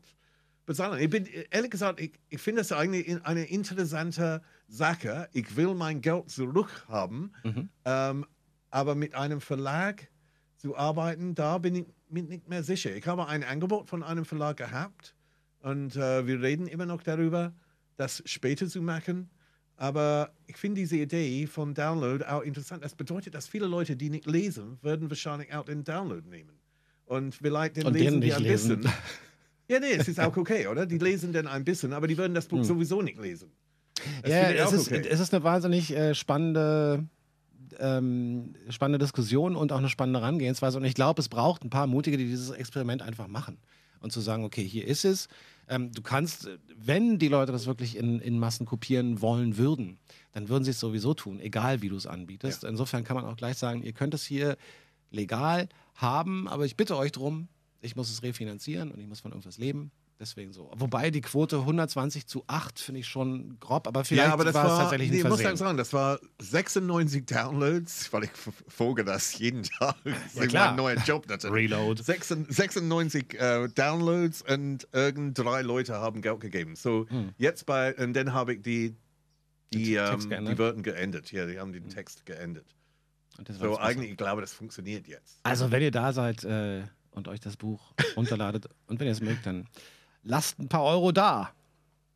bezahlen. 0.66 1.00
Ich 1.00 1.10
bin, 1.10 1.26
ehrlich 1.50 1.70
gesagt, 1.70 2.00
ich, 2.00 2.12
ich 2.28 2.40
finde 2.40 2.60
das 2.60 2.72
eigentlich 2.72 3.08
in- 3.08 3.24
eine 3.24 3.44
interessante 3.44 4.42
Sache. 4.68 5.28
Ich 5.32 5.56
will 5.56 5.74
mein 5.74 6.00
Geld 6.00 6.30
zurückhaben. 6.30 7.34
Mhm. 7.44 7.68
Ähm, 7.84 8.26
aber 8.70 8.94
mit 8.94 9.14
einem 9.14 9.40
Verlag 9.40 10.08
zu 10.56 10.76
arbeiten, 10.76 11.34
da 11.34 11.58
bin 11.58 11.74
ich 11.74 11.86
mir 12.08 12.22
nicht 12.22 12.48
mehr 12.48 12.62
sicher. 12.62 12.94
Ich 12.94 13.06
habe 13.06 13.26
ein 13.26 13.42
Angebot 13.44 13.88
von 13.88 14.02
einem 14.02 14.24
Verlag 14.24 14.56
gehabt. 14.56 15.14
Und 15.60 15.96
äh, 15.96 16.26
wir 16.26 16.40
reden 16.40 16.66
immer 16.66 16.86
noch 16.86 17.02
darüber, 17.02 17.52
das 17.96 18.22
später 18.26 18.66
zu 18.68 18.82
machen. 18.82 19.30
Aber 19.76 20.32
ich 20.46 20.56
finde 20.56 20.80
diese 20.80 20.96
Idee 20.96 21.46
von 21.46 21.74
Download 21.74 22.24
auch 22.24 22.42
interessant. 22.42 22.84
Das 22.84 22.94
bedeutet, 22.94 23.34
dass 23.34 23.48
viele 23.48 23.66
Leute, 23.66 23.96
die 23.96 24.10
nicht 24.10 24.26
lesen, 24.26 24.78
würden 24.82 25.10
wahrscheinlich 25.10 25.52
auch 25.54 25.64
den 25.64 25.82
Download 25.84 26.28
nehmen. 26.28 26.58
Und 27.04 27.34
vielleicht 27.34 27.76
den 27.76 27.86
Und 27.86 27.94
den 27.94 28.02
lesen 28.02 28.20
die 28.20 28.26
nicht 28.28 28.36
ein 28.36 28.42
lesen. 28.42 28.80
bisschen. 28.80 28.92
Ja, 29.72 29.80
nee, 29.80 29.92
es 29.92 30.06
ist 30.06 30.20
auch 30.20 30.36
okay, 30.36 30.66
oder? 30.66 30.84
Die 30.84 30.98
lesen 30.98 31.32
dann 31.32 31.46
ein 31.46 31.64
bisschen, 31.64 31.94
aber 31.94 32.06
die 32.06 32.18
würden 32.18 32.34
das 32.34 32.46
Buch 32.46 32.62
sowieso 32.62 33.00
nicht 33.00 33.18
lesen. 33.18 33.50
Das 34.22 34.30
Hm. 34.30 34.30
ja, 34.30 34.66
es 34.66 34.72
ist, 34.72 34.92
okay. 34.92 35.06
es 35.08 35.18
ist 35.18 35.32
eine 35.32 35.42
wahnsinnig 35.44 35.96
äh, 35.96 36.14
spannende, 36.14 37.06
ähm, 37.78 38.54
spannende 38.68 38.98
Diskussion 38.98 39.56
und 39.56 39.72
auch 39.72 39.78
eine 39.78 39.88
spannende 39.88 40.20
Herangehensweise. 40.20 40.76
Und 40.76 40.84
ich 40.84 40.94
glaube, 40.94 41.22
es 41.22 41.30
braucht 41.30 41.64
ein 41.64 41.70
paar 41.70 41.86
Mutige, 41.86 42.18
die 42.18 42.26
dieses 42.26 42.50
Experiment 42.50 43.00
einfach 43.00 43.28
machen. 43.28 43.56
Und 44.00 44.12
zu 44.12 44.20
sagen, 44.20 44.44
okay, 44.44 44.66
hier 44.66 44.86
ist 44.86 45.06
es. 45.06 45.28
Ähm, 45.68 45.90
du 45.92 46.02
kannst, 46.02 46.50
wenn 46.76 47.18
die 47.18 47.28
Leute 47.28 47.52
das 47.52 47.66
wirklich 47.66 47.96
in, 47.96 48.20
in 48.20 48.38
Massen 48.38 48.66
kopieren 48.66 49.22
wollen 49.22 49.56
würden, 49.56 49.98
dann 50.32 50.50
würden 50.50 50.64
sie 50.64 50.72
es 50.72 50.80
sowieso 50.80 51.14
tun, 51.14 51.40
egal 51.40 51.80
wie 51.80 51.88
du 51.88 51.96
es 51.96 52.06
anbietest. 52.06 52.64
Insofern 52.64 53.04
kann 53.04 53.14
man 53.14 53.24
auch 53.24 53.36
gleich 53.36 53.56
sagen, 53.56 53.82
ihr 53.82 53.92
könnt 53.92 54.12
es 54.12 54.24
hier 54.24 54.56
legal 55.10 55.68
haben, 55.94 56.48
aber 56.48 56.66
ich 56.66 56.76
bitte 56.76 56.96
euch 56.96 57.12
drum, 57.12 57.48
ich 57.82 57.96
muss 57.96 58.10
es 58.10 58.22
refinanzieren 58.22 58.90
und 58.90 59.00
ich 59.00 59.06
muss 59.06 59.20
von 59.20 59.32
irgendwas 59.32 59.58
leben. 59.58 59.90
Deswegen 60.20 60.52
so. 60.52 60.70
Wobei 60.76 61.10
die 61.10 61.20
Quote 61.20 61.58
120 61.58 62.28
zu 62.28 62.44
8 62.46 62.78
finde 62.78 63.00
ich 63.00 63.08
schon 63.08 63.58
grob, 63.58 63.88
aber 63.88 64.04
vielleicht 64.04 64.28
ja, 64.28 64.32
aber 64.32 64.44
das 64.44 64.54
war, 64.54 64.66
es 64.66 64.78
tatsächlich 64.78 65.08
ein 65.08 65.14
nee, 65.14 65.22
ich 65.22 65.28
muss 65.28 65.40
sagen, 65.40 65.76
das 65.76 65.92
war 65.92 66.20
96 66.38 67.26
Downloads, 67.26 68.12
weil 68.12 68.24
ich 68.24 68.30
folge 68.68 69.04
das 69.04 69.36
jeden 69.38 69.64
Tag. 69.64 69.96
Das 70.04 70.44
ist 70.44 70.48
klar. 70.48 70.68
mein 70.68 70.76
neuer 70.76 70.96
Job 71.04 71.28
natürlich. 71.28 71.72
Reload. 71.72 72.02
96 72.02 72.56
96 72.56 73.34
äh, 73.34 73.68
Downloads 73.68 74.42
und 74.42 74.86
irgend 74.92 75.36
drei 75.38 75.62
Leute 75.62 75.94
haben 75.94 76.22
Geld 76.22 76.38
gegeben. 76.38 76.76
So 76.76 77.06
jetzt 77.36 77.66
bei, 77.66 77.92
und 77.96 78.14
dann 78.14 78.32
habe 78.32 78.54
ich 78.54 78.62
die, 78.62 78.94
die, 79.72 79.98
Hm. 79.98 80.30
Ähm, 80.30 80.46
die 80.46 80.58
Wörter 80.58 80.82
geendet. 80.82 81.32
Ja, 81.32 81.46
die 81.46 81.58
haben 81.58 81.72
den 81.72 81.88
Text 81.88 82.26
geendet. 82.26 82.76
So 83.48 83.78
eigentlich, 83.78 84.12
ich 84.12 84.16
glaube, 84.16 84.40
das 84.40 84.52
funktioniert 84.52 85.08
jetzt. 85.08 85.40
Also, 85.42 85.70
wenn 85.70 85.82
ihr 85.82 85.90
da 85.90 86.12
seid 86.12 86.44
äh, 86.44 86.82
und 87.12 87.28
euch 87.28 87.40
das 87.40 87.56
Buch 87.56 87.92
runterladet 88.16 88.68
und 88.86 89.00
wenn 89.00 89.06
ihr 89.06 89.12
es 89.12 89.20
mögt, 89.20 89.46
dann 89.46 89.66
lasst 90.22 90.58
ein 90.58 90.68
paar 90.68 90.84
Euro 90.84 91.12
da. 91.12 91.50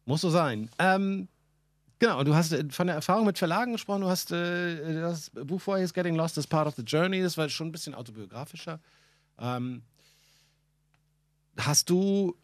Muss 0.05 0.21
so 0.21 0.31
sein. 0.31 0.71
Ähm, 0.79 1.29
genau, 1.99 2.21
und 2.21 2.29
du 2.29 2.35
hast 2.35 2.53
äh, 2.53 2.65
von 2.71 2.87
der 2.87 2.97
Erfahrung 2.97 3.27
mit 3.27 3.39
Verlagen 3.39 3.73
gesprochen. 3.73 4.03
Du 4.03 4.09
hast 4.09 4.31
äh, 4.31 5.01
das 5.01 5.31
Buch 5.31 5.61
vorher 5.61 5.85
ist 5.85 5.95
Getting 5.95 6.15
Lost 6.15 6.39
is 6.39 6.47
Part 6.47 6.69
of 6.69 6.75
the 6.77 6.83
Journey. 6.83 7.21
Das 7.23 7.37
war 7.37 7.49
schon 7.49 7.69
ein 7.69 7.73
bisschen 7.73 7.95
autobiografischer. 7.95 8.81
Ähm, 9.39 9.83
hast 11.59 11.91
du. 11.91 12.37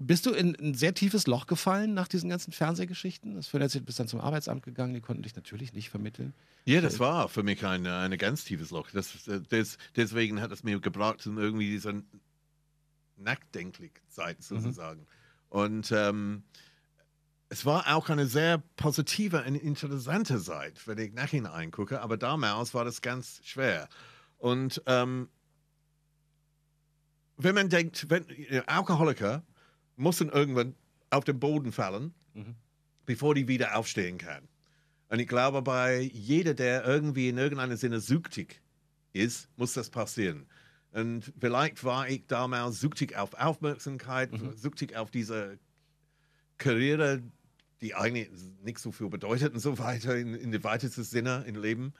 Bist 0.00 0.26
du 0.26 0.30
in 0.30 0.54
ein 0.60 0.74
sehr 0.74 0.94
tiefes 0.94 1.26
Loch 1.26 1.48
gefallen 1.48 1.92
nach 1.92 2.06
diesen 2.06 2.30
ganzen 2.30 2.52
Fernsehgeschichten? 2.52 3.34
Das 3.34 3.48
führt 3.48 3.64
jetzt, 3.64 3.74
du 3.74 3.80
bist 3.80 3.98
dann 3.98 4.06
zum 4.06 4.20
Arbeitsamt 4.20 4.62
gegangen, 4.62 4.94
die 4.94 5.00
konnten 5.00 5.24
dich 5.24 5.34
natürlich 5.34 5.72
nicht 5.72 5.90
vermitteln. 5.90 6.34
Ja, 6.66 6.80
das 6.80 7.00
war 7.00 7.28
für 7.28 7.42
mich 7.42 7.66
ein, 7.66 7.84
ein 7.84 8.16
ganz 8.16 8.44
tiefes 8.44 8.70
Loch. 8.70 8.88
Das, 8.92 9.26
äh, 9.26 9.40
des, 9.40 9.76
deswegen 9.96 10.40
hat 10.40 10.52
es 10.52 10.62
mir 10.62 10.78
gebraucht, 10.78 11.26
um 11.26 11.38
irgendwie 11.38 11.70
diese 11.70 12.04
Nachdenklich-Zeit 13.16 14.40
sozusagen. 14.40 15.04
Und 15.48 15.90
ähm, 15.90 16.44
es 17.48 17.66
war 17.66 17.92
auch 17.92 18.08
eine 18.08 18.26
sehr 18.26 18.62
positive 18.76 19.42
und 19.42 19.56
interessante 19.56 20.40
Zeit, 20.40 20.86
wenn 20.86 20.98
ich 20.98 21.12
nachhinein 21.12 21.72
gucke, 21.72 22.00
aber 22.02 22.16
damals 22.16 22.72
war 22.72 22.84
das 22.84 23.00
ganz 23.02 23.40
schwer. 23.42 23.88
Und 24.36 24.80
ähm, 24.86 25.28
wenn 27.36 27.54
man 27.54 27.68
denkt, 27.68 28.10
wenn, 28.10 28.24
Alkoholiker 28.66 29.42
müssen 29.98 30.28
irgendwann 30.28 30.74
auf 31.10 31.24
den 31.24 31.38
Boden 31.38 31.72
fallen, 31.72 32.14
mhm. 32.34 32.54
bevor 33.06 33.34
die 33.34 33.48
wieder 33.48 33.76
aufstehen 33.76 34.18
kann. 34.18 34.48
Und 35.08 35.20
ich 35.20 35.28
glaube, 35.28 35.62
bei 35.62 36.00
jeder, 36.00 36.54
der 36.54 36.84
irgendwie 36.84 37.28
in 37.28 37.38
irgendeinem 37.38 37.76
Sinne 37.76 38.00
süchtig 38.00 38.60
ist, 39.12 39.48
muss 39.56 39.72
das 39.72 39.90
passieren. 39.90 40.46
Und 40.92 41.32
vielleicht 41.38 41.82
war 41.84 42.08
ich 42.08 42.26
damals 42.26 42.80
süchtig 42.80 43.16
auf 43.16 43.34
Aufmerksamkeit, 43.34 44.32
mhm. 44.32 44.52
süchtig 44.54 44.96
auf 44.96 45.10
diese 45.10 45.58
Karriere, 46.58 47.22
die 47.80 47.94
eigentlich 47.94 48.30
nicht 48.62 48.78
so 48.78 48.90
viel 48.92 49.08
bedeutet 49.08 49.54
und 49.54 49.60
so 49.60 49.78
weiter, 49.78 50.16
in, 50.16 50.34
in 50.34 50.50
dem 50.50 50.64
weitesten 50.64 51.04
Sinne 51.04 51.44
im 51.46 51.60
Leben. 51.60 51.94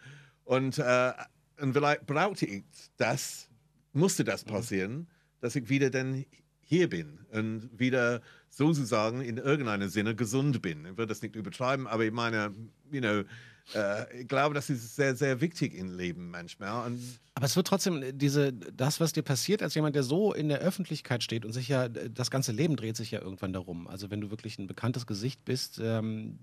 Und, 0.45 0.79
äh, 0.79 1.13
und 1.61 1.73
vielleicht 1.73 2.07
brauchte 2.07 2.47
ich 2.47 2.65
das, 2.97 3.49
musste 3.93 4.25
das 4.25 4.45
mhm. 4.45 4.51
passieren, 4.51 4.93
mhm. 4.93 5.07
dass 5.41 5.57
ich 5.57 5.69
wieder 5.69 5.91
dann 5.91 6.25
hier 6.69 6.89
bin 6.89 7.19
und 7.33 7.71
wieder 7.79 8.21
sozusagen 8.51 9.23
in 9.23 9.39
irgendeinem 9.39 9.89
Sinne 9.89 10.15
gesund 10.15 10.61
bin. 10.61 10.85
Ich 10.85 10.99
würde 10.99 11.07
das 11.07 11.23
nicht 11.23 11.35
übertreiben, 11.35 11.87
aber 11.87 12.05
ich 12.05 12.13
meine, 12.13 12.55
you 12.93 13.01
know, 13.01 13.23
äh, 13.75 14.21
ich 14.21 14.29
glaube, 14.29 14.55
das 14.55 14.69
ist 14.69 14.95
sehr, 14.95 15.17
sehr 15.17 15.41
wichtig 15.41 15.75
im 15.75 15.97
Leben 15.97 16.31
manchmal. 16.31 16.87
Und 16.87 17.01
aber 17.35 17.47
es 17.47 17.57
wird 17.57 17.67
trotzdem 17.67 18.19
diese, 18.19 18.53
das, 18.53 19.01
was 19.01 19.13
dir 19.13 19.23
passiert, 19.23 19.63
als 19.63 19.75
jemand, 19.75 19.97
der 19.97 20.03
so 20.03 20.35
in 20.35 20.49
der 20.49 20.59
Öffentlichkeit 20.59 21.23
steht 21.23 21.47
und 21.47 21.53
sich 21.53 21.69
ja, 21.69 21.89
das 21.89 22.31
ganze 22.31 22.53
Leben 22.53 22.77
dreht 22.77 22.97
sich 22.97 23.11
ja 23.11 23.23
irgendwann 23.23 23.53
darum. 23.53 23.87
Also 23.87 24.11
wenn 24.11 24.21
du 24.21 24.31
wirklich 24.31 24.59
ein 24.59 24.67
bekanntes 24.67 25.07
Gesicht 25.07 25.45
bist, 25.47 25.81
ähm, 25.83 26.39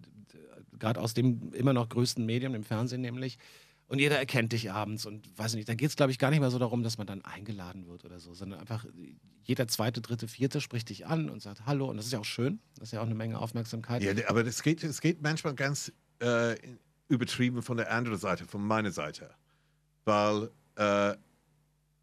gerade 0.80 1.00
aus 1.00 1.14
dem 1.14 1.54
immer 1.54 1.74
noch 1.74 1.90
größten 1.90 2.26
Medium, 2.26 2.54
dem 2.54 2.64
Fernsehen 2.64 3.02
nämlich, 3.02 3.38
und 3.88 4.00
jeder 4.00 4.17
erkennt 4.17 4.52
dich 4.52 4.71
abends 4.71 5.06
und 5.06 5.38
weiß 5.38 5.56
nicht, 5.56 5.69
da 5.69 5.76
geht 5.76 5.89
es, 5.89 5.95
glaube 5.95 6.12
ich, 6.12 6.19
gar 6.19 6.32
nicht 6.32 6.39
mehr 6.39 6.50
so 6.50 6.60
darum, 6.60 6.84
dass 6.84 6.98
man 6.98 7.06
dann 7.06 7.24
eingeladen 7.24 7.88
wird 7.88 8.04
oder 8.06 8.19
so, 8.19 8.34
sondern 8.34 8.60
einfach 8.60 8.86
jeder 9.43 9.67
zweite, 9.67 10.02
dritte, 10.02 10.28
vierte 10.28 10.60
spricht 10.62 10.89
dich 10.89 11.06
an 11.06 11.30
und 11.30 11.41
sagt 11.41 11.65
Hallo 11.65 11.89
und 11.89 11.98
das 11.98 12.08
ist 12.08 12.12
ja 12.12 12.19
auch 12.19 12.26
schön, 12.26 12.60
das 12.76 12.89
ist 12.89 12.93
ja 12.93 13.02
auch 13.02 13.06
eine 13.06 13.15
Menge 13.15 13.39
Aufmerksamkeit. 13.39 14.02
Ja, 14.02 14.13
aber 14.28 14.45
es 14.45 14.63
geht, 14.63 14.84
es 14.84 15.02
geht 15.02 15.21
manchmal 15.21 15.54
ganz 15.54 15.91
äh, 16.19 16.56
übertrieben 17.08 17.62
von 17.62 17.78
der 17.78 17.91
anderen 17.91 18.17
Seite, 18.17 18.45
von 18.45 18.65
meiner 18.65 18.91
Seite, 18.91 19.30
weil 20.04 20.50
äh, 20.78 21.15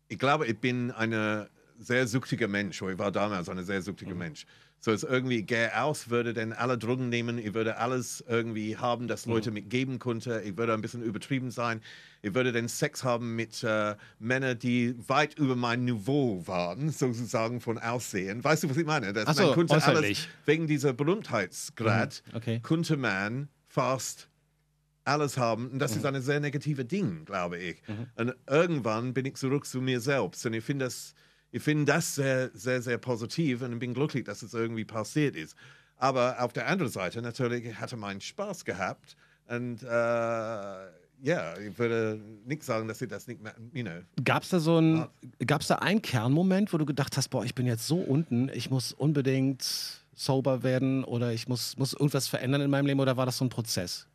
ich 0.09 0.18
glaube, 0.18 0.47
ich 0.47 0.59
bin 0.59 0.90
ein 0.92 1.49
sehr 1.83 2.07
süchtiger 2.07 2.49
Mensch, 2.49 2.81
oder 2.83 2.92
ich 2.92 2.99
war 2.99 3.12
damals 3.12 3.49
ein 3.49 3.64
sehr 3.64 3.83
süchtiger 3.83 4.12
mhm. 4.12 4.18
Mensch. 4.18 4.47
So 4.81 4.90
es 4.90 5.05
irgendwie 5.05 5.42
gehe 5.45 5.81
aus, 5.81 6.11
würde 6.11 6.35
dann 6.35 6.53
alle 6.53 6.77
Drogen 6.77 7.09
nehmen, 7.09 7.38
ich 7.38 7.55
würde 7.55 7.77
alles 7.77 8.25
irgendwie 8.29 8.77
haben, 8.77 9.07
das 9.07 9.27
Leute 9.27 9.51
mhm. 9.51 9.55
mitgeben 9.55 9.99
konnte, 10.01 10.42
ich 10.45 10.57
würde 10.57 10.75
ein 10.75 10.81
bisschen 10.81 11.03
übertrieben 11.03 11.53
sein, 11.53 11.81
ich 12.21 12.35
würde 12.35 12.51
dann 12.51 12.66
Sex 12.66 13.05
haben 13.05 13.37
mit 13.37 13.62
äh, 13.62 13.95
Männern, 14.18 14.59
die 14.59 14.97
weit 15.09 15.38
über 15.38 15.55
mein 15.55 15.85
Niveau 15.85 16.45
waren, 16.47 16.90
sozusagen 16.90 17.61
von 17.61 17.79
Aussehen. 17.79 18.42
Weißt 18.42 18.64
du, 18.64 18.71
was 18.71 18.77
ich 18.77 18.87
meine? 18.87 19.12
Das, 19.12 19.37
so, 19.37 19.45
man 19.45 19.55
konnte 19.55 19.85
alles, 19.85 20.27
wegen 20.47 20.66
dieser 20.66 20.92
Berühmtheitsgrad, 20.92 22.25
mhm. 22.27 22.37
okay. 22.37 22.61
konnte 22.61 22.97
man 22.97 23.49
fast 23.68 24.29
alles 25.05 25.37
haben. 25.37 25.71
Und 25.71 25.79
das 25.79 25.92
mhm. 25.92 25.99
ist 25.99 26.07
ein 26.07 26.23
sehr 26.23 26.40
negatives 26.40 26.87
Ding, 26.87 27.25
glaube 27.25 27.59
ich. 27.59 27.83
Mhm. 27.87 28.07
Und 28.16 28.35
irgendwann 28.49 29.14
bin 29.14 29.27
ich 29.27 29.35
zurück 29.35 29.66
zu 29.66 29.81
mir 29.81 30.01
selbst. 30.01 30.45
Und 30.47 30.55
ich 30.55 30.64
finde 30.64 30.87
das 30.87 31.14
ich 31.53 31.62
finde 31.62 31.93
das 31.93 32.15
sehr, 32.15 32.51
sehr, 32.55 32.83
sehr 32.83 32.99
positiv 32.99 33.62
und 33.62 33.79
bin 33.79 33.95
glücklich, 33.95 34.25
dass 34.25 34.43
es 34.43 34.55
irgendwie 34.55 34.85
passiert 34.85 35.37
ist. 35.37 35.55
Aber 35.99 36.43
auf 36.43 36.53
der 36.53 36.67
anderen 36.67 36.91
Seite 36.91 37.23
natürlich 37.23 37.77
hatte 37.77 37.97
meinen 37.97 38.21
Spaß 38.21 38.65
gehabt 38.65 39.17
und 39.47 39.83
äh, 39.83 39.87
ja, 41.25 41.57
ich 41.59 41.79
würde 41.79 42.21
nicht 42.47 42.65
sagen, 42.65 42.88
dass 42.88 43.01
ich 43.01 43.09
das 43.09 43.29
nicht 43.29 43.41
mehr, 43.41 43.55
you 43.73 43.85
know. 43.85 44.01
Gab 44.25 44.43
es 44.43 44.49
da 44.49 44.59
so 44.59 44.79
ein, 44.79 45.07
gab 45.47 45.65
da 45.65 45.77
einen 45.77 46.03
Kernmoment, 46.03 46.73
wo 46.73 46.79
du 46.79 46.87
gedacht 46.87 47.17
hast, 47.17 47.29
boah, 47.29 47.45
ich 47.45 47.55
bin 47.55 47.67
jetzt 47.67 47.87
so 47.87 47.99
unten, 47.99 48.51
ich 48.53 48.71
muss 48.71 48.93
unbedingt 48.93 49.62
sober 50.15 50.62
werden 50.62 51.05
oder 51.05 51.33
ich 51.33 51.47
muss, 51.49 51.77
muss 51.77 51.93
irgendwas 51.93 52.27
verändern 52.27 52.62
in 52.62 52.71
meinem 52.71 52.87
Leben 52.87 53.01
oder 53.01 53.17
war 53.17 53.27
das 53.27 53.38
so 53.38 53.45
ein 53.45 53.51
Prozess? 53.51 54.09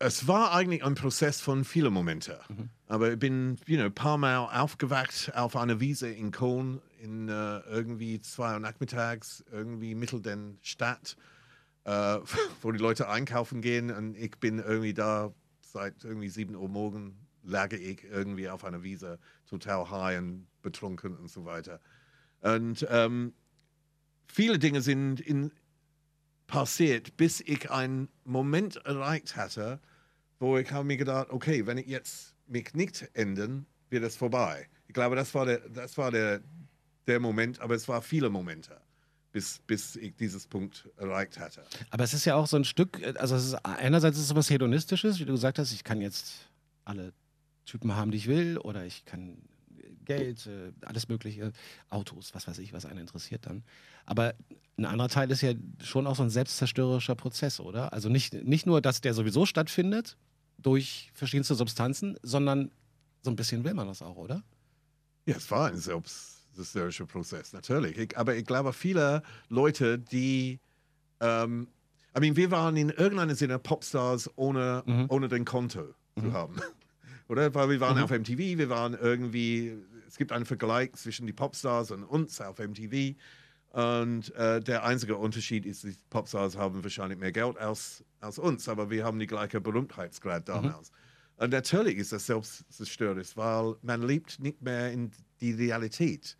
Es 0.00 0.28
war 0.28 0.52
eigentlich 0.52 0.84
ein 0.84 0.94
Prozess 0.94 1.40
von 1.40 1.64
vielen 1.64 1.92
Momenten. 1.92 2.36
Mhm. 2.48 2.68
Aber 2.86 3.12
ich 3.12 3.18
bin 3.18 3.58
you 3.66 3.76
know, 3.76 3.86
ein 3.86 3.94
paar 3.94 4.16
Mal 4.16 4.38
aufgewacht 4.38 5.32
auf 5.34 5.56
einer 5.56 5.80
Wiese 5.80 6.08
in 6.08 6.30
Köln, 6.30 6.80
in 7.00 7.28
äh, 7.28 7.58
irgendwie 7.60 8.20
zwei 8.20 8.54
Uhr 8.54 8.60
nachmittags, 8.60 9.44
irgendwie 9.50 9.94
mittel 9.94 10.22
der 10.22 10.38
Stadt, 10.62 11.16
äh, 11.84 12.18
wo 12.62 12.70
die 12.70 12.78
Leute 12.78 13.08
einkaufen 13.08 13.60
gehen. 13.60 13.90
Und 13.90 14.16
ich 14.16 14.38
bin 14.38 14.58
irgendwie 14.58 14.94
da 14.94 15.32
seit 15.60 16.04
irgendwie 16.04 16.28
sieben 16.28 16.54
Uhr 16.54 16.68
morgens, 16.68 17.14
lag 17.42 17.72
ich 17.72 18.04
irgendwie 18.04 18.48
auf 18.48 18.64
einer 18.64 18.82
Wiese, 18.82 19.18
total 19.48 19.90
high 19.90 20.18
und 20.18 20.46
betrunken 20.62 21.16
und 21.16 21.30
so 21.30 21.44
weiter. 21.44 21.80
Und 22.40 22.86
ähm, 22.90 23.32
viele 24.26 24.58
Dinge 24.58 24.80
sind 24.80 25.20
in, 25.20 25.50
passiert, 26.48 27.16
bis 27.16 27.40
ich 27.40 27.70
einen 27.70 28.08
Moment 28.24 28.76
erreicht 28.84 29.36
hatte, 29.36 29.78
wo 30.40 30.58
ich 30.58 30.72
habe 30.72 30.84
mir 30.84 30.96
gedacht, 30.96 31.28
okay, 31.30 31.66
wenn 31.66 31.78
ich 31.78 31.86
jetzt 31.86 32.34
mich 32.48 32.74
nicht 32.74 33.08
ändern, 33.14 33.66
wird 33.90 34.02
es 34.02 34.16
vorbei. 34.16 34.66
Ich 34.88 34.94
glaube, 34.94 35.14
das 35.14 35.32
war 35.34 35.46
der, 35.46 35.60
das 35.68 35.96
war 35.96 36.10
der, 36.10 36.40
der 37.06 37.20
Moment, 37.20 37.60
aber 37.60 37.74
es 37.76 37.86
war 37.86 38.02
viele 38.02 38.30
Momente. 38.30 38.80
Bis, 39.30 39.60
bis 39.66 39.94
ich 39.94 40.16
dieses 40.16 40.46
Punkt 40.46 40.88
erreicht 40.96 41.38
hatte. 41.38 41.62
Aber 41.90 42.02
es 42.02 42.14
ist 42.14 42.24
ja 42.24 42.34
auch 42.34 42.46
so 42.46 42.56
ein 42.56 42.64
Stück, 42.64 42.98
also 43.18 43.36
ist, 43.36 43.54
einerseits 43.62 44.16
ist 44.16 44.24
es 44.24 44.34
was 44.34 44.48
Hedonistisches, 44.48 45.20
wie 45.20 45.26
du 45.26 45.32
gesagt 45.32 45.58
hast, 45.58 45.70
ich 45.70 45.84
kann 45.84 46.00
jetzt 46.00 46.48
alle 46.86 47.12
Typen 47.66 47.94
haben, 47.94 48.10
die 48.10 48.16
ich 48.16 48.26
will, 48.26 48.56
oder 48.56 48.86
ich 48.86 49.04
kann 49.04 49.36
Geld, 50.08 50.46
äh, 50.46 50.72
alles 50.84 51.08
mögliche, 51.08 51.52
Autos, 51.88 52.34
was 52.34 52.48
weiß 52.48 52.58
ich, 52.58 52.72
was 52.72 52.84
einen 52.84 53.00
interessiert 53.00 53.46
dann. 53.46 53.62
Aber 54.04 54.34
ein 54.76 54.84
anderer 54.84 55.08
Teil 55.08 55.30
ist 55.30 55.42
ja 55.42 55.52
schon 55.82 56.06
auch 56.06 56.16
so 56.16 56.24
ein 56.24 56.30
selbstzerstörerischer 56.30 57.14
Prozess, 57.14 57.60
oder? 57.60 57.92
Also 57.92 58.08
nicht, 58.08 58.34
nicht 58.34 58.66
nur, 58.66 58.80
dass 58.80 59.00
der 59.00 59.14
sowieso 59.14 59.46
stattfindet 59.46 60.16
durch 60.58 61.10
verschiedenste 61.14 61.54
Substanzen, 61.54 62.18
sondern 62.22 62.70
so 63.22 63.30
ein 63.30 63.36
bisschen 63.36 63.62
will 63.64 63.74
man 63.74 63.86
das 63.86 64.02
auch, 64.02 64.16
oder? 64.16 64.42
Ja, 65.26 65.36
es 65.36 65.50
war 65.50 65.68
ein 65.68 65.76
selbstzerstörerischer 65.76 67.06
Prozess, 67.06 67.52
natürlich. 67.52 67.96
Ich, 67.96 68.18
aber 68.18 68.34
ich 68.34 68.44
glaube, 68.44 68.72
viele 68.72 69.22
Leute, 69.48 69.98
die 69.98 70.58
ähm, 71.20 71.68
I 72.16 72.20
mean, 72.20 72.36
wir 72.36 72.50
waren 72.50 72.76
in 72.76 72.88
irgendeiner 72.90 73.34
Sinne 73.34 73.58
Popstars 73.58 74.30
ohne, 74.36 74.82
mhm. 74.86 75.06
ohne 75.08 75.28
den 75.28 75.44
Konto 75.44 75.94
mhm. 76.16 76.22
zu 76.22 76.32
haben. 76.32 76.56
Oder? 77.28 77.54
Weil 77.54 77.70
wir 77.70 77.80
waren 77.80 77.98
mhm. 77.98 78.04
auf 78.04 78.10
MTV, 78.10 78.38
wir 78.38 78.68
waren 78.70 78.94
irgendwie 78.94 79.76
es 80.08 80.16
gibt 80.16 80.32
einen 80.32 80.46
Vergleich 80.46 80.92
zwischen 80.94 81.26
die 81.26 81.32
Popstars 81.32 81.90
und 81.90 82.02
uns 82.02 82.40
auf 82.40 82.58
MTV. 82.58 83.14
Und 83.70 84.34
äh, 84.34 84.60
der 84.60 84.84
einzige 84.84 85.16
Unterschied 85.16 85.66
ist, 85.66 85.84
die 85.84 85.94
Popstars 86.08 86.56
haben 86.56 86.82
wahrscheinlich 86.82 87.18
mehr 87.18 87.32
Geld 87.32 87.58
als, 87.58 88.02
als 88.20 88.38
uns, 88.38 88.68
aber 88.68 88.88
wir 88.88 89.04
haben 89.04 89.18
die 89.18 89.26
gleiche 89.26 89.60
Berühmtheitsgrad 89.60 90.48
mhm. 90.48 90.52
damals. 90.52 90.90
Mhm. 90.90 90.96
Und 91.44 91.50
natürlich 91.50 91.98
ist 91.98 92.12
das 92.12 92.26
selbstzerstörerisch, 92.26 93.36
weil 93.36 93.76
man 93.82 94.02
lebt 94.02 94.40
nicht 94.40 94.62
mehr 94.62 94.90
in 94.90 95.12
die 95.40 95.52
Realität. 95.52 96.36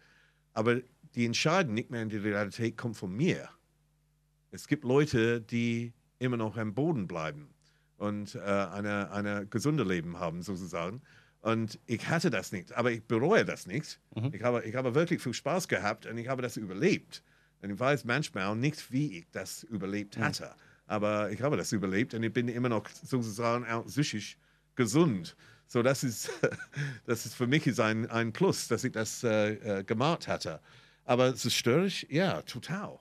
Aber 0.55 0.81
die 1.15 1.27
Entscheidung 1.27 1.75
nicht 1.75 1.91
mehr 1.91 2.03
in 2.03 2.09
die 2.09 2.17
Realität 2.17 2.77
kommt 2.77 2.97
von 2.97 3.15
mir. 3.15 3.49
Es 4.51 4.67
gibt 4.67 4.85
Leute, 4.85 5.43
die 5.43 5.93
immer 6.19 6.39
noch 6.39 6.57
am 6.57 6.75
Boden 6.75 7.07
bleiben 7.07 7.51
und 7.99 8.35
äh, 8.35 8.39
eine, 8.41 9.11
eine 9.13 9.47
gesunde 9.47 9.85
Leben 9.85 10.19
haben, 10.19 10.43
sozusagen. 10.43 11.03
Und 11.41 11.79
ich 11.87 12.09
hatte 12.09 12.31
das 12.31 12.53
nicht, 12.53 12.73
aber 12.73 12.91
ich 12.91 13.05
bereue 13.05 13.45
das 13.45 13.67
nicht. 13.67 14.01
Mhm. 14.15 14.31
Ich, 14.33 14.43
habe, 14.43 14.65
ich 14.65 14.75
habe 14.75 14.95
wirklich 14.95 15.23
viel 15.23 15.35
Spaß 15.35 15.69
gehabt 15.69 16.07
und 16.07 16.19
ich 16.19 16.29
habe 16.29 16.43
das 16.43 16.57
überlebt. 16.57 17.23
Und 17.63 17.71
ich 17.71 17.79
weiß 17.79 18.05
manchmal 18.05 18.55
nicht, 18.57 18.91
wie 18.93 19.19
ich 19.19 19.27
das 19.33 19.63
überlebt 19.65 20.19
mhm. 20.19 20.25
hatte. 20.25 20.55
Aber 20.87 21.31
ich 21.31 21.43
habe 21.43 21.57
das 21.57 21.73
überlebt 21.73 22.15
und 22.15 22.23
ich 22.23 22.33
bin 22.33 22.49
immer 22.49 22.69
noch 22.69 22.89
sozusagen 22.89 23.67
auch 23.67 23.87
psychisch 23.87 24.39
gesund. 24.75 25.37
So, 25.67 25.83
das 25.83 26.03
ist, 26.03 26.31
das 27.07 27.27
ist 27.27 27.35
für 27.35 27.47
mich 27.47 27.67
ist 27.67 27.79
ein, 27.79 28.11
ein 28.11 28.33
Plus, 28.33 28.69
dass 28.69 28.85
ich 28.85 28.93
das 28.93 29.23
äh, 29.23 29.81
äh 29.81 29.85
gemacht 29.85 30.27
hatte. 30.27 30.61
Aber 31.05 31.35
zerstörerisch, 31.35 32.07
ja, 32.11 32.43
total. 32.43 32.99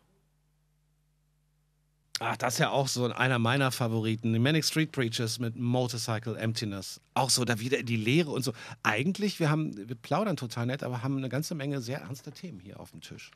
Ach, 2.19 2.35
das 2.35 2.55
ist 2.55 2.59
ja 2.59 2.71
auch 2.71 2.87
so 2.87 3.05
einer 3.05 3.37
meiner 3.37 3.71
Favoriten. 3.71 4.33
Die 4.33 4.39
Manic 4.39 4.65
Street 4.65 4.91
Preachers 4.91 5.37
mit 5.37 5.55
Motorcycle 5.55 6.35
Emptiness. 6.35 6.99
Auch 7.13 7.29
so 7.29 7.45
da 7.45 7.59
wieder 7.59 7.77
in 7.77 7.85
die 7.85 7.95
Leere 7.95 8.31
und 8.31 8.43
so. 8.43 8.53
Eigentlich, 8.81 9.39
wir 9.39 9.49
haben, 9.49 9.87
wir 9.87 9.95
plaudern 9.95 10.35
total 10.35 10.65
nett, 10.65 10.81
aber 10.81 11.03
haben 11.03 11.17
eine 11.17 11.29
ganze 11.29 11.53
Menge 11.53 11.79
sehr 11.79 12.01
ernster 12.01 12.31
Themen 12.31 12.59
hier 12.59 12.79
auf 12.79 12.91
dem 12.91 13.01
Tisch. 13.01 13.31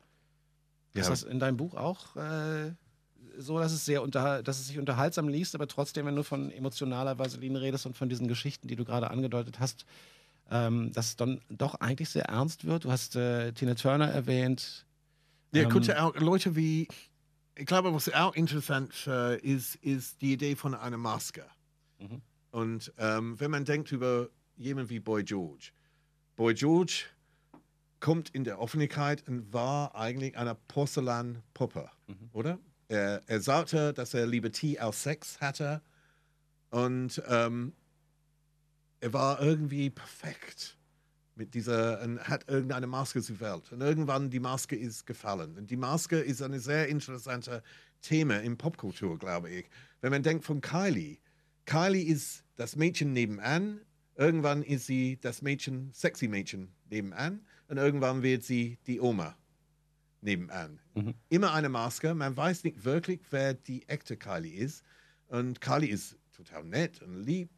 Ja. 0.94 1.02
Ist 1.02 1.10
das 1.10 1.24
in 1.24 1.40
deinem 1.40 1.58
Buch 1.58 1.76
auch 1.76 2.16
äh, 2.16 2.72
so, 3.38 3.60
dass 3.60 3.72
es 3.72 3.86
sehr 3.86 4.02
unter, 4.02 4.42
dass 4.42 4.60
es 4.60 4.68
sich 4.68 4.80
unterhaltsam 4.80 5.28
liest, 5.28 5.54
aber 5.54 5.68
trotzdem, 5.68 6.08
wenn 6.08 6.16
du 6.16 6.24
von 6.24 6.52
emotionaler 6.52 7.20
Vaseline 7.20 7.62
redest 7.62 7.86
und 7.86 7.96
von 7.96 8.10
diesen 8.10 8.28
Geschichten, 8.28 8.68
die 8.68 8.76
du 8.76 8.84
gerade 8.84 9.12
angedeutet 9.12 9.60
hast, 9.60 9.86
ähm, 10.50 10.92
dass 10.92 11.08
es 11.08 11.16
dann 11.16 11.40
doch 11.50 11.76
eigentlich 11.76 12.10
sehr 12.10 12.26
ernst 12.26 12.66
wird? 12.66 12.86
Du 12.86 12.92
hast 12.92 13.16
äh, 13.16 13.54
Tina 13.54 13.76
Turner 13.76 14.10
erwähnt. 14.10 14.86
Ja, 15.54 15.64
ähm, 15.64 15.90
auch 15.98 16.16
Leute 16.16 16.56
wie 16.56 16.88
ich 17.56 17.66
glaube, 17.66 17.94
was 17.94 18.12
auch 18.14 18.36
interessant 18.36 19.08
äh, 19.08 19.38
ist, 19.40 19.76
ist 19.76 20.22
die 20.22 20.34
Idee 20.34 20.56
von 20.56 20.74
einer 20.74 20.98
Maske. 20.98 21.46
Mhm. 22.00 22.22
Und 22.52 22.94
ähm, 22.98 23.40
wenn 23.40 23.52
man 23.52 23.66
denkt 23.66 23.92
über 23.92 24.30
jemanden 24.58 24.90
wie 24.90 25.00
Boy 25.00 25.24
George, 25.24 25.72
Boy 26.36 26.54
George 26.54 27.06
kommt 28.00 28.30
in 28.30 28.44
der 28.44 28.60
Öffentlichkeit 28.60 29.28
und 29.28 29.54
war 29.54 29.96
eigentlich 29.96 30.38
eine 30.38 30.56
Porzellanpuppe, 30.56 31.90
oder? 32.34 32.60
Er, 32.88 33.22
er 33.28 33.40
sagte, 33.40 33.94
dass 33.94 34.14
er 34.14 34.26
lieber 34.26 34.52
Tee 34.52 34.80
als 34.80 35.04
Sex 35.04 35.40
hatte 35.40 35.82
und 36.72 37.22
ähm, 37.28 37.74
er 39.00 39.14
war 39.14 39.42
irgendwie 39.42 39.90
perfekt 39.90 40.78
mit 41.36 41.54
dieser 41.54 42.02
und 42.02 42.20
hat 42.28 42.50
irgendeine 42.50 42.88
Maske 42.88 43.22
gewählt. 43.22 43.72
Und 43.72 43.82
irgendwann 43.82 44.30
die 44.30 44.40
Maske 44.40 44.76
ist 44.76 45.06
gefallen. 45.06 45.58
Und 45.58 45.72
die 45.72 45.78
Maske 45.78 46.20
ist 46.20 46.42
ein 46.42 46.58
sehr 46.60 46.88
interessantes 46.88 47.62
Thema 48.02 48.42
in 48.42 48.58
Popkultur, 48.58 49.18
glaube 49.18 49.50
ich. 49.50 49.70
Wenn 50.02 50.12
man 50.12 50.24
denkt 50.24 50.46
von 50.46 50.62
Kylie, 50.62 51.18
Kylie 51.66 52.04
ist 52.04 52.44
das 52.56 52.76
Mädchen 52.76 53.14
nebenan, 53.14 53.82
irgendwann 54.16 54.64
ist 54.64 54.88
sie 54.88 55.20
das 55.22 55.42
Mädchen, 55.42 55.92
sexy 55.94 56.28
Mädchen 56.28 56.74
nebenan 56.90 57.46
und 57.68 57.78
irgendwann 57.78 58.24
wird 58.24 58.44
sie 58.44 58.78
die 58.88 59.00
Oma 59.00 59.38
nebenan. 60.22 60.80
Immer 61.30 61.54
eine 61.54 61.70
Maske, 61.70 62.14
man 62.14 62.36
weiß 62.36 62.64
nicht 62.64 62.84
wirklich, 62.84 63.22
wer 63.32 63.54
die 63.54 63.88
echte 63.88 64.18
Kylie 64.18 64.54
ist. 64.54 64.84
Und 65.28 65.62
Kylie 65.62 65.90
ist 65.90 66.18
total 66.36 66.64
nett 66.64 67.02
und 67.02 67.24
lieb, 67.24 67.50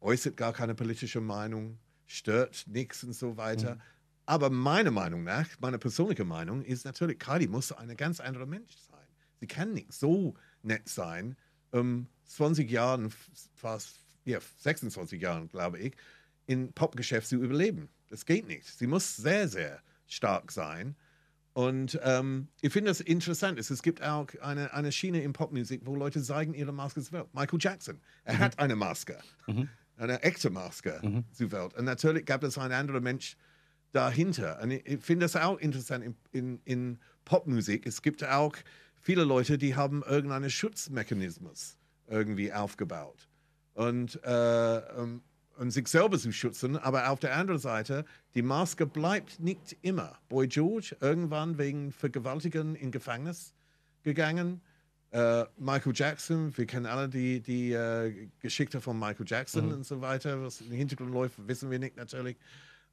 äußert 0.00 0.36
gar 0.36 0.52
keine 0.52 0.74
politische 0.74 1.20
Meinung, 1.20 1.78
stört 2.06 2.64
nichts 2.66 3.04
und 3.04 3.14
so 3.14 3.36
weiter. 3.36 3.78
Aber 4.26 4.50
meiner 4.50 4.90
Meinung 4.90 5.24
nach, 5.24 5.46
meine 5.60 5.78
persönliche 5.78 6.24
Meinung, 6.24 6.62
ist 6.62 6.84
natürlich, 6.84 7.18
Kylie 7.18 7.48
muss 7.48 7.72
ein 7.72 7.94
ganz 7.96 8.20
anderer 8.20 8.46
Mensch 8.46 8.74
sein. 8.76 9.06
Sie 9.40 9.46
kann 9.46 9.74
nicht 9.74 9.92
so 9.92 10.34
nett 10.62 10.88
sein, 10.88 11.36
um 11.72 12.06
20 12.24 12.70
Jahren, 12.70 13.12
fast 13.54 14.00
ja, 14.24 14.38
26 14.58 15.20
Jahren, 15.20 15.48
glaube 15.48 15.78
ich, 15.78 15.96
im 16.46 16.72
Popgeschäft 16.72 17.28
zu 17.28 17.36
überleben. 17.36 17.88
Das 18.08 18.24
geht 18.24 18.46
nicht. 18.46 18.66
Sie 18.66 18.86
muss 18.86 19.16
sehr, 19.16 19.48
sehr 19.48 19.82
stark 20.06 20.52
sein. 20.52 20.96
Und 21.52 22.00
ähm, 22.02 22.48
ich 22.60 22.72
finde 22.72 22.90
das 22.90 23.00
interessant. 23.00 23.58
Es, 23.58 23.82
gibt 23.82 24.02
auch 24.02 24.28
eine, 24.40 24.74
eine 24.74 24.90
Schiene 24.90 25.22
in 25.22 25.32
Popmusik, 25.32 25.82
wo 25.84 25.94
Leute 25.94 26.20
zeigen 26.22 26.52
ihre 26.52 26.72
Maske 26.72 27.00
zur 27.00 27.12
Welt. 27.12 27.26
Michael 27.32 27.58
Jackson, 27.60 28.00
er 28.24 28.38
hat 28.38 28.58
eine 28.58 28.74
Maske, 28.74 29.18
eine 29.96 30.22
echte 30.22 30.50
Maske 30.50 31.24
zur 31.32 31.52
Welt. 31.52 31.74
Und 31.74 31.84
natürlich 31.84 32.24
gab 32.24 32.42
es 32.42 32.58
einen 32.58 32.72
anderen 32.72 33.02
Mensch 33.02 33.36
dahinter. 33.92 34.60
Und 34.62 34.72
ich, 34.72 34.86
ich 34.86 35.00
finde 35.00 35.24
das 35.24 35.36
auch 35.36 35.58
interessant 35.58 36.04
in, 36.04 36.16
in, 36.32 36.60
in 36.64 36.98
Popmusik. 37.24 37.86
Es 37.86 38.02
gibt 38.02 38.24
auch 38.24 38.54
viele 39.00 39.24
Leute, 39.24 39.58
die 39.58 39.76
haben 39.76 40.02
irgendeinen 40.02 40.50
Schutzmechanismus 40.50 41.76
irgendwie 42.06 42.52
aufgebaut. 42.52 43.28
Und, 43.74 44.20
äh, 44.22 44.82
um, 44.96 45.22
um 45.58 45.70
sich 45.70 45.88
selber 45.88 46.18
zu 46.18 46.32
schützen. 46.32 46.76
Aber 46.76 47.10
auf 47.10 47.20
der 47.20 47.36
anderen 47.36 47.60
Seite, 47.60 48.04
die 48.34 48.42
Maske 48.42 48.86
bleibt 48.86 49.40
nicht 49.40 49.76
immer. 49.82 50.18
Boy 50.28 50.48
George 50.48 50.96
irgendwann 51.00 51.58
wegen 51.58 51.92
Vergewaltigung 51.92 52.74
in 52.74 52.90
Gefängnis 52.90 53.54
gegangen. 54.02 54.60
Äh, 55.14 55.44
Michael 55.58 55.92
Jackson, 55.94 56.56
wir 56.56 56.66
kennen 56.66 56.86
alle 56.86 57.08
die, 57.08 57.40
die 57.40 57.70
äh, 57.70 58.28
Geschichte 58.40 58.80
von 58.80 58.98
Michael 58.98 59.24
Jackson 59.28 59.72
und 59.72 59.86
so 59.86 60.00
weiter. 60.00 60.42
Was 60.42 60.60
im 60.60 60.72
Hintergrund 60.72 61.12
läuft, 61.12 61.36
wissen 61.46 61.70
wir 61.70 61.78
nicht 61.78 61.96
natürlich. 61.96 62.36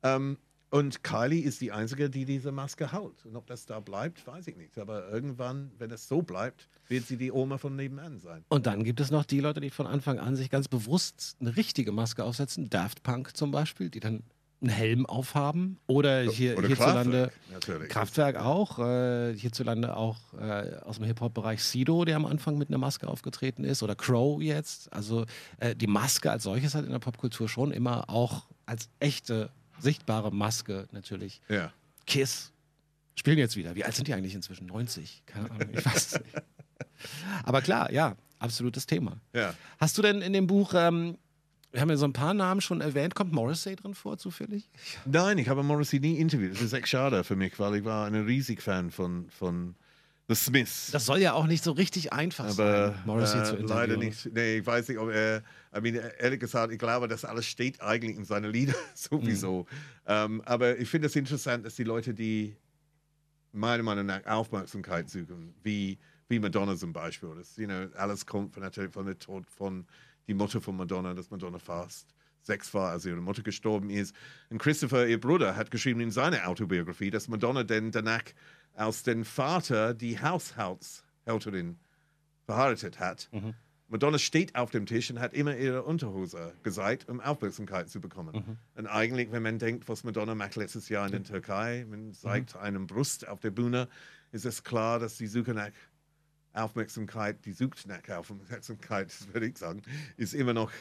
Ähm, 0.04 0.38
und 0.70 1.04
Kylie 1.04 1.44
ist 1.44 1.62
die 1.62 1.72
Einzige, 1.72 2.12
die 2.12 2.26
diese 2.26 2.52
Maske 2.52 2.92
hält. 2.92 3.26
Und 3.26 3.36
ob 3.36 3.48
das 3.48 3.66
da 3.66 3.80
bleibt, 3.80 4.26
weiß 4.28 4.46
ich 4.48 4.56
nicht. 4.56 4.78
Aber 4.78 5.10
irgendwann, 5.10 5.72
wenn 5.80 5.90
es 5.90 6.08
so 6.08 6.22
bleibt, 6.22 6.70
wird 6.88 7.08
sie 7.08 7.18
die 7.18 7.32
Oma 7.32 7.58
von 7.58 7.76
nebenan 7.76 8.20
sein. 8.20 8.46
Und 8.50 8.68
dann 8.68 8.84
gibt 8.84 9.00
es 9.00 9.10
noch 9.10 9.26
die 9.26 9.40
Leute, 9.40 9.60
die 9.60 9.72
von 9.72 9.88
Anfang 9.88 10.20
an 10.20 10.36
sich 10.36 10.52
ganz 10.52 10.68
bewusst 10.68 11.38
eine 11.40 11.58
richtige 11.58 11.92
Maske 11.92 12.24
aufsetzen. 12.24 12.70
Daft 12.70 13.02
Punk 13.02 13.36
zum 13.36 13.50
Beispiel, 13.50 13.90
die 13.90 14.00
dann 14.00 14.22
einen 14.62 14.70
Helm 14.70 15.06
aufhaben. 15.06 15.78
Oder 15.88 16.22
hier, 16.22 16.58
Oder 16.58 16.68
hierzulande 16.68 17.32
Kraftwerk. 17.52 17.90
Kraftwerk 17.90 18.36
auch. 18.38 18.80
Äh, 18.80 19.36
hierzulande 19.36 19.96
auch 19.96 20.34
äh, 20.40 20.76
aus 20.84 20.98
dem 20.98 21.06
Hip-Hop-Bereich 21.06 21.64
Sido, 21.64 22.06
der 22.06 22.16
am 22.16 22.26
Anfang 22.26 22.58
mit 22.58 22.70
einer 22.70 22.78
Maske 22.78 23.08
aufgetreten 23.08 23.64
ist. 23.64 23.82
Oder 23.84 23.96
Crow 23.96 24.42
jetzt. 24.42 24.92
Also 24.94 25.26
äh, 25.60 25.76
die 25.76 25.88
Maske 25.88 26.32
als 26.32 26.44
solches 26.44 26.76
hat 26.76 26.86
in 26.86 26.92
der 26.92 27.00
Popkultur 27.00 27.50
schon 27.50 27.72
immer 27.72 28.10
auch 28.10 28.46
als 28.66 28.90
echte, 29.00 29.50
sichtbare 29.80 30.32
Maske 30.32 30.88
natürlich. 30.92 31.42
Ja. 31.50 31.72
Kiss 32.06 32.52
spielen 33.16 33.38
jetzt 33.38 33.56
wieder. 33.56 33.76
Wie 33.76 33.84
alt 33.86 33.96
sind 33.96 34.08
die 34.08 34.14
eigentlich 34.14 34.36
inzwischen? 34.36 34.66
90? 34.68 35.24
Keine 35.26 35.52
Ahnung, 35.52 35.70
ich 35.74 35.86
weiß 35.86 36.14
es 36.14 36.20
nicht. 36.20 36.36
Aber 37.44 37.62
klar, 37.62 37.92
ja, 37.92 38.16
absolutes 38.40 38.86
Thema. 38.86 39.18
Ja. 39.34 39.54
Hast 39.80 39.98
du 39.98 40.02
denn 40.02 40.22
in 40.22 40.34
dem 40.34 40.48
Buch, 40.48 40.74
ähm, 40.76 41.18
wir 41.72 41.82
haben 41.82 41.90
ja 41.90 41.98
so 41.98 42.06
ein 42.06 42.14
paar 42.14 42.34
Namen 42.34 42.62
schon 42.62 42.82
erwähnt, 42.82 43.16
kommt 43.16 43.32
Morrissey 43.32 43.76
drin 43.76 43.94
vor 43.94 44.18
zufällig? 44.18 44.70
Nein, 45.06 45.38
ich 45.38 45.48
habe 45.48 45.64
Morrissey 45.64 46.00
nie 46.00 46.18
interviewt. 46.18 46.54
Das 46.54 46.62
ist 46.62 46.74
echt 46.74 46.90
schade 46.90 47.24
für 47.24 47.36
mich, 47.36 47.58
weil 47.60 47.76
ich 47.76 47.86
war 47.86 48.06
ein 48.06 48.16
riesig 48.16 48.62
Fan 48.62 48.92
von, 48.92 49.30
von 49.30 49.76
The 50.28 50.36
Smiths. 50.36 50.92
Das 50.92 51.06
soll 51.06 51.20
ja 51.20 51.34
auch 51.34 51.46
nicht 51.46 51.64
so 51.64 51.72
richtig 51.72 52.14
einfach 52.14 52.46
aber 52.46 52.94
sein, 52.94 53.02
Morrissey 53.06 53.40
äh, 53.40 53.44
zu 53.44 53.56
interviewen. 53.56 53.68
leider 53.68 53.98
nicht. 53.98 54.30
Nee, 54.34 54.58
ich 54.58 54.66
weiß 54.66 54.88
nicht, 54.90 54.98
ob 54.98 55.10
er. 55.10 55.44
I 55.76 55.82
mean, 55.82 55.96
ehrlich 56.20 56.40
gesagt, 56.40 56.74
ich 56.74 56.80
glaube, 56.80 57.08
das 57.08 57.26
alles 57.26 57.46
steht 57.46 57.82
eigentlich 57.82 58.18
in 58.18 58.26
seinen 58.26 58.52
Liedern 58.52 58.76
sowieso. 58.96 59.66
Ähm, 60.06 60.42
aber 60.46 60.78
ich 60.78 60.90
finde 60.90 61.08
es 61.08 61.16
interessant, 61.16 61.66
dass 61.66 61.76
die 61.76 61.84
Leute, 61.84 62.14
die 62.14 62.56
meiner 63.54 63.84
Meinung 63.84 64.06
nach 64.06 64.26
Aufmerksamkeit 64.26 65.10
suchen, 65.10 65.54
wie, 65.64 65.98
wie 66.30 66.40
Madonna 66.40 66.76
zum 66.76 66.94
Beispiel, 66.94 67.34
das, 67.38 67.58
you 67.58 67.66
know, 67.66 67.88
alles 67.96 68.26
kommt 68.26 68.54
von, 68.54 68.64
natürlich 68.64 68.92
von 68.92 69.06
der 69.06 69.20
Tod 69.20 69.46
von 69.50 69.86
die 70.28 70.34
Mutter 70.34 70.62
von 70.62 70.78
Madonna, 70.78 71.14
dass 71.14 71.30
Madonna 71.30 71.60
fast 71.60 72.14
sechs 72.42 72.74
war, 72.74 72.92
als 72.92 73.06
ihre 73.06 73.22
Mutter 73.22 73.44
gestorben 73.44 73.90
ist. 73.90 74.16
Und 74.50 74.58
Christopher, 74.58 75.08
ihr 75.08 75.20
Bruder, 75.20 75.56
hat 75.56 75.70
geschrieben 75.72 76.00
in 76.02 76.12
seiner 76.12 76.48
Autobiografie, 76.48 77.12
dass 77.12 77.28
Madonna 77.28 77.64
denn 77.64 77.92
danach 77.92 78.24
als 78.74 79.04
den 79.04 79.26
Vater 79.26 79.94
die 79.94 80.20
Haushaltshälterin 80.20 81.78
verheiratet 82.46 83.00
hat. 83.00 83.30
Madonna 83.90 84.18
steht 84.18 84.56
auf 84.56 84.72
dem 84.72 84.86
Tisch 84.86 85.12
und 85.12 85.20
hat 85.20 85.34
immer 85.34 85.56
ihre 85.58 85.84
Unterhose 85.84 86.54
gezeigt, 86.64 87.10
um 87.10 87.20
Aufmerksamkeit 87.20 87.90
zu 87.90 88.00
bekommen. 88.00 88.58
Und 88.76 88.88
eigentlich, 88.88 89.32
wenn 89.34 89.44
man 89.44 89.60
denkt, 89.60 89.90
was 89.90 90.06
Madonna 90.06 90.34
macht 90.34 90.56
letztes 90.56 90.88
Jahr 90.88 91.06
in 91.08 91.12
der 91.12 91.24
Türkei, 91.24 91.86
man 91.90 92.14
zeigt 92.14 92.56
einen 92.56 92.88
Brust 92.88 93.28
auf 93.28 93.42
der 93.42 93.52
Bühne, 93.52 93.90
ist 94.32 94.46
es 94.46 94.64
klar, 94.64 94.98
dass 94.98 95.18
die 95.18 95.28
Suche 95.28 95.54
nach 95.54 95.72
Aufmerksamkeit, 96.54 97.46
die 97.46 97.54
sucht 97.54 97.88
nach 97.88 98.08
Aufmerksamkeit, 98.10 99.14
würde 99.34 99.48
ich 99.48 99.58
sagen, 99.58 99.82
ist 100.18 100.34
immer 100.34 100.54
noch, 100.54 100.72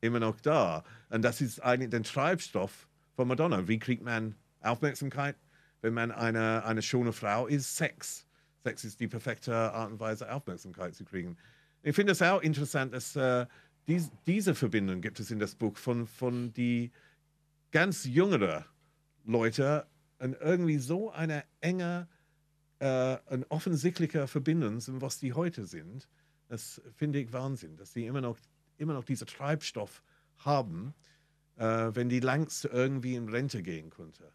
immer 0.00 0.20
noch 0.20 0.40
da. 0.40 0.84
Und 1.10 1.22
das 1.22 1.40
ist 1.40 1.60
eigentlich 1.60 1.90
der 1.90 2.02
Treibstoff 2.02 2.88
von 3.14 3.28
Madonna. 3.28 3.68
Wie 3.68 3.78
kriegt 3.78 4.02
man 4.02 4.34
Aufmerksamkeit, 4.60 5.36
wenn 5.80 5.94
man 5.94 6.10
eine, 6.10 6.64
eine 6.64 6.82
schöne 6.82 7.12
Frau 7.12 7.46
ist? 7.46 7.76
Sex. 7.76 8.26
Sex 8.64 8.84
ist 8.84 9.00
die 9.00 9.08
perfekte 9.08 9.54
Art 9.54 9.90
und 9.90 10.00
Weise, 10.00 10.32
Aufmerksamkeit 10.32 10.94
zu 10.94 11.04
kriegen. 11.04 11.36
Ich 11.82 11.94
finde 11.94 12.12
es 12.12 12.22
auch 12.22 12.40
interessant, 12.40 12.94
dass 12.94 13.16
äh, 13.16 13.46
dies, 13.88 14.10
diese 14.26 14.54
Verbindung 14.54 15.00
gibt 15.00 15.18
es 15.18 15.30
in 15.30 15.40
das 15.40 15.54
Buch 15.54 15.76
von, 15.76 16.06
von 16.06 16.52
die 16.52 16.92
ganz 17.72 18.04
jüngeren 18.04 18.64
Leute 19.24 19.86
und 20.18 20.36
irgendwie 20.40 20.78
so 20.78 21.10
eine 21.10 21.44
enge 21.60 22.08
äh, 22.82 23.18
und 23.30 23.44
offensichtliche 23.48 24.26
Verbindung 24.26 24.80
sind, 24.80 25.00
was 25.00 25.18
die 25.18 25.34
heute 25.34 25.64
sind. 25.66 26.08
Das 26.48 26.82
finde 26.96 27.20
ich 27.20 27.32
Wahnsinn, 27.32 27.76
dass 27.76 27.92
die 27.92 28.06
immer 28.06 28.20
noch, 28.20 28.36
immer 28.76 28.92
noch 28.92 29.04
diesen 29.04 29.28
Treibstoff 29.28 30.02
haben, 30.38 30.92
äh, 31.56 31.90
wenn 31.92 32.08
die 32.08 32.18
langst 32.18 32.64
irgendwie 32.64 33.14
in 33.14 33.28
Rente 33.28 33.62
gehen 33.62 33.90
könnte. 33.90 34.32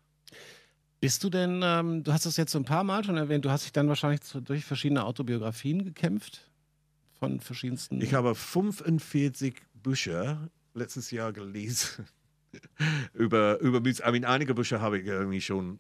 Bist 1.02 1.24
du 1.26 1.30
denn, 1.30 1.62
ähm, 1.62 2.04
du 2.04 2.14
hast 2.14 2.26
das 2.26 2.38
jetzt 2.38 2.54
so 2.54 2.60
ein 2.60 2.64
paar 2.66 2.86
Mal 2.86 3.04
schon 3.04 3.18
erwähnt, 3.18 3.44
du 3.44 3.52
hast 3.52 3.66
dich 3.66 3.74
dann 3.74 3.90
wahrscheinlich 3.90 4.22
zu, 4.22 4.40
durch 4.40 4.64
verschiedene 4.64 5.04
Autobiografien 5.04 5.84
gekämpft 5.84 6.50
von 7.20 7.42
verschiedensten. 7.42 8.00
Ich 8.02 8.14
habe 8.14 8.34
45 8.34 9.62
Bücher 9.74 10.50
letztes 10.74 11.12
Jahr 11.12 11.34
gelesen 11.34 12.06
über, 13.14 13.60
über 13.60 13.82
Musik. 13.82 14.08
I 14.08 14.12
mean, 14.12 14.24
einige 14.24 14.56
Bücher 14.56 14.80
habe 14.80 15.00
ich 15.00 15.06
irgendwie 15.06 15.42
schon 15.42 15.80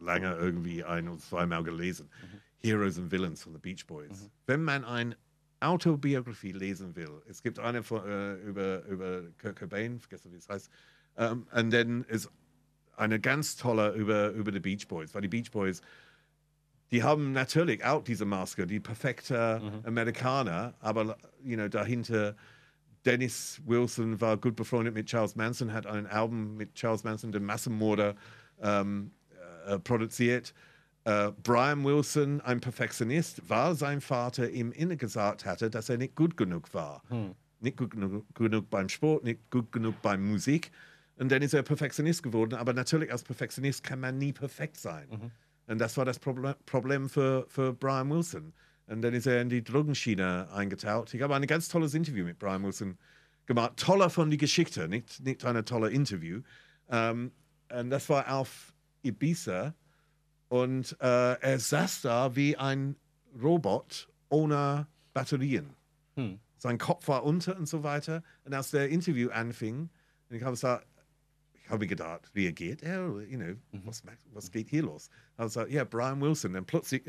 lange 0.00 0.34
irgendwie 0.34 0.84
ein- 0.84 1.08
und 1.08 1.20
zweimal 1.20 1.62
gelesen. 1.62 2.08
Heroes 2.60 2.98
and 2.98 3.10
Villains 3.10 3.42
von 3.42 3.52
the 3.52 3.58
Beach 3.58 3.86
Boys. 3.86 4.30
Wenn 4.46 4.64
man 4.64 4.84
eine 4.84 5.16
Autobiografie 5.60 6.52
lesen 6.52 6.94
will, 6.96 7.22
es 7.28 7.42
gibt 7.42 7.58
eine 7.58 7.82
von, 7.82 8.04
äh, 8.04 8.34
über, 8.36 8.84
über 8.86 9.22
Kurt 9.40 9.56
Cobain, 9.56 9.98
vergessen 10.00 10.32
wie 10.32 10.36
es 10.36 10.48
heißt, 10.48 10.70
ähm, 11.16 11.46
und 11.52 11.72
dann 11.72 12.04
ist 12.04 12.30
eine 12.96 13.20
ganz 13.20 13.56
tolle 13.56 13.92
über, 13.94 14.30
über 14.30 14.50
die 14.50 14.60
Beach 14.60 14.88
Boys, 14.88 15.14
weil 15.14 15.22
die 15.22 15.28
Beach 15.28 15.50
Boys 15.50 15.82
die 16.90 17.02
haben 17.02 17.32
natürlich 17.32 17.84
auch 17.84 18.02
diese 18.02 18.24
Maske, 18.24 18.66
die 18.66 18.80
perfekte 18.80 19.60
Amerikaner, 19.84 20.74
aber 20.80 21.18
you 21.42 21.56
know, 21.56 21.68
dahinter 21.68 22.34
Dennis 23.04 23.60
Wilson 23.64 24.20
war 24.20 24.36
gut 24.36 24.56
befreundet 24.56 24.94
mit 24.94 25.06
Charles 25.06 25.36
Manson, 25.36 25.72
hat 25.72 25.86
ein 25.86 26.06
Album 26.06 26.56
mit 26.56 26.74
Charles 26.74 27.04
Manson, 27.04 27.30
den 27.30 27.44
Massenmörder, 27.44 28.16
ähm, 28.60 29.12
äh, 29.68 29.78
produziert. 29.78 30.54
äh, 31.04 31.32
Brian 31.42 31.84
Wilson 31.84 32.40
ein 32.42 32.60
Perfektionist, 32.60 33.48
weil 33.48 33.74
sein 33.74 34.00
Vater 34.00 34.50
ihm 34.50 34.72
inne 34.72 34.96
gesagt 34.96 35.44
hatte, 35.46 35.70
dass 35.70 35.88
er 35.88 35.96
nicht 35.96 36.14
gut 36.14 36.36
genug 36.36 36.74
war. 36.74 37.02
Nicht 37.60 37.76
gut 37.76 37.90
genug, 37.92 38.24
genug 38.34 38.68
beim 38.70 38.88
Sport, 38.88 39.24
nicht 39.24 39.50
gut 39.50 39.72
genug 39.72 40.00
beim 40.02 40.22
Musik. 40.28 40.70
Und 41.16 41.32
dann 41.32 41.42
ist 41.42 41.54
er 41.54 41.62
Perfektionist 41.62 42.22
geworden. 42.22 42.54
Aber 42.54 42.72
natürlich 42.72 43.10
als 43.10 43.22
Perfektionist 43.24 43.82
kann 43.82 44.00
man 44.00 44.18
nie 44.18 44.32
perfekt 44.32 44.76
sein. 44.76 45.08
Und 45.66 45.78
das 45.78 45.96
war 45.96 46.04
das 46.04 46.18
Proble 46.18 46.56
Problem 46.66 47.08
für, 47.08 47.46
für 47.48 47.72
Brian 47.72 48.10
Wilson. 48.10 48.52
Und 48.86 49.02
dann 49.02 49.12
ist 49.14 49.26
er 49.26 49.42
in 49.42 49.48
die 49.48 49.62
Drogenschiene 49.64 50.48
eingetaucht. 50.52 51.12
Ich 51.14 51.22
habe 51.22 51.34
ein 51.34 51.46
ganz 51.46 51.68
tolles 51.68 51.94
Interview 51.94 52.24
mit 52.24 52.38
Brian 52.38 52.62
Wilson 52.62 52.96
gemacht. 53.46 53.72
Toller 53.76 54.10
von 54.10 54.30
die 54.30 54.36
Geschichte, 54.36 54.88
nicht, 54.88 55.20
nicht 55.24 55.44
ein 55.44 55.64
toller 55.64 55.90
Interview. 55.90 56.42
Ähm, 56.88 57.32
und 57.70 57.90
das 57.90 58.08
war 58.08 58.32
auf 58.32 58.72
Ibiza. 59.02 59.74
Und 60.48 60.96
äh, 61.00 61.34
er 61.40 61.58
saß 61.58 62.02
da 62.02 62.34
wie 62.34 62.56
ein 62.56 62.96
Robot 63.40 64.08
ohne 64.30 64.86
Batterien. 65.12 65.70
Sein 66.56 66.78
Kopf 66.78 67.06
war 67.06 67.22
unter 67.24 67.56
und 67.56 67.66
so 67.68 67.82
weiter. 67.84 68.22
Und 68.44 68.52
als 68.54 68.70
der 68.72 68.88
Interview 68.88 69.30
anfing, 69.30 69.88
ich 70.30 70.42
habe 70.42 70.52
gesagt, 70.52 70.86
ich 71.62 71.70
habe 71.70 71.86
gedacht, 71.86 72.30
reagiert 72.34 72.82
er? 72.82 73.06
You 73.28 73.38
know, 73.38 73.54
was, 73.84 74.02
macht- 74.04 74.18
was 74.32 74.50
geht 74.50 74.68
hier 74.68 74.82
los? 74.82 75.10
Ich 75.34 75.38
habe 75.38 75.48
gesagt, 75.48 75.70
ja, 75.70 75.84
Brian 75.84 76.20
Wilson. 76.20 76.56
Und 76.56 76.66
plötzlich 76.66 77.02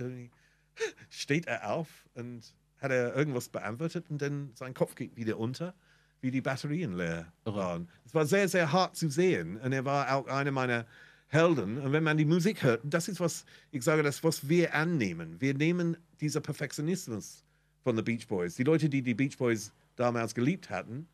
steht 1.09 1.47
er 1.47 1.71
auf 1.71 1.87
und 2.13 2.53
hat 2.79 2.91
er 2.91 3.15
irgendwas 3.15 3.49
beantwortet 3.49 4.09
und 4.09 4.21
dann 4.21 4.51
sein 4.53 4.73
Kopf 4.73 4.95
geht 4.95 5.15
wieder 5.17 5.37
unter, 5.37 5.73
wie 6.21 6.31
die 6.31 6.41
Batterien 6.41 6.93
leer 6.93 7.31
waren. 7.45 7.89
Es 8.05 8.13
war 8.13 8.25
sehr, 8.25 8.47
sehr 8.47 8.71
hart 8.71 8.95
zu 8.95 9.09
sehen 9.09 9.57
und 9.57 9.73
er 9.73 9.85
war 9.85 10.13
auch 10.15 10.27
einer 10.27 10.51
meiner 10.51 10.85
Helden. 11.30 11.77
Und 11.77 11.91
wenn 11.91 12.03
man 12.03 12.17
die 12.17 12.25
Musik 12.25 12.63
hört, 12.63 12.82
das 12.84 13.07
ist 13.07 13.19
was, 13.19 13.45
ich 13.71 13.84
sage 13.84 14.03
das, 14.03 14.23
was 14.23 14.49
wir 14.49 14.73
annehmen. 14.73 15.39
Wir 15.39 15.53
nehmen 15.53 15.95
dieser 16.19 16.41
Perfektionismus 16.41 17.43
von 17.84 17.95
den 17.95 18.03
Beach 18.03 18.27
Boys. 18.27 18.55
Die 18.55 18.63
Leute, 18.63 18.89
die 18.89 19.01
die 19.01 19.13
Beach 19.13 19.38
Boys 19.38 19.71
damals 19.95 20.34
geliebt 20.34 20.69
hatten, 20.69 21.07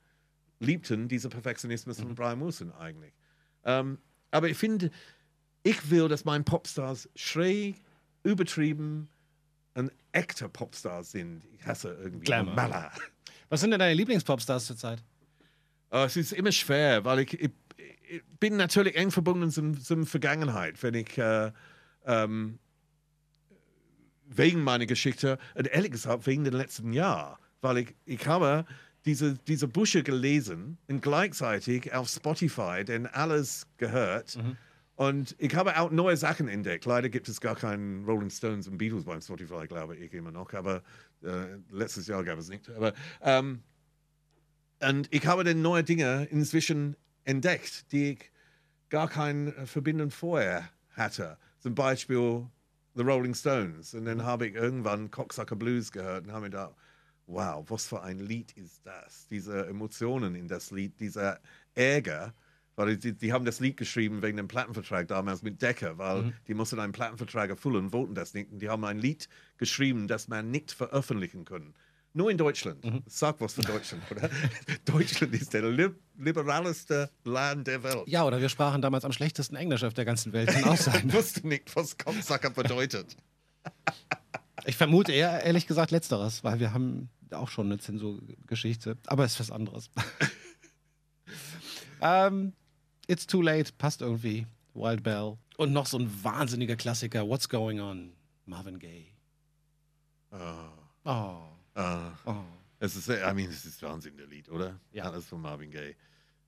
liebten 0.60 1.08
diesen 1.10 1.30
Perfektionismus 1.30 2.00
von 2.00 2.16
Brian 2.16 2.40
Wilson 2.40 2.72
eigentlich. 2.74 3.14
Ähm, 3.66 3.98
aber 4.32 4.50
ich 4.50 4.58
finde, 4.58 4.90
ich 5.64 5.90
will, 5.90 6.08
dass 6.08 6.24
meine 6.24 6.44
Popstars 6.44 7.10
schräg, 7.16 7.76
übertrieben, 8.24 9.10
ein 9.74 9.92
echter 10.14 10.48
Popstars 10.48 11.12
sind. 11.12 11.44
Ich 11.54 11.66
hasse 11.66 11.98
irgendwie 12.02 12.26
Glamour. 12.26 12.56
Mala. 12.56 12.92
Was 13.50 13.62
sind 13.62 13.72
denn 13.72 13.80
deine 13.80 13.94
Lieblingspopstars 13.96 14.66
zurzeit? 14.66 15.04
Äh, 15.92 16.06
es 16.06 16.16
ist 16.16 16.32
immer 16.32 16.52
schwer, 16.52 17.04
weil 17.04 17.20
ich, 17.20 17.34
ich 17.34 17.52
bin 18.40 18.58
natürlich 18.58 18.96
eng 18.96 19.12
verbunden 19.12 19.52
zum, 19.52 19.80
zum 19.80 20.06
Vergangenheit, 20.06 20.82
wenn 20.84 20.94
ich 20.94 21.18
äh, 21.18 21.52
ähm, 22.06 22.60
wegen 24.28 24.64
meiner 24.64 24.86
Geschichte 24.86 25.38
und 25.56 25.68
ehrlich 25.68 25.92
gesagt 25.92 26.26
wegen 26.28 26.44
dem 26.44 26.54
letzten 26.54 26.94
Jahr, 26.94 27.40
weil 27.62 27.80
ich, 27.80 27.96
ich 28.06 28.26
habe 28.28 28.66
diese, 29.06 29.36
diese 29.48 29.68
Bücher 29.68 30.02
gelesen 30.02 30.78
und 30.88 31.02
gleichzeitig 31.02 31.94
auf 31.94 32.10
Spotify 32.10 32.84
denn 32.84 33.06
alles 33.06 33.68
gehört. 33.78 34.38
Und 34.96 35.36
ich 35.40 35.54
habe 35.56 35.78
auch 35.78 35.92
neue 35.92 36.18
Sachen 36.18 36.48
entdeckt. 36.48 36.86
Leider 36.86 37.10
gibt 37.10 37.28
es 37.28 37.42
gar 37.42 37.56
keinen 37.56 38.06
Rolling 38.06 38.30
Stones 38.30 38.68
und 38.68 38.78
Beatles 38.78 39.04
beim 39.04 39.22
Spotify, 39.22 39.68
glaube 39.68 39.96
ich 39.98 40.14
immer 40.14 40.32
noch. 40.32 40.54
Aber 40.54 40.82
äh, 41.22 41.58
letztes 41.70 42.08
Jahr 42.08 42.24
gab 42.24 42.40
es 42.40 42.50
nicht. 42.50 42.70
Aber 42.70 42.94
ähm, 43.22 43.62
und 44.82 45.08
ich 45.12 45.26
habe 45.28 45.44
dann 45.44 45.62
neue 45.62 45.84
Dinge 45.84 46.28
inzwischen 46.32 46.96
entdeckt, 47.26 47.92
die 47.92 48.12
ich 48.12 48.32
gar 48.90 49.10
keine 49.10 49.54
äh, 49.56 49.66
Verbindung 49.66 50.12
vorher 50.12 50.70
hatte. 50.92 51.38
Zum 51.60 51.76
Beispiel 51.76 52.48
The 52.96 53.04
Rolling 53.04 53.34
Stones. 53.34 53.94
Und 53.94 54.06
dann 54.06 54.24
habe 54.24 54.48
ich 54.48 54.56
irgendwann 54.56 55.12
Cocksucker 55.12 55.56
Blues 55.56 55.92
gehört 55.92 56.26
und 56.26 56.32
habe 56.32 56.46
mir 56.46 56.52
gedacht, 56.52 56.76
wow, 57.28 57.66
was 57.70 57.88
für 57.88 58.02
ein 58.02 58.20
Lied 58.20 58.54
ist 58.54 58.86
das? 58.86 59.28
Diese 59.28 59.68
Emotionen 59.68 60.36
in 60.36 60.48
das 60.48 60.72
Lied, 60.72 61.00
dieser 61.00 61.40
Ärger. 61.74 62.34
Weil 62.78 62.98
die, 62.98 63.14
die 63.14 63.32
haben 63.32 63.46
das 63.46 63.62
Lied 63.62 63.78
geschrieben 63.78 64.22
wegen 64.22 64.38
dem 64.38 64.50
Plattenvertrag 64.50 65.08
damals 65.08 65.42
mit 65.42 65.62
Decker, 65.62 65.98
weil 65.98 66.34
die 66.48 66.54
mussten 66.54 66.80
einen 66.80 66.92
Plattenvertrag 66.92 67.50
erfüllen, 67.50 67.94
wollten 67.94 68.16
das 68.16 68.34
nicht. 68.34 68.52
Und 68.52 68.60
die 68.60 68.70
haben 68.70 68.84
ein 68.84 69.00
Lied 69.00 69.30
geschrieben, 69.58 70.08
das 70.08 70.28
man 70.28 70.52
nicht 70.52 70.72
veröffentlichen 70.74 71.46
können. 71.46 71.74
Nur 72.18 72.32
in 72.32 72.38
Deutschland. 72.38 72.82
Sag 73.08 73.42
was 73.42 73.54
für 73.56 73.62
Deutschland, 73.62 74.02
oder? 74.10 74.30
Deutschland 74.86 75.34
ist 75.34 75.54
der 75.54 75.64
lib 75.70 76.00
liberalste 76.18 77.10
Land 77.26 77.68
der 77.68 77.84
Welt. 77.84 78.04
Ja, 78.08 78.24
oder 78.26 78.40
wir 78.40 78.48
sprachen 78.48 78.82
damals 78.82 79.04
am 79.04 79.12
schlechtesten 79.12 79.58
Englisch 79.58 79.84
auf 79.84 79.94
der 79.94 80.06
ganzen 80.06 80.32
Welt. 80.32 80.48
Kann 80.48 80.64
auch 80.70 80.78
sein. 80.78 81.04
Ich 81.10 81.14
wusste 81.14 81.46
nicht, 81.46 81.76
was 81.76 81.98
Cocksucker 81.98 82.50
bedeutet. 82.50 83.16
Ich 84.68 84.78
vermute 84.78 85.12
eher, 85.12 85.44
ehrlich 85.44 85.68
gesagt, 85.68 85.92
Letzteres, 85.92 86.44
weil 86.44 86.60
wir 86.60 86.74
haben 86.74 87.10
auch 87.30 87.50
schon 87.50 87.68
eine 87.68 87.78
Zensurgeschichte. 87.78 88.98
Aber 89.06 89.24
es 89.24 89.34
ist 89.34 89.40
was 89.42 89.52
anderes. 89.52 89.92
ähm, 92.02 92.54
It's 93.08 93.28
Too 93.28 93.44
Late 93.44 93.74
passt 93.78 94.02
irgendwie. 94.02 94.48
Wild 94.74 95.04
Bell. 95.04 95.38
Und 95.58 95.72
noch 95.72 95.86
so 95.86 96.00
ein 96.00 96.10
wahnsinniger 96.24 96.76
Klassiker. 96.78 97.28
What's 97.28 97.48
Going 97.48 97.80
On? 97.80 98.14
Marvin 98.48 98.80
Gaye. 98.80 99.12
Ah, 100.32 100.70
Oh. 101.04 101.44
Ah. 101.76 102.12
oh. 102.26 102.36
Es 102.80 102.96
ist, 102.96 103.08
I 103.08 103.34
mean, 103.34 103.50
es 103.50 103.66
ist 103.66 103.82
Wahnsinn, 103.82 104.18
der 104.18 104.28
Lied, 104.28 104.50
oder? 104.50 104.80
Ja. 104.92 105.06
Alles 105.06 105.26
von 105.26 105.42
Marvin 105.42 105.72
Gaye. 105.72 105.96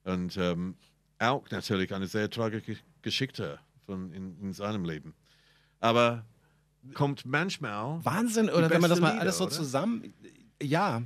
Und 0.04 0.38
ähm, 0.38 0.76
auch 1.20 1.50
natürlich 1.50 1.94
eine 1.94 2.08
sehr 2.08 2.30
tragische 2.30 2.78
Geschichte 3.02 3.60
von 3.86 4.12
in, 4.12 4.38
in 4.40 4.54
seinem 4.54 4.84
Leben. 4.86 5.16
Aber 5.80 6.26
kommt 6.94 7.26
manchmal. 7.26 8.04
Wahnsinn, 8.04 8.50
oder 8.50 8.70
wenn 8.70 8.82
man 8.82 8.90
das 8.90 9.00
mal 9.00 9.10
Lieder, 9.12 9.22
alles 9.22 9.38
so 9.38 9.46
oder? 9.46 9.54
zusammen. 9.54 10.14
Ja. 10.62 11.02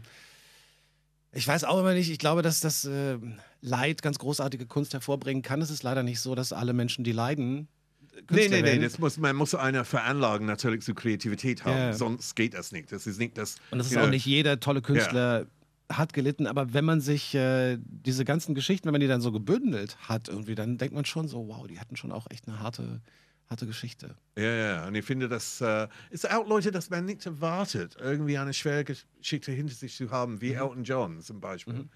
Ich 1.33 1.47
weiß 1.47 1.63
auch 1.63 1.79
immer 1.79 1.93
nicht, 1.93 2.11
ich 2.11 2.19
glaube, 2.19 2.41
dass 2.41 2.59
das 2.59 2.83
äh, 2.85 3.17
Leid 3.61 4.01
ganz 4.01 4.19
großartige 4.19 4.65
Kunst 4.65 4.93
hervorbringen 4.93 5.43
kann. 5.43 5.61
Es 5.61 5.69
ist 5.69 5.83
leider 5.83 6.03
nicht 6.03 6.19
so, 6.19 6.35
dass 6.35 6.51
alle 6.51 6.73
Menschen, 6.73 7.03
die 7.03 7.13
leiden, 7.13 7.67
äh, 7.67 7.80
Künstler 8.27 8.37
nee, 8.57 8.61
nee, 8.61 8.63
werden. 8.63 8.81
das 8.81 8.99
muss, 8.99 9.17
man 9.17 9.35
muss 9.35 9.55
eine 9.55 9.85
Veranlagung 9.85 10.45
natürlich 10.45 10.81
zu 10.81 10.93
Kreativität 10.93 11.63
haben, 11.65 11.77
Ja. 11.77 11.93
sonst 11.93 12.35
geht 12.35 12.53
das 12.53 12.71
nicht. 12.71 12.91
Das 12.91 13.07
ist 13.07 13.19
nicht 13.19 13.37
das. 13.37 13.55
Und 13.71 13.77
das 13.79 13.87
ist 13.91 13.97
auch 13.97 14.01
know, 14.01 14.09
nicht 14.09 14.25
jeder 14.25 14.59
tolle 14.59 14.81
Künstler 14.81 15.47
hat 15.91 16.13
gelitten, 16.13 16.47
aber 16.47 16.73
wenn 16.73 16.85
man 16.85 17.01
sich 17.01 17.35
äh, 17.35 17.77
diese 17.81 18.23
ganzen 18.23 18.55
Geschichten, 18.55 18.85
wenn 18.85 18.93
man 18.93 19.01
die 19.01 19.07
dann 19.07 19.19
so 19.21 19.31
gebündelt 19.33 19.97
hat, 20.07 20.29
irgendwie, 20.29 20.55
dann 20.55 20.77
denkt 20.77 20.95
man 20.95 21.03
schon 21.05 21.27
so, 21.27 21.47
wow, 21.49 21.67
die 21.67 21.79
hatten 21.79 21.97
schon 21.97 22.11
auch 22.13 22.27
echt 22.29 22.47
eine 22.47 22.59
harte, 22.59 23.01
harte 23.49 23.65
Geschichte. 23.67 24.15
Ja, 24.37 24.43
ja, 24.55 24.87
und 24.87 24.95
ich 24.95 25.03
finde, 25.03 25.27
das 25.27 25.59
äh, 25.59 25.87
ist 26.09 26.29
auch 26.31 26.47
Leute, 26.47 26.71
dass 26.71 26.89
man 26.89 27.03
nicht 27.05 27.25
erwartet, 27.25 27.97
irgendwie 27.99 28.37
eine 28.37 28.53
schwere 28.53 28.85
Geschichte 28.85 29.51
hinter 29.51 29.73
sich 29.73 29.95
zu 29.95 30.09
haben, 30.11 30.35
Mhm. 30.35 30.41
wie 30.41 30.53
Elton 30.53 30.83
John 30.85 31.21
zum 31.21 31.41
Beispiel. 31.41 31.89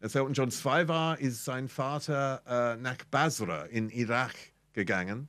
Als 0.00 0.14
Elton 0.14 0.32
John 0.32 0.50
2 0.50 0.88
war, 0.88 1.18
ist 1.18 1.44
sein 1.44 1.68
Vater 1.68 2.42
äh, 2.74 2.76
nach 2.80 2.96
Basra 3.10 3.64
in 3.66 3.90
Irak 3.90 4.34
gegangen. 4.72 5.28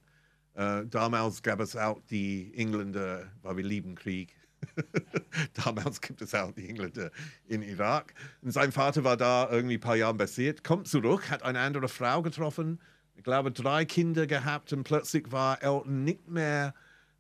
Äh, 0.56 0.86
damals 0.86 1.42
gab 1.42 1.60
es 1.60 1.76
auch 1.76 2.00
die 2.10 2.54
Engländer, 2.56 3.32
weil 3.42 3.58
wir 3.58 3.64
lieben 3.64 3.96
Krieg. 3.96 4.36
damals 5.66 6.00
gibt 6.00 6.22
es 6.22 6.34
auch 6.34 6.52
die 6.52 6.70
Engländer 6.70 7.12
in 7.48 7.62
Irak. 7.62 8.14
Und 8.42 8.52
sein 8.52 8.72
Vater 8.72 9.04
war 9.04 9.18
da 9.18 9.50
irgendwie 9.52 9.78
ein 9.78 9.82
paar 9.82 9.96
Jahre 9.96 10.14
basiert, 10.14 10.64
kommt 10.64 10.88
zurück, 10.88 11.30
hat 11.30 11.44
eine 11.44 11.60
andere 11.60 11.90
Frau 11.90 12.22
getroffen, 12.22 12.80
ich 13.16 13.24
glaube 13.24 13.52
drei 13.52 13.86
Kinder 13.86 14.28
gehabt 14.28 14.74
und 14.74 14.84
plötzlich 14.84 15.32
war 15.32 15.62
Elton 15.62 16.04
nicht 16.04 16.28
mehr 16.28 16.74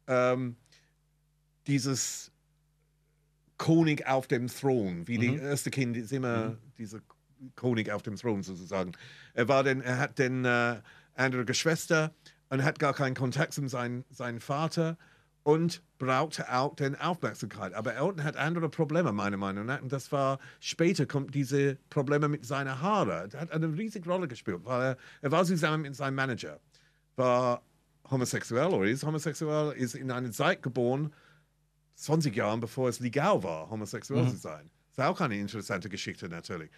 ähm, 0.07 0.55
dieses 1.67 2.31
König 3.57 4.07
auf 4.07 4.27
dem 4.27 4.47
Thron, 4.47 5.07
wie 5.07 5.17
die 5.17 5.35
erste 5.35 5.69
Kind 5.69 5.95
ist 5.95 6.11
immer 6.11 6.57
dieser 6.77 6.99
König 7.55 7.91
auf 7.91 8.01
dem 8.01 8.15
Thron 8.15 8.43
sozusagen. 8.43 8.93
Er 9.33 9.47
war 9.47 9.63
denn, 9.63 9.81
er 9.81 9.99
hat 9.99 10.19
dann 10.19 10.45
äh, 10.45 10.81
andere 11.15 11.45
Geschwister 11.45 12.13
und 12.53 12.63
hat 12.63 12.77
gar 12.77 12.93
keinen 12.93 13.15
Kontakt 13.15 13.53
zu 13.53 13.67
seinem 13.67 14.05
seinen 14.11 14.39
Vater 14.39 14.95
und 15.41 15.81
brauchte 15.97 16.53
auch 16.53 16.75
dann 16.75 16.95
Aufmerksamkeit. 16.95 17.73
Aber 17.73 17.95
Elton 17.95 18.23
hat 18.23 18.37
andere 18.37 18.69
Probleme, 18.69 19.11
meiner 19.11 19.37
Meinung 19.37 19.65
nach. 19.65 19.81
Und 19.81 19.91
das 19.91 20.11
war, 20.11 20.37
später 20.59 21.07
kommt 21.07 21.33
diese 21.33 21.77
Probleme 21.89 22.29
mit 22.29 22.45
seinen 22.45 22.79
Haaren. 22.79 23.31
Das 23.31 23.41
hat 23.41 23.51
eine 23.51 23.75
riesige 23.75 24.07
Rolle 24.07 24.27
gespielt, 24.27 24.59
weil 24.65 24.81
er, 24.81 24.97
er 25.23 25.31
war 25.31 25.43
zusammen 25.45 25.81
mit 25.81 25.95
seinem 25.95 26.13
Manager, 26.13 26.59
war 27.15 27.63
homosexuell 28.11 28.67
oder 28.67 28.85
ist 28.85 29.03
homosexuell, 29.03 29.73
ist 29.73 29.95
in 29.95 30.11
einer 30.11 30.31
Zeit 30.31 30.61
geboren, 30.61 31.11
20 31.95 32.35
Jahren 32.35 32.59
bevor 32.59 32.87
es 32.87 32.99
legal 32.99 33.41
war, 33.41 33.67
homosexuell 33.71 34.29
zu 34.29 34.37
sein. 34.37 34.69
Das 34.95 35.03
ist 35.03 35.11
auch 35.11 35.21
eine 35.21 35.39
interessante 35.39 35.89
Geschichte 35.89 36.29
natürlich. 36.29 36.69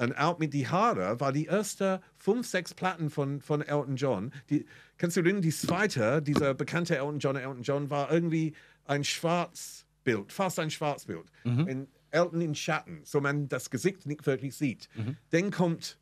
Und 0.00 0.14
auch 0.18 0.38
mit 0.38 0.54
die 0.54 0.66
Haare 0.66 1.20
war 1.20 1.30
die 1.32 1.44
erste 1.44 2.00
fünf, 2.16 2.46
sechs 2.46 2.72
Platten 2.72 3.10
von, 3.10 3.40
von 3.40 3.60
Elton 3.60 3.96
John. 3.96 4.32
Die, 4.48 4.64
kannst 4.96 5.16
du 5.16 5.20
erinnern, 5.20 5.42
die 5.42 5.50
zweite, 5.50 6.22
dieser 6.22 6.54
bekannte 6.54 6.96
Elton 6.96 7.18
John, 7.18 7.36
Elton 7.36 7.62
John, 7.62 7.90
war 7.90 8.10
irgendwie 8.10 8.54
ein 8.86 9.04
Schwarzbild, 9.04 10.32
fast 10.32 10.58
ein 10.58 10.70
Schwarzbild. 10.70 11.26
In 11.44 11.86
Elton 12.10 12.40
in 12.40 12.54
Schatten, 12.54 13.00
so 13.04 13.20
man 13.20 13.48
das 13.48 13.70
Gesicht 13.70 14.06
nicht 14.06 14.26
wirklich 14.26 14.56
sieht. 14.56 14.88
Dann 15.30 15.50
kommt 15.50 15.98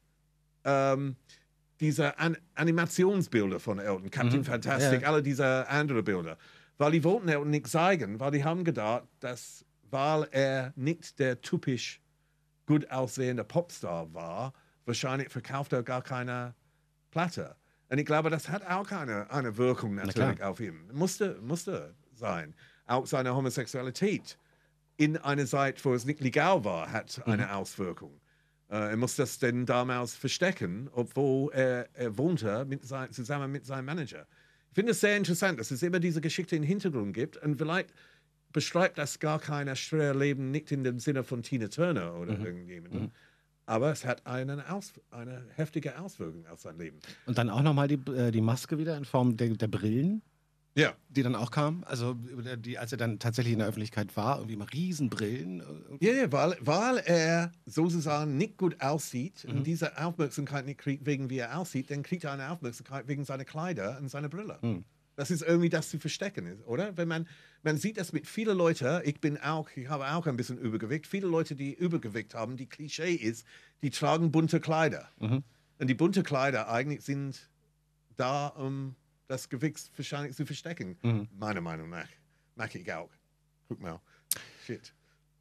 ähm, 0.64 1.16
diese 1.80 2.18
An 2.18 2.36
Animationsbilder 2.54 3.60
von 3.60 3.78
Elton, 3.78 4.10
Captain 4.10 4.44
Fantastic, 4.44 5.02
Ja. 5.02 5.08
alle 5.08 5.22
diese 5.22 5.68
anderen 5.68 6.04
Bilder. 6.04 6.38
weil 6.78 6.92
die 6.92 7.02
wollten 7.04 7.28
er 7.28 7.44
nicht 7.44 7.66
zeigen, 7.66 8.20
weil 8.20 8.30
die 8.30 8.44
haben 8.44 8.62
gedacht, 8.64 9.04
dass, 9.20 9.64
weil 9.90 10.28
er 10.30 10.72
nicht 10.76 11.18
der 11.18 11.40
typisch 11.40 12.00
gut 12.68 12.90
aussehende 12.90 13.44
Popstar 13.44 14.12
war, 14.12 14.52
wahrscheinlich 14.84 15.30
verkauft 15.30 15.72
er 15.72 15.82
gar 15.82 16.02
keine 16.02 16.54
Platte. 17.10 17.56
Und 17.88 17.98
ich 17.98 18.04
glaube, 18.04 18.28
das 18.28 18.50
hat 18.50 18.66
auch 18.66 18.90
eine, 18.90 19.30
eine 19.30 19.56
Wirkung 19.56 19.94
natürlich 19.94 20.36
klar. 20.36 20.50
auf 20.50 20.60
ihn. 20.60 20.78
Musste, 20.92 21.38
musste 21.40 21.94
sein. 22.14 22.54
Auch 22.86 23.06
seine 23.06 23.34
Homosexualität 23.34 24.38
in 24.98 25.16
einer 25.16 25.46
Zeit, 25.46 25.82
wo 25.84 25.94
es 25.94 26.04
nicht 26.04 26.20
legal 26.20 26.64
war, 26.64 26.92
hat 26.92 27.22
eine 27.26 27.54
Auswirkung. 27.54 28.20
Äh, 28.68 28.90
er 28.90 28.96
muss 28.98 29.16
das 29.16 29.38
denn 29.38 29.64
damals 29.64 30.14
verstecken, 30.14 30.90
obwohl 30.92 31.50
er, 31.54 31.88
er 31.94 32.18
wohnte 32.18 32.66
mit 32.66 32.84
sein, 32.84 33.10
zusammen 33.12 33.50
mit 33.50 33.64
seinem 33.64 33.86
Manager. 33.86 34.26
Ich 34.68 34.74
finde 34.74 34.92
es 34.92 35.00
sehr 35.00 35.16
interessant, 35.16 35.58
dass 35.58 35.70
es 35.70 35.82
immer 35.82 36.00
diese 36.00 36.20
Geschichte 36.20 36.54
im 36.56 36.62
Hintergrund 36.62 37.14
gibt 37.14 37.38
und 37.38 37.56
vielleicht 37.56 37.94
beschreibt 38.52 38.98
das 38.98 39.18
gar 39.18 39.38
kein 39.38 39.72
Leben 39.92 40.50
nicht 40.50 40.72
in 40.72 40.84
dem 40.84 40.98
Sinne 40.98 41.24
von 41.24 41.42
Tina 41.42 41.68
Turner 41.68 42.14
oder 42.14 42.38
irgendjemandem. 42.38 43.10
Aber 43.66 43.92
es 43.92 44.06
hat 44.06 44.26
eine, 44.26 44.64
eine 45.10 45.44
heftige 45.56 45.98
Auswirkung 46.00 46.46
auf 46.46 46.60
sein 46.60 46.78
Leben. 46.78 47.00
Und 47.26 47.36
dann 47.36 47.50
auch 47.50 47.60
nochmal 47.60 47.86
die, 47.86 48.00
äh, 48.10 48.30
die 48.30 48.40
Maske 48.40 48.78
wieder 48.78 48.96
in 48.96 49.04
Form 49.04 49.36
der, 49.36 49.50
der 49.50 49.68
Brillen, 49.68 50.22
Ja, 50.74 50.94
die 51.10 51.22
dann 51.22 51.34
auch 51.34 51.50
kam. 51.50 51.84
Also, 51.84 52.14
die, 52.14 52.78
als 52.78 52.92
er 52.92 52.98
dann 52.98 53.18
tatsächlich 53.18 53.52
in 53.52 53.58
der 53.58 53.68
Öffentlichkeit 53.68 54.16
war, 54.16 54.36
irgendwie 54.38 54.54
immer 54.54 54.72
Riesenbrillen. 54.72 55.60
äh, 56.00 56.06
Ja, 56.06 56.12
ja 56.14 56.32
weil, 56.32 56.56
weil 56.60 56.98
er 57.04 57.52
sozusagen 57.66 58.38
nicht 58.38 58.56
gut 58.56 58.80
aussieht 58.80 59.44
und 59.44 59.66
diese 59.66 59.98
Aufmerksamkeit 60.02 60.64
nicht 60.64 60.78
kriegt, 60.78 61.04
wegen 61.04 61.28
wie 61.28 61.38
er 61.38 61.58
aussieht, 61.58 61.90
dann 61.90 62.02
kriegt 62.02 62.24
er 62.24 62.32
eine 62.32 62.50
Aufmerksamkeit 62.50 63.06
wegen 63.06 63.24
seiner 63.24 63.44
Kleider 63.44 63.98
und 64.00 64.08
seiner 64.08 64.30
Brille. 64.30 64.58
Das 65.18 65.32
ist 65.32 65.42
irgendwie 65.42 65.68
das 65.68 65.90
zu 65.90 65.98
verstecken, 65.98 66.46
ist, 66.46 66.64
oder? 66.64 66.96
Wenn 66.96 67.08
man, 67.08 67.26
man 67.64 67.76
sieht 67.76 67.96
das 67.96 68.12
mit 68.12 68.28
vielen 68.28 68.56
Leuten, 68.56 69.02
ich 69.04 69.20
bin 69.20 69.36
auch, 69.36 69.68
ich 69.74 69.88
habe 69.88 70.08
auch 70.12 70.28
ein 70.28 70.36
bisschen 70.36 70.58
Übergewicht, 70.58 71.08
viele 71.08 71.26
Leute, 71.26 71.56
die 71.56 71.74
Übergewicht 71.74 72.36
haben, 72.36 72.56
die 72.56 72.68
Klischee 72.68 73.14
ist, 73.14 73.44
die 73.82 73.90
tragen 73.90 74.30
bunte 74.30 74.60
Kleider. 74.60 75.10
Und 75.18 75.42
die 75.80 75.94
bunte 75.94 76.22
Kleider 76.22 76.68
eigentlich 76.68 77.00
sind 77.02 77.50
da, 78.16 78.46
um 78.46 78.94
das 79.26 79.48
Gewicht 79.48 79.90
wahrscheinlich 79.96 80.36
zu 80.36 80.46
verstecken, 80.46 81.28
meiner 81.36 81.62
Meinung 81.62 81.90
nach. 81.90 82.08
Mag 82.54 82.72
ich 82.76 82.92
auch. 82.92 83.10
Guck 83.66 83.80
mal. 83.80 84.00
Shit. 84.66 84.94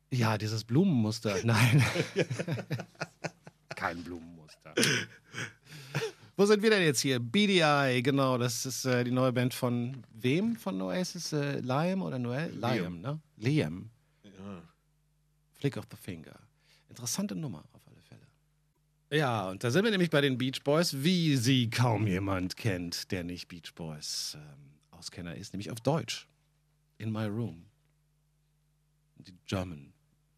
Ja, 0.10 0.40
dieses 0.40 0.64
Blumenmuster. 0.64 1.38
Nein. 1.44 1.86
Kein 3.76 4.04
Blumenmuster. 4.04 4.74
Wo 6.40 6.46
sind 6.46 6.62
wir 6.62 6.70
denn 6.70 6.84
jetzt 6.84 7.02
hier? 7.02 7.20
BDI, 7.20 8.04
genau. 8.04 8.38
Das 8.38 8.64
ist 8.68 8.86
äh, 8.86 9.04
die 9.04 9.10
neue 9.10 9.34
Band 9.34 9.56
von 9.56 10.04
wem 10.14 10.56
von 10.56 10.80
Oasis? 10.84 11.34
Äh, 11.34 11.62
Liam 11.62 12.04
oder 12.04 12.20
Noel? 12.20 12.52
Liam, 12.52 13.02
ne? 13.02 13.20
Liam. 13.38 13.90
Ja. 14.24 14.62
Flick 15.54 15.78
of 15.78 15.86
the 15.90 15.98
Finger. 15.98 16.40
Interessante 16.90 17.36
Nummer 17.36 17.64
auf 17.74 17.82
alle 17.88 18.00
Fälle. 18.02 18.22
Ja, 19.10 19.50
und 19.50 19.64
da 19.64 19.72
sind 19.72 19.84
wir 19.84 19.90
nämlich 19.90 20.12
bei 20.12 20.22
den 20.22 20.38
Beach 20.38 20.64
Boys, 20.64 21.02
wie 21.02 21.38
sie 21.38 21.72
kaum 21.72 22.06
jemand 22.06 22.56
kennt, 22.56 23.10
der 23.12 23.24
nicht 23.24 23.48
Beach 23.48 23.74
Boys 23.74 24.38
ähm, 24.40 24.74
Auskenner 24.92 25.36
ist, 25.36 25.54
nämlich 25.54 25.72
auf 25.72 25.82
Deutsch. 25.82 26.28
In 27.00 27.12
My 27.12 27.26
Room. 27.26 27.66
Die 29.18 29.34
German 29.48 29.92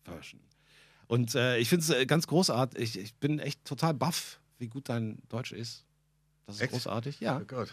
Version. 0.05 0.39
Und 1.07 1.35
äh, 1.35 1.57
ich 1.57 1.67
finde 1.67 1.83
es 1.83 1.89
äh, 1.89 2.05
ganz 2.05 2.25
großartig. 2.25 2.81
Ich, 2.81 2.97
ich 2.97 3.15
bin 3.15 3.39
echt 3.39 3.65
total 3.65 3.93
baff, 3.93 4.39
wie 4.59 4.69
gut 4.69 4.87
dein 4.87 5.17
Deutsch 5.27 5.51
ist. 5.51 5.85
Das 6.49 6.55
ist 6.55 6.61
Echt? 6.63 6.73
großartig. 6.73 7.19
Ja. 7.19 7.37
Oh 7.37 7.45
Gott. 7.45 7.69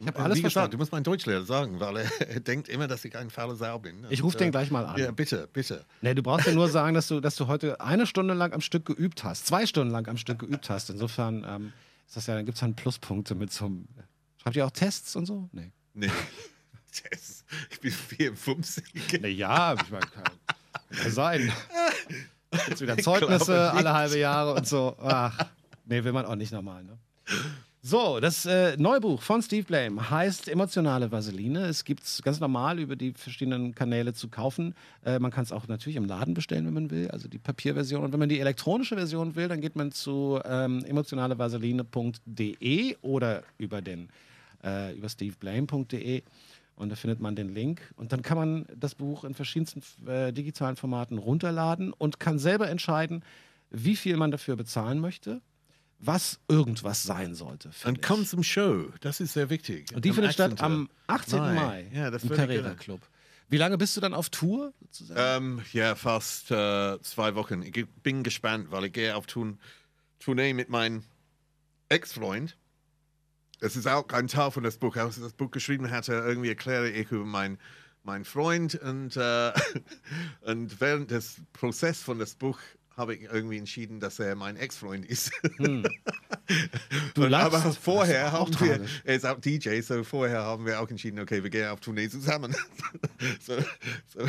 Ich 0.00 0.06
habe 0.06 0.18
alles 0.20 0.38
Wie 0.38 0.42
gesagt, 0.42 0.52
verstanden. 0.54 0.70
du 0.70 0.78
musst 0.78 0.92
meinen 0.92 1.04
Deutschlehrer 1.04 1.44
sagen, 1.44 1.78
weil 1.80 1.98
er, 2.18 2.40
denkt 2.40 2.70
immer, 2.70 2.88
dass 2.88 3.04
ich 3.04 3.14
ein 3.14 3.28
fauler 3.28 3.56
Sau 3.56 3.78
bin. 3.78 4.06
Ich 4.08 4.20
Und, 4.20 4.28
rufe 4.28 4.38
den 4.38 4.48
äh, 4.48 4.50
gleich 4.52 4.70
mal 4.70 4.86
an. 4.86 4.98
Ja, 4.98 5.10
bitte, 5.10 5.46
bitte. 5.52 5.84
Nee, 6.00 6.14
du 6.14 6.22
brauchst 6.22 6.46
ja 6.46 6.54
nur 6.54 6.68
sagen, 6.70 6.94
dass 6.94 7.08
du, 7.08 7.20
dass 7.20 7.36
du 7.36 7.46
heute 7.46 7.78
eine 7.82 8.06
Stunde 8.06 8.32
lang 8.32 8.54
am 8.54 8.62
Stück 8.62 8.86
geübt 8.86 9.22
hast. 9.22 9.46
Zwei 9.46 9.66
Stunden 9.66 9.92
lang 9.92 10.08
am 10.08 10.16
Stück 10.16 10.38
geübt 10.38 10.70
hast. 10.70 10.88
Insofern 10.88 11.44
ähm, 11.46 11.72
ist 12.06 12.16
das 12.16 12.26
ja, 12.26 12.34
dann 12.34 12.46
gibt 12.46 12.56
es 12.56 12.60
dann 12.60 12.74
Pluspunkte 12.74 13.34
mit 13.34 13.52
so 13.52 13.66
einem. 13.66 13.86
Schreibt 14.42 14.56
ihr 14.56 14.64
auch 14.64 14.70
Tests 14.70 15.14
und 15.16 15.26
so? 15.26 15.48
Nee. 15.52 15.70
Nee. 15.94 16.10
Das, 17.08 17.44
ich 17.70 17.80
bin 17.80 17.92
54. 17.92 18.82
Nee, 19.20 19.28
ja, 19.28 19.74
ich 19.74 19.90
meine, 19.90 20.06
kann, 20.06 20.24
kann 20.90 21.12
sein. 21.12 21.52
Jetzt 22.68 22.80
wieder 22.80 22.98
Ich 22.98 23.04
Zeugnisse 23.04 23.70
alle 23.72 23.92
halbe 23.92 24.18
Jahre 24.18 24.54
und 24.54 24.66
so. 24.66 24.96
Ach, 25.00 25.46
nee, 25.84 26.02
will 26.02 26.10
man 26.10 26.26
auch 26.26 26.34
nicht 26.34 26.50
normal, 26.50 26.82
ne? 26.82 26.98
So, 27.82 28.20
das 28.20 28.44
äh, 28.44 28.76
Neubuch 28.76 29.22
von 29.22 29.40
Steve 29.40 29.64
Blame 29.64 30.10
heißt 30.10 30.48
Emotionale 30.48 31.10
Vaseline. 31.10 31.60
Es 31.60 31.84
gibt 31.84 32.02
es 32.02 32.20
ganz 32.20 32.38
normal 32.38 32.78
über 32.78 32.94
die 32.94 33.14
verschiedenen 33.14 33.74
Kanäle 33.74 34.12
zu 34.12 34.28
kaufen. 34.28 34.74
Äh, 35.02 35.18
man 35.18 35.30
kann 35.30 35.44
es 35.44 35.52
auch 35.52 35.66
natürlich 35.66 35.96
im 35.96 36.04
Laden 36.04 36.34
bestellen, 36.34 36.66
wenn 36.66 36.74
man 36.74 36.90
will, 36.90 37.10
also 37.10 37.26
die 37.26 37.38
Papierversion. 37.38 38.04
Und 38.04 38.12
wenn 38.12 38.18
man 38.18 38.28
die 38.28 38.38
elektronische 38.38 38.96
Version 38.96 39.34
will, 39.34 39.48
dann 39.48 39.62
geht 39.62 39.76
man 39.76 39.92
zu 39.92 40.38
ähm, 40.44 40.84
emotionalevaseline.de 40.84 42.96
oder 43.00 43.44
über 43.56 43.80
den 43.80 44.10
äh, 44.62 44.94
über 44.94 45.08
steveblame.de 45.08 46.22
und 46.76 46.90
da 46.90 46.96
findet 46.96 47.20
man 47.20 47.34
den 47.34 47.54
Link. 47.54 47.94
Und 47.96 48.12
dann 48.12 48.20
kann 48.20 48.36
man 48.36 48.66
das 48.76 48.94
Buch 48.94 49.24
in 49.24 49.32
verschiedensten 49.32 49.82
äh, 50.06 50.34
digitalen 50.34 50.76
Formaten 50.76 51.16
runterladen 51.16 51.94
und 51.94 52.20
kann 52.20 52.38
selber 52.38 52.68
entscheiden, 52.68 53.24
wie 53.70 53.96
viel 53.96 54.18
man 54.18 54.30
dafür 54.30 54.56
bezahlen 54.56 54.98
möchte, 54.98 55.40
was 56.00 56.40
irgendwas 56.48 57.02
sein 57.02 57.34
sollte. 57.34 57.70
Und 57.84 58.02
komm 58.02 58.24
zum 58.24 58.42
Show. 58.42 58.86
Das 59.00 59.20
ist 59.20 59.34
sehr 59.34 59.50
wichtig. 59.50 59.94
Und 59.94 60.04
die 60.04 60.10
Am 60.10 60.14
findet 60.16 60.32
statt 60.32 60.52
18. 60.52 60.64
am 60.64 60.88
18. 61.06 61.38
Mai, 61.38 61.54
Mai. 61.54 61.90
Ja, 61.92 62.08
im 62.08 62.28
Carrera. 62.30 62.74
Club. 62.74 63.00
Wie 63.48 63.58
lange 63.58 63.76
bist 63.76 63.96
du 63.96 64.00
dann 64.00 64.14
auf 64.14 64.30
Tour? 64.30 64.72
Ähm, 65.14 65.62
ja, 65.72 65.94
fast 65.94 66.50
äh, 66.50 67.00
zwei 67.02 67.34
Wochen. 67.34 67.62
Ich 67.62 67.86
bin 68.02 68.22
gespannt, 68.22 68.70
weil 68.70 68.84
ich 68.84 68.92
gehe 68.92 69.14
auf 69.14 69.26
Tour 69.26 69.56
Tournee 70.20 70.52
mit 70.52 70.68
meinem 70.68 71.04
Ex-Freund. 71.88 72.56
Es 73.60 73.76
ist 73.76 73.86
auch 73.86 74.08
ein 74.10 74.28
Teil 74.28 74.50
von 74.50 74.62
das 74.62 74.78
Buch. 74.78 74.96
Als 74.96 75.16
ich 75.16 75.22
das 75.22 75.32
Buch 75.32 75.50
geschrieben 75.50 75.90
hatte, 75.90 76.12
irgendwie 76.12 76.48
erkläre 76.48 76.90
ich 76.90 77.10
über 77.10 77.24
meinen 77.24 77.58
mein 78.02 78.24
Freund 78.24 78.76
und, 78.76 79.16
äh, 79.16 79.52
und 80.42 80.80
während 80.80 81.10
des 81.10 81.36
Prozesses 81.52 82.02
von 82.02 82.18
das 82.18 82.34
Buch 82.34 82.58
habe 83.00 83.14
ich 83.14 83.22
irgendwie 83.22 83.58
entschieden, 83.58 83.98
dass 83.98 84.18
er 84.18 84.36
mein 84.36 84.56
Ex-Freund 84.56 85.04
ist. 85.04 85.32
Hm. 85.56 85.84
Du 87.14 87.22
Und 87.22 87.30
lachst. 87.30 87.54
aber 87.54 87.72
vorher 87.72 88.24
Das 88.24 88.32
haben 88.32 88.60
wir, 88.60 88.80
er 89.04 89.14
ist 89.14 89.24
auch 89.24 89.38
DJ, 89.38 89.80
so 89.82 90.02
vorher 90.02 90.42
haben 90.42 90.66
wir 90.66 90.80
auch 90.80 90.88
entschieden, 90.90 91.20
okay, 91.20 91.44
wir 91.44 91.50
gehen 91.50 91.68
auf 91.68 91.78
Tournee 91.78 92.08
zusammen. 92.08 92.56
so, 93.40 93.54
so, 94.12 94.26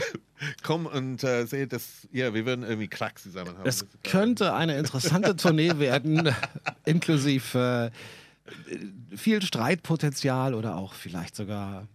komm 0.62 0.86
und 0.86 1.24
äh, 1.24 1.46
sehe 1.48 1.66
das, 1.66 2.08
ja, 2.12 2.32
wir 2.32 2.46
würden 2.46 2.64
irgendwie 2.64 2.88
Klack 2.88 3.18
zusammen 3.18 3.58
haben. 3.58 3.68
Es 3.68 3.80
Das 3.80 3.88
äh, 3.88 4.10
könnte 4.10 4.54
eine 4.54 4.78
interessante 4.78 5.36
Tournee 5.36 5.72
werden, 5.80 6.30
inklusive 6.86 7.92
äh, 8.70 9.18
viel 9.18 9.42
Streitpotenzial 9.42 10.54
oder 10.54 10.76
auch 10.76 10.94
vielleicht 10.94 11.36
sogar 11.36 11.88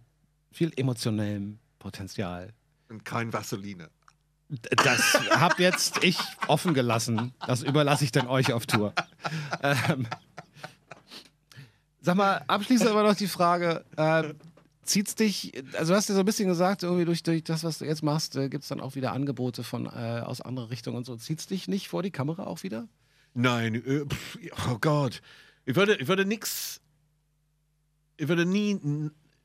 viel 0.51 0.73
emotionellem 0.75 1.59
Potenzial. 1.79 2.51
Und 2.89 3.05
kein 3.05 3.31
Vaseline. 3.31 3.89
Das 4.49 5.13
habe 5.31 5.61
jetzt 5.61 6.03
ich 6.03 6.17
offen 6.47 6.73
gelassen. 6.73 7.33
Das 7.45 7.63
überlasse 7.63 8.03
ich 8.05 8.11
dann 8.11 8.27
euch 8.27 8.53
auf 8.53 8.65
Tour. 8.65 8.93
Ähm, 9.61 10.07
sag 12.01 12.15
mal, 12.15 12.43
abschließend 12.47 12.89
aber 12.89 13.03
noch 13.03 13.15
die 13.15 13.27
Frage: 13.27 13.83
äh, 13.97 14.33
Zieht's 14.83 15.15
dich, 15.15 15.51
also 15.77 15.91
du 15.91 15.97
hast 15.97 16.07
ja 16.07 16.15
so 16.15 16.21
ein 16.21 16.25
bisschen 16.25 16.47
gesagt, 16.47 16.83
irgendwie 16.83 17.03
durch, 17.03 17.21
durch 17.23 17.43
das, 17.43 17.65
was 17.65 17.79
du 17.79 17.85
jetzt 17.85 18.03
machst, 18.03 18.37
äh, 18.37 18.47
gibt 18.47 18.63
es 18.63 18.69
dann 18.69 18.79
auch 18.79 18.95
wieder 18.95 19.11
Angebote 19.11 19.65
von 19.65 19.85
äh, 19.85 20.21
aus 20.23 20.39
anderen 20.39 20.69
Richtungen 20.69 20.95
und 20.95 21.05
so. 21.05 21.17
Zieht's 21.17 21.45
dich 21.47 21.67
nicht 21.67 21.89
vor 21.89 22.01
die 22.03 22.11
Kamera 22.11 22.45
auch 22.45 22.63
wieder? 22.63 22.87
Nein, 23.33 23.75
äh, 23.75 24.05
pff, 24.05 24.37
oh 24.69 24.77
Gott. 24.79 25.21
Ich 25.65 25.75
würde, 25.75 25.95
ich 25.97 26.07
würde 26.07 26.23
nix, 26.25 26.79
ich 28.15 28.29
würde 28.29 28.45
nie, 28.45 28.79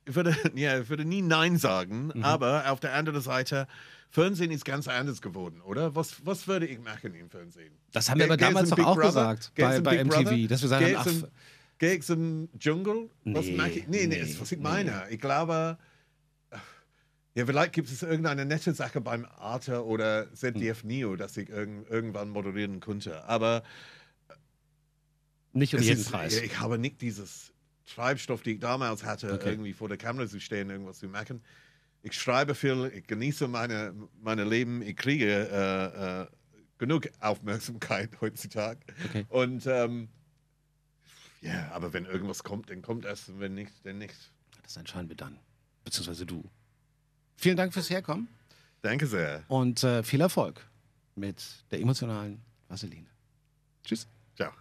ich 0.05 0.15
würde, 0.15 0.37
ja, 0.55 0.79
ich 0.79 0.89
würde 0.89 1.05
nie 1.05 1.23
Nein 1.23 1.59
sagen, 1.59 2.13
Mhm. 2.15 2.23
aber 2.25 2.71
auf 2.71 2.79
der 2.79 2.95
anderen 2.95 3.21
Seite, 3.21 3.67
Fernsehen 4.13 4.51
ist 4.51 4.67
ganz 4.67 4.89
anders 4.89 5.23
geworden, 5.23 5.63
oder? 5.63 5.95
Was, 5.97 6.25
was 6.27 6.47
würde 6.47 6.67
ich 6.67 6.79
machen 6.79 7.15
im 7.15 7.31
Fernsehen? 7.31 7.73
Das 7.93 8.11
haben 8.11 8.19
wir 8.19 8.27
aber 8.27 8.37
damals 8.37 8.69
doch 8.69 8.79
auch 8.81 8.95
Brother? 8.95 9.09
gesagt 9.37 9.53
bei, 9.57 9.81
bei 9.81 10.05
MTV, 10.05 10.23
Brother? 10.25 10.49
dass 10.49 10.61
wir 10.63 10.69
sagen, 10.69 10.95
ach, 10.97 11.07
zum- 11.07 11.25
Geh 11.79 11.95
ich 11.95 12.03
zum 12.03 12.49
Dschungel? 12.59 13.09
Was 13.25 13.47
Nee, 13.47 13.57
mag 13.57 13.75
ich? 13.75 13.89
Nee, 13.89 14.01
nee, 14.03 14.07
nee, 14.09 14.21
das 14.21 14.29
ist, 14.31 14.41
was 14.41 14.53
ich 14.53 14.59
meine. 14.61 15.05
Ich 15.11 15.19
glaube, 15.19 15.79
ja, 17.35 17.47
vielleicht 17.47 17.73
gibt 17.73 17.89
es 17.91 18.03
irgendeine 18.03 18.45
nette 18.45 18.75
Sache 18.75 19.01
beim 19.01 19.25
Arte 19.25 19.85
oder 19.85 20.33
ZDF 20.35 20.85
Neo, 20.85 21.17
dass 21.17 21.35
ich 21.39 21.49
irgend, 21.49 21.89
irgendwann 21.91 22.29
moderieren 22.29 22.81
könnte. 22.81 23.25
Aber 23.25 23.63
nicht 25.55 25.75
um 25.75 25.81
jeden 25.81 26.01
ist, 26.01 26.11
Preis. 26.11 26.37
Ich 26.41 26.61
habe 26.61 26.79
nicht 26.79 27.01
dieses 27.01 27.53
Treibstoff, 27.95 28.43
die 28.43 28.53
ich 28.53 28.61
damals 28.61 29.05
hatte, 29.05 29.33
Okay. 29.33 29.51
irgendwie 29.51 29.73
vor 29.73 29.89
der 29.89 29.99
Kamera 29.99 30.27
zu 30.29 30.39
stehen, 30.39 30.71
irgendwas 30.71 30.99
zu 30.99 31.09
machen. 31.09 31.43
Ich 32.03 32.15
schreibe 32.15 32.55
viel, 32.55 32.91
ich 32.95 33.07
genieße 33.07 33.47
meine, 33.49 33.95
meine 34.21 34.45
Leben, 34.45 34.83
ich 34.83 34.97
kriege 34.97 35.27
äh, 35.27 36.23
äh, 36.23 36.27
genug 36.79 37.09
Aufmerksamkeit 37.21 38.11
heutzutage. 38.21 38.81
Okay. 39.07 39.25
Und 39.29 39.67
ähm, 39.67 40.09
ja, 41.41 41.71
aber 41.73 41.93
wenn 41.93 42.07
irgendwas 42.07 42.43
kommt, 42.43 42.71
dann 42.71 42.83
kommt 42.83 43.05
es 43.05 43.29
und 43.29 43.41
wenn 43.41 43.55
nicht, 43.55 43.73
dann 43.85 43.99
nicht. 43.99 44.33
Das 44.63 44.77
entscheiden 44.77 45.09
wir 45.09 45.17
dann. 45.17 45.39
Beziehungsweise 45.85 46.27
du. 46.27 46.45
vielen 47.37 47.57
Dank 47.57 47.73
fürs 47.73 47.91
Herkommen 47.91 48.29
Danke 48.83 49.07
sehr. 49.07 49.43
und 49.49 49.83
äh, 49.83 50.03
viel 50.03 50.21
Erfolg 50.21 50.65
mit 51.15 51.43
der 51.71 51.81
emotionalen 51.81 52.41
Vaseline. 52.69 53.07
Tschüss. 53.85 54.07
Ciao. 54.37 54.53